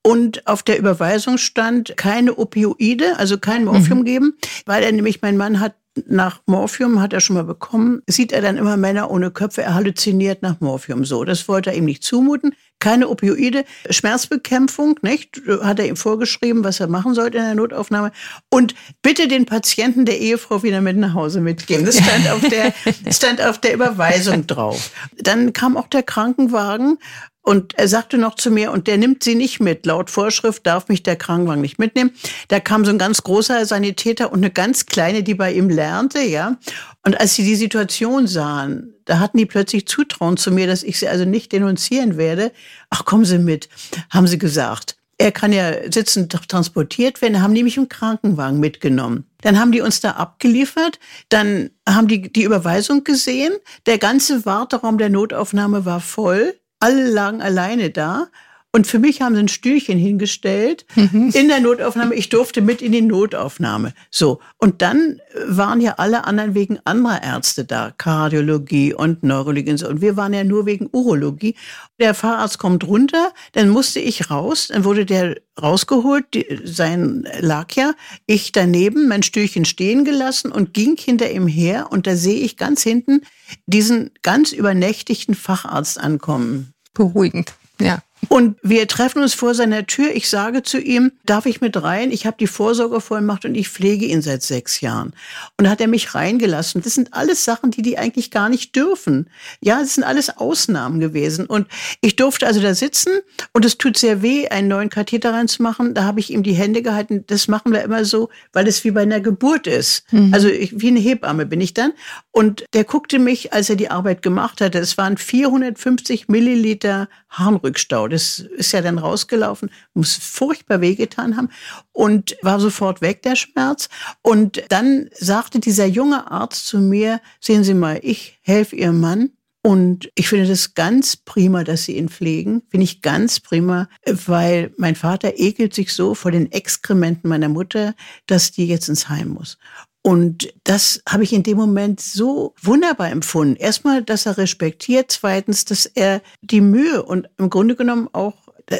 Und 0.06 0.46
auf 0.46 0.62
der 0.62 0.78
Überweisung 0.78 1.36
stand 1.36 1.96
keine 1.96 2.38
Opioide, 2.38 3.18
also 3.18 3.38
kein 3.38 3.64
Morphium 3.64 3.98
mhm. 3.98 4.04
geben, 4.04 4.36
weil 4.64 4.84
er 4.84 4.92
nämlich, 4.92 5.20
mein 5.20 5.36
Mann 5.36 5.58
hat 5.58 5.74
nach 6.06 6.42
Morphium 6.46 7.00
hat 7.00 7.12
er 7.12 7.18
schon 7.18 7.34
mal 7.34 7.42
bekommen, 7.42 8.02
sieht 8.06 8.30
er 8.30 8.40
dann 8.40 8.56
immer 8.56 8.76
Männer 8.76 9.10
ohne 9.10 9.32
Köpfe, 9.32 9.62
er 9.62 9.74
halluziniert 9.74 10.42
nach 10.42 10.60
Morphium. 10.60 11.04
So, 11.04 11.24
das 11.24 11.48
wollte 11.48 11.70
er 11.70 11.76
ihm 11.76 11.86
nicht 11.86 12.04
zumuten. 12.04 12.54
Keine 12.78 13.08
Opioide, 13.08 13.64
Schmerzbekämpfung, 13.90 15.00
nicht? 15.02 15.40
Hat 15.62 15.80
er 15.80 15.88
ihm 15.88 15.96
vorgeschrieben, 15.96 16.62
was 16.62 16.78
er 16.78 16.86
machen 16.86 17.14
sollte 17.14 17.38
in 17.38 17.44
der 17.44 17.54
Notaufnahme. 17.56 18.12
Und 18.48 18.76
bitte 19.02 19.26
den 19.26 19.44
Patienten 19.44 20.04
der 20.04 20.20
Ehefrau 20.20 20.62
wieder 20.62 20.82
mit 20.82 20.98
nach 20.98 21.14
Hause 21.14 21.40
mitgeben. 21.40 21.84
Das 21.84 21.98
stand 21.98 22.30
auf 22.30 22.48
der, 22.48 22.74
stand 23.12 23.42
auf 23.42 23.58
der 23.58 23.74
Überweisung 23.74 24.46
drauf. 24.46 24.92
Dann 25.16 25.52
kam 25.52 25.76
auch 25.76 25.88
der 25.88 26.04
Krankenwagen 26.04 26.98
und 27.46 27.78
er 27.78 27.86
sagte 27.86 28.18
noch 28.18 28.34
zu 28.34 28.50
mir, 28.50 28.72
und 28.72 28.88
der 28.88 28.98
nimmt 28.98 29.22
sie 29.22 29.36
nicht 29.36 29.60
mit. 29.60 29.86
Laut 29.86 30.10
Vorschrift 30.10 30.66
darf 30.66 30.88
mich 30.88 31.04
der 31.04 31.14
Krankenwagen 31.14 31.60
nicht 31.60 31.78
mitnehmen. 31.78 32.10
Da 32.48 32.58
kam 32.58 32.84
so 32.84 32.90
ein 32.90 32.98
ganz 32.98 33.22
großer 33.22 33.64
Sanitäter 33.66 34.32
und 34.32 34.38
eine 34.40 34.50
ganz 34.50 34.86
kleine, 34.86 35.22
die 35.22 35.34
bei 35.34 35.52
ihm 35.52 35.70
lernte, 35.70 36.18
ja. 36.22 36.56
Und 37.04 37.20
als 37.20 37.36
sie 37.36 37.44
die 37.44 37.54
Situation 37.54 38.26
sahen, 38.26 38.94
da 39.04 39.20
hatten 39.20 39.38
die 39.38 39.46
plötzlich 39.46 39.86
Zutrauen 39.86 40.36
zu 40.36 40.50
mir, 40.50 40.66
dass 40.66 40.82
ich 40.82 40.98
sie 40.98 41.06
also 41.06 41.24
nicht 41.24 41.52
denunzieren 41.52 42.16
werde. 42.16 42.50
Ach, 42.90 43.04
kommen 43.04 43.24
Sie 43.24 43.38
mit, 43.38 43.68
haben 44.10 44.26
sie 44.26 44.38
gesagt. 44.38 44.96
Er 45.16 45.30
kann 45.30 45.52
ja 45.52 45.90
sitzend 45.90 46.32
transportiert 46.48 47.22
werden, 47.22 47.42
haben 47.42 47.54
die 47.54 47.62
mich 47.62 47.76
im 47.76 47.88
Krankenwagen 47.88 48.58
mitgenommen. 48.58 49.24
Dann 49.42 49.60
haben 49.60 49.70
die 49.70 49.82
uns 49.82 50.00
da 50.00 50.10
abgeliefert, 50.10 50.98
dann 51.28 51.70
haben 51.88 52.08
die 52.08 52.32
die 52.32 52.42
Überweisung 52.42 53.04
gesehen. 53.04 53.52
Der 53.86 53.98
ganze 53.98 54.44
Warteraum 54.44 54.98
der 54.98 55.10
Notaufnahme 55.10 55.84
war 55.84 56.00
voll 56.00 56.56
alle 56.86 57.10
lagen 57.10 57.42
alleine 57.42 57.90
da. 57.90 58.28
Und 58.70 58.86
für 58.86 58.98
mich 58.98 59.22
haben 59.22 59.34
sie 59.34 59.40
ein 59.40 59.48
Stühlchen 59.48 59.98
hingestellt 59.98 60.84
mhm. 60.96 61.30
in 61.32 61.48
der 61.48 61.60
Notaufnahme. 61.60 62.14
Ich 62.14 62.28
durfte 62.28 62.60
mit 62.60 62.82
in 62.82 62.92
die 62.92 63.00
Notaufnahme. 63.00 63.94
So. 64.10 64.40
Und 64.58 64.82
dann 64.82 65.18
waren 65.46 65.80
ja 65.80 65.94
alle 65.96 66.26
anderen 66.26 66.54
wegen 66.54 66.78
anderer 66.84 67.22
Ärzte 67.22 67.64
da. 67.64 67.92
Kardiologie 67.96 68.92
und 68.92 69.22
Neurologie 69.22 69.70
und 69.70 69.78
so. 69.78 69.88
Und 69.88 70.02
wir 70.02 70.18
waren 70.18 70.34
ja 70.34 70.44
nur 70.44 70.66
wegen 70.66 70.90
Urologie. 70.92 71.56
Der 71.98 72.12
Fahrarzt 72.12 72.58
kommt 72.58 72.86
runter, 72.86 73.32
dann 73.52 73.70
musste 73.70 73.98
ich 73.98 74.30
raus. 74.30 74.68
Dann 74.70 74.84
wurde 74.84 75.06
der 75.06 75.38
rausgeholt, 75.60 76.26
die, 76.34 76.60
sein 76.64 77.26
lag 77.40 77.72
ja. 77.72 77.94
Ich 78.26 78.52
daneben, 78.52 79.08
mein 79.08 79.22
Stühlchen 79.22 79.64
stehen 79.64 80.04
gelassen 80.04 80.52
und 80.52 80.74
ging 80.74 80.98
hinter 80.98 81.30
ihm 81.30 81.46
her. 81.46 81.86
Und 81.90 82.06
da 82.06 82.14
sehe 82.14 82.40
ich 82.40 82.58
ganz 82.58 82.82
hinten 82.82 83.22
diesen 83.64 84.10
ganz 84.22 84.52
übernächtigten 84.52 85.34
Facharzt 85.34 85.98
ankommen. 85.98 86.74
Beruhigend, 86.96 87.54
ja. 87.80 87.98
Und 88.28 88.56
wir 88.62 88.86
treffen 88.88 89.22
uns 89.22 89.34
vor 89.34 89.54
seiner 89.54 89.86
Tür. 89.86 90.14
Ich 90.14 90.28
sage 90.28 90.62
zu 90.62 90.78
ihm, 90.78 91.12
darf 91.24 91.46
ich 91.46 91.60
mit 91.60 91.82
rein? 91.82 92.10
Ich 92.10 92.26
habe 92.26 92.36
die 92.38 92.46
Vorsorgevollmacht 92.46 93.44
und 93.44 93.54
ich 93.54 93.68
pflege 93.68 94.06
ihn 94.06 94.22
seit 94.22 94.42
sechs 94.42 94.80
Jahren. 94.80 95.12
Und 95.56 95.64
da 95.64 95.70
hat 95.70 95.80
er 95.80 95.88
mich 95.88 96.14
reingelassen. 96.14 96.82
Das 96.82 96.94
sind 96.94 97.14
alles 97.14 97.44
Sachen, 97.44 97.70
die 97.70 97.82
die 97.82 97.98
eigentlich 97.98 98.30
gar 98.30 98.48
nicht 98.48 98.74
dürfen. 98.74 99.28
Ja, 99.60 99.80
das 99.80 99.94
sind 99.94 100.04
alles 100.04 100.36
Ausnahmen 100.36 101.00
gewesen. 101.00 101.46
Und 101.46 101.66
ich 102.00 102.16
durfte 102.16 102.46
also 102.46 102.60
da 102.60 102.74
sitzen 102.74 103.12
und 103.52 103.64
es 103.64 103.78
tut 103.78 103.98
sehr 103.98 104.22
weh, 104.22 104.48
einen 104.48 104.68
neuen 104.68 104.90
Katheter 104.90 105.32
reinzumachen. 105.32 105.94
Da 105.94 106.04
habe 106.04 106.20
ich 106.20 106.32
ihm 106.32 106.42
die 106.42 106.54
Hände 106.54 106.82
gehalten. 106.82 107.24
Das 107.26 107.48
machen 107.48 107.72
wir 107.72 107.82
immer 107.82 108.04
so, 108.04 108.28
weil 108.52 108.66
es 108.66 108.84
wie 108.84 108.90
bei 108.90 109.02
einer 109.02 109.20
Geburt 109.20 109.66
ist. 109.66 110.04
Mhm. 110.12 110.32
Also 110.32 110.48
ich, 110.48 110.80
wie 110.80 110.88
eine 110.88 111.00
Hebamme 111.00 111.46
bin 111.46 111.60
ich 111.60 111.74
dann. 111.74 111.92
Und 112.32 112.64
der 112.74 112.84
guckte 112.84 113.18
mich, 113.18 113.52
als 113.52 113.70
er 113.70 113.76
die 113.76 113.90
Arbeit 113.90 114.22
gemacht 114.22 114.60
hatte. 114.60 114.78
Es 114.78 114.98
waren 114.98 115.16
450 115.16 116.28
Milliliter 116.28 117.08
Harnrückstau. 117.30 118.08
Das 118.08 118.15
ist 118.16 118.72
ja 118.72 118.82
dann 118.82 118.98
rausgelaufen, 118.98 119.70
muss 119.94 120.14
furchtbar 120.14 120.80
wehgetan 120.80 121.36
haben 121.36 121.48
und 121.92 122.36
war 122.42 122.60
sofort 122.60 123.00
weg, 123.00 123.22
der 123.22 123.36
Schmerz. 123.36 123.88
Und 124.22 124.64
dann 124.68 125.08
sagte 125.18 125.60
dieser 125.60 125.86
junge 125.86 126.30
Arzt 126.30 126.66
zu 126.66 126.78
mir, 126.78 127.20
sehen 127.40 127.64
Sie 127.64 127.74
mal, 127.74 128.00
ich 128.02 128.38
helfe 128.42 128.76
Ihrem 128.76 129.00
Mann. 129.00 129.30
Und 129.62 130.10
ich 130.14 130.28
finde 130.28 130.46
das 130.46 130.74
ganz 130.74 131.16
prima, 131.16 131.64
dass 131.64 131.84
Sie 131.84 131.96
ihn 131.96 132.08
pflegen. 132.08 132.62
Finde 132.70 132.84
ich 132.84 133.02
ganz 133.02 133.40
prima, 133.40 133.88
weil 134.04 134.72
mein 134.76 134.94
Vater 134.94 135.40
ekelt 135.40 135.74
sich 135.74 135.92
so 135.92 136.14
vor 136.14 136.30
den 136.30 136.52
Exkrementen 136.52 137.28
meiner 137.28 137.48
Mutter, 137.48 137.94
dass 138.26 138.52
die 138.52 138.68
jetzt 138.68 138.88
ins 138.88 139.08
Heim 139.08 139.30
muss. 139.30 139.58
Und 140.06 140.54
das 140.62 141.02
habe 141.08 141.24
ich 141.24 141.32
in 141.32 141.42
dem 141.42 141.56
Moment 141.56 142.00
so 142.00 142.54
wunderbar 142.62 143.10
empfunden. 143.10 143.56
Erstmal, 143.56 144.04
dass 144.04 144.24
er 144.24 144.38
respektiert. 144.38 145.10
Zweitens, 145.10 145.64
dass 145.64 145.84
er 145.84 146.22
die 146.42 146.60
Mühe 146.60 147.02
und 147.02 147.28
im 147.38 147.50
Grunde 147.50 147.74
genommen 147.74 148.08
auch 148.12 148.34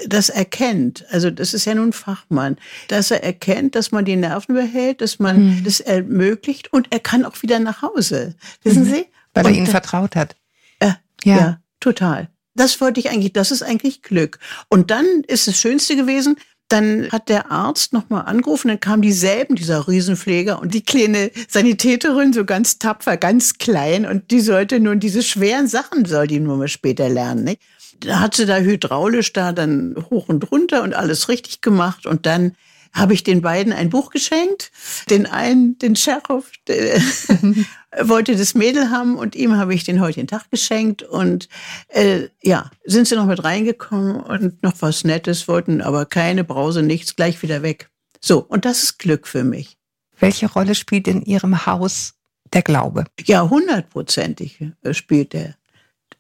das 0.07 0.29
erkennt, 0.29 1.05
also 1.11 1.31
das 1.31 1.53
ist 1.53 1.65
ja 1.65 1.75
nun 1.75 1.93
Fachmann, 1.93 2.59
dass 2.87 3.11
er 3.11 3.25
erkennt, 3.25 3.75
dass 3.75 3.91
man 3.91 4.05
die 4.05 4.15
Nerven 4.15 4.55
behält, 4.55 5.01
dass 5.01 5.19
man 5.19 5.57
mhm. 5.57 5.65
das 5.65 5.81
ermöglicht 5.81 6.73
und 6.73 6.87
er 6.91 7.01
kann 7.01 7.25
auch 7.25 7.43
wieder 7.43 7.59
nach 7.59 7.83
Hause. 7.83 8.37
Wissen 8.63 8.85
mhm. 8.85 8.95
Sie? 8.95 9.07
Weil 9.35 9.47
er 9.47 9.53
ihnen 9.53 9.67
vertraut 9.67 10.15
hat. 10.15 10.37
Äh, 10.79 10.93
ja. 11.25 11.37
ja, 11.37 11.61
total. 11.81 12.29
Das 12.55 12.81
wollte 12.81 13.01
ich 13.01 13.11
eigentlich, 13.11 13.33
das 13.33 13.51
ist 13.51 13.65
eigentlich 13.65 14.03
Glück. 14.03 14.39
Und 14.69 14.93
dann 14.93 15.07
ist 15.27 15.49
das 15.49 15.59
Schönste 15.59 15.97
gewesen, 15.97 16.37
dann 16.69 17.09
hat 17.13 17.29
der 17.29 17.51
Arzt 17.51 17.93
nochmal 17.93 18.25
angerufen, 18.27 18.69
dann 18.69 18.81
kamen 18.81 19.03
dieselben, 19.03 19.55
dieser 19.55 19.87
Riesenpfleger 19.87 20.61
und 20.61 20.75
die 20.75 20.83
kleine 20.83 21.31
Sanitäterin, 21.49 22.33
so 22.33 22.45
ganz 22.45 22.79
tapfer, 22.79 23.17
ganz 23.17 23.59
klein 23.59 24.07
und 24.07 24.31
die 24.31 24.41
sollte 24.41 24.81
nun 24.81 24.99
diese 24.99 25.23
schweren 25.23 25.69
Sachen, 25.69 26.05
soll 26.05 26.27
die 26.27 26.41
nur 26.41 26.57
mal 26.57 26.69
später 26.69 27.09
lernen. 27.09 27.45
Nicht? 27.45 27.61
Da 28.01 28.21
hat 28.21 28.35
sie 28.35 28.47
da 28.47 28.59
hydraulisch 28.59 29.33
da 29.33 29.53
dann 29.53 29.97
hoch 30.11 30.29
und 30.29 30.51
runter 30.51 30.83
und 30.83 30.95
alles 30.95 31.29
richtig 31.29 31.61
gemacht 31.61 32.07
und 32.07 32.27
dann 32.27 32.53
habe 32.93 33.15
ich 33.15 33.25
den 33.25 33.43
beiden 33.43 33.73
ein 33.73 33.91
Buch 33.91 34.11
geschenkt. 34.11 34.71
Den 35.11 35.27
einen, 35.27 35.79
den 35.79 35.97
Sheriff, 35.97 36.51
der 36.67 37.01
wollte 38.01 38.37
das 38.37 38.55
Mädel 38.55 38.91
haben 38.91 39.17
und 39.17 39.35
ihm 39.35 39.57
habe 39.57 39.75
ich 39.75 39.85
den 39.85 40.01
heutigen 40.01 40.27
Tag 40.27 40.51
geschenkt. 40.51 41.03
Und 41.03 41.49
äh, 41.89 42.29
ja, 42.43 42.71
sind 42.85 43.09
sie 43.09 43.17
noch 43.17 43.27
mit 43.27 43.45
reingekommen 43.45 44.17
und 44.17 44.63
noch 44.63 44.75
was 44.81 45.05
Nettes, 45.05 45.49
wollten 45.49 45.81
aber 45.81 46.07
keine 46.07 46.45
Brause, 46.45 46.83
nichts, 46.83 47.17
gleich 47.17 47.43
wieder 47.43 47.63
weg. 47.63 47.91
So, 48.21 48.41
und 48.41 48.65
das 48.65 48.83
ist 48.83 48.99
Glück 48.99 49.27
für 49.27 49.45
mich. 49.45 49.77
Welche 50.19 50.51
Rolle 50.51 50.75
spielt 50.75 51.09
in 51.09 51.23
Ihrem 51.23 51.67
Haus 51.67 52.15
der 52.53 52.63
Glaube? 52.63 53.05
Ja, 53.25 53.49
hundertprozentig 53.49 54.61
äh, 54.83 54.95
spielt 54.95 55.35
er 55.35 55.57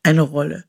eine 0.03 0.23
Rolle. 0.23 0.65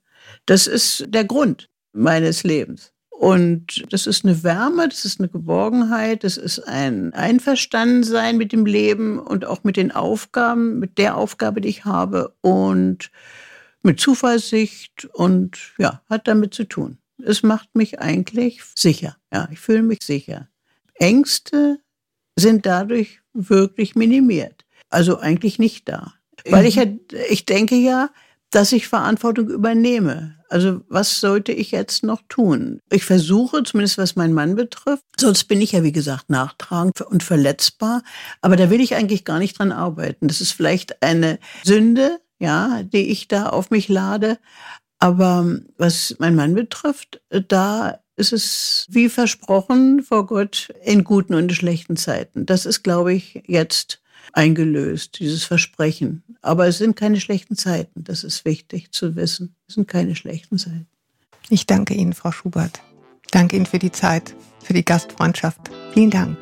Das 0.46 0.68
ist 0.68 1.06
der 1.10 1.26
Grund 1.26 1.70
meines 1.94 2.44
Lebens. 2.44 2.94
Und 3.18 3.92
das 3.92 4.06
ist 4.06 4.24
eine 4.24 4.44
Wärme, 4.44 4.88
das 4.88 5.04
ist 5.04 5.20
eine 5.20 5.28
Geborgenheit, 5.28 6.24
das 6.24 6.38
ist 6.38 6.60
ein 6.60 7.14
Einverstandensein 7.14 8.38
mit 8.38 8.52
dem 8.52 8.68
Leben 8.68 9.18
und 9.18 9.44
auch 9.44 9.64
mit 9.64 9.76
den 9.76 9.92
Aufgaben, 9.92 10.78
mit 10.78 11.00
der 11.00 11.18
Aufgabe, 11.18 11.60
die 11.60 11.70
ich 11.70 11.84
habe 11.84 12.36
und 12.42 13.10
mit 13.82 14.00
Zuversicht 14.00 15.06
und 15.14 15.58
ja, 15.80 16.04
hat 16.08 16.28
damit 16.28 16.54
zu 16.54 16.66
tun. 16.66 17.00
Es 17.18 17.42
macht 17.42 17.74
mich 17.74 18.00
eigentlich 18.00 18.62
sicher. 18.76 19.18
Ja, 19.34 19.50
ich 19.52 19.60
fühle 19.60 19.82
mich 19.82 20.04
sicher. 20.04 20.48
Ängste 20.94 21.80
sind 22.36 22.68
dadurch 22.68 23.22
wirklich 23.34 23.96
minimiert. 23.96 24.64
Also 24.92 25.18
eigentlich 25.18 25.58
nicht 25.58 25.90
da. 25.90 26.14
Weil 26.48 26.68
ich, 26.68 26.76
mhm. 26.76 27.00
ich 27.30 27.46
denke 27.46 27.78
ja, 27.78 28.12
dass 28.52 28.72
ich 28.72 28.88
Verantwortung 28.88 29.50
übernehme. 29.50 30.36
Also 30.50 30.82
was 30.88 31.20
sollte 31.20 31.52
ich 31.52 31.72
jetzt 31.72 32.04
noch 32.04 32.22
tun? 32.30 32.80
Ich 32.90 33.04
versuche, 33.04 33.64
zumindest 33.64 33.98
was 33.98 34.16
meinen 34.16 34.34
Mann 34.34 34.56
betrifft, 34.56 35.04
sonst 35.20 35.46
bin 35.46 35.62
ich 35.62 35.74
ja, 35.74 35.84
wie 35.84 35.92
gesagt, 35.92 36.30
nachtragend 36.30 37.02
und 37.02 37.24
verletzbar. 37.24 38.04
Aber 38.42 38.56
da 38.56 38.70
will 38.70 38.80
ich 38.80 38.96
eigentlich 38.96 39.26
gar 39.26 39.40
nicht 39.40 39.60
dran 39.60 39.72
arbeiten. 39.72 40.28
Das 40.28 40.40
ist 40.40 40.54
vielleicht 40.54 41.04
eine 41.04 41.40
Sünde, 41.64 42.20
ja, 42.40 42.84
die 42.84 43.10
ich 43.10 43.28
da 43.28 43.48
auf 43.48 43.72
mich 43.72 43.90
lade. 43.90 44.38
Aber 45.00 45.46
was 45.78 46.16
mein 46.20 46.36
Mann 46.36 46.56
betrifft, 46.56 47.22
da 47.30 48.00
ist 48.16 48.34
es 48.34 48.88
wie 48.90 49.10
versprochen 49.10 50.02
vor 50.02 50.26
Gott 50.26 50.74
in 50.84 51.04
guten 51.04 51.36
und 51.36 51.54
schlechten 51.54 51.98
Zeiten. 51.98 52.46
Das 52.46 52.66
ist, 52.66 52.84
glaube 52.84 53.14
ich, 53.14 53.44
jetzt 53.46 54.02
eingelöst, 54.34 55.20
dieses 55.20 55.44
Versprechen. 55.44 56.24
Aber 56.42 56.68
es 56.68 56.78
sind 56.78 56.96
keine 56.96 57.20
schlechten 57.20 57.56
Zeiten. 57.56 58.04
Das 58.04 58.24
ist 58.24 58.46
wichtig 58.46 58.92
zu 58.92 59.16
wissen. 59.16 59.56
Es 59.68 59.76
sind 59.76 59.88
keine 59.88 60.16
schlechten 60.16 60.58
Zeiten. 60.58 60.88
Ich 61.50 61.66
danke 61.66 61.94
Ihnen, 61.94 62.14
Frau 62.14 62.32
Schubert. 62.32 62.82
Danke 63.32 63.56
Ihnen 63.56 63.66
für 63.66 63.80
die 63.80 63.92
Zeit, 63.92 64.36
für 64.64 64.74
die 64.74 64.86
Gastfreundschaft. 64.86 65.60
Vielen 65.94 66.12
Dank. 66.12 66.38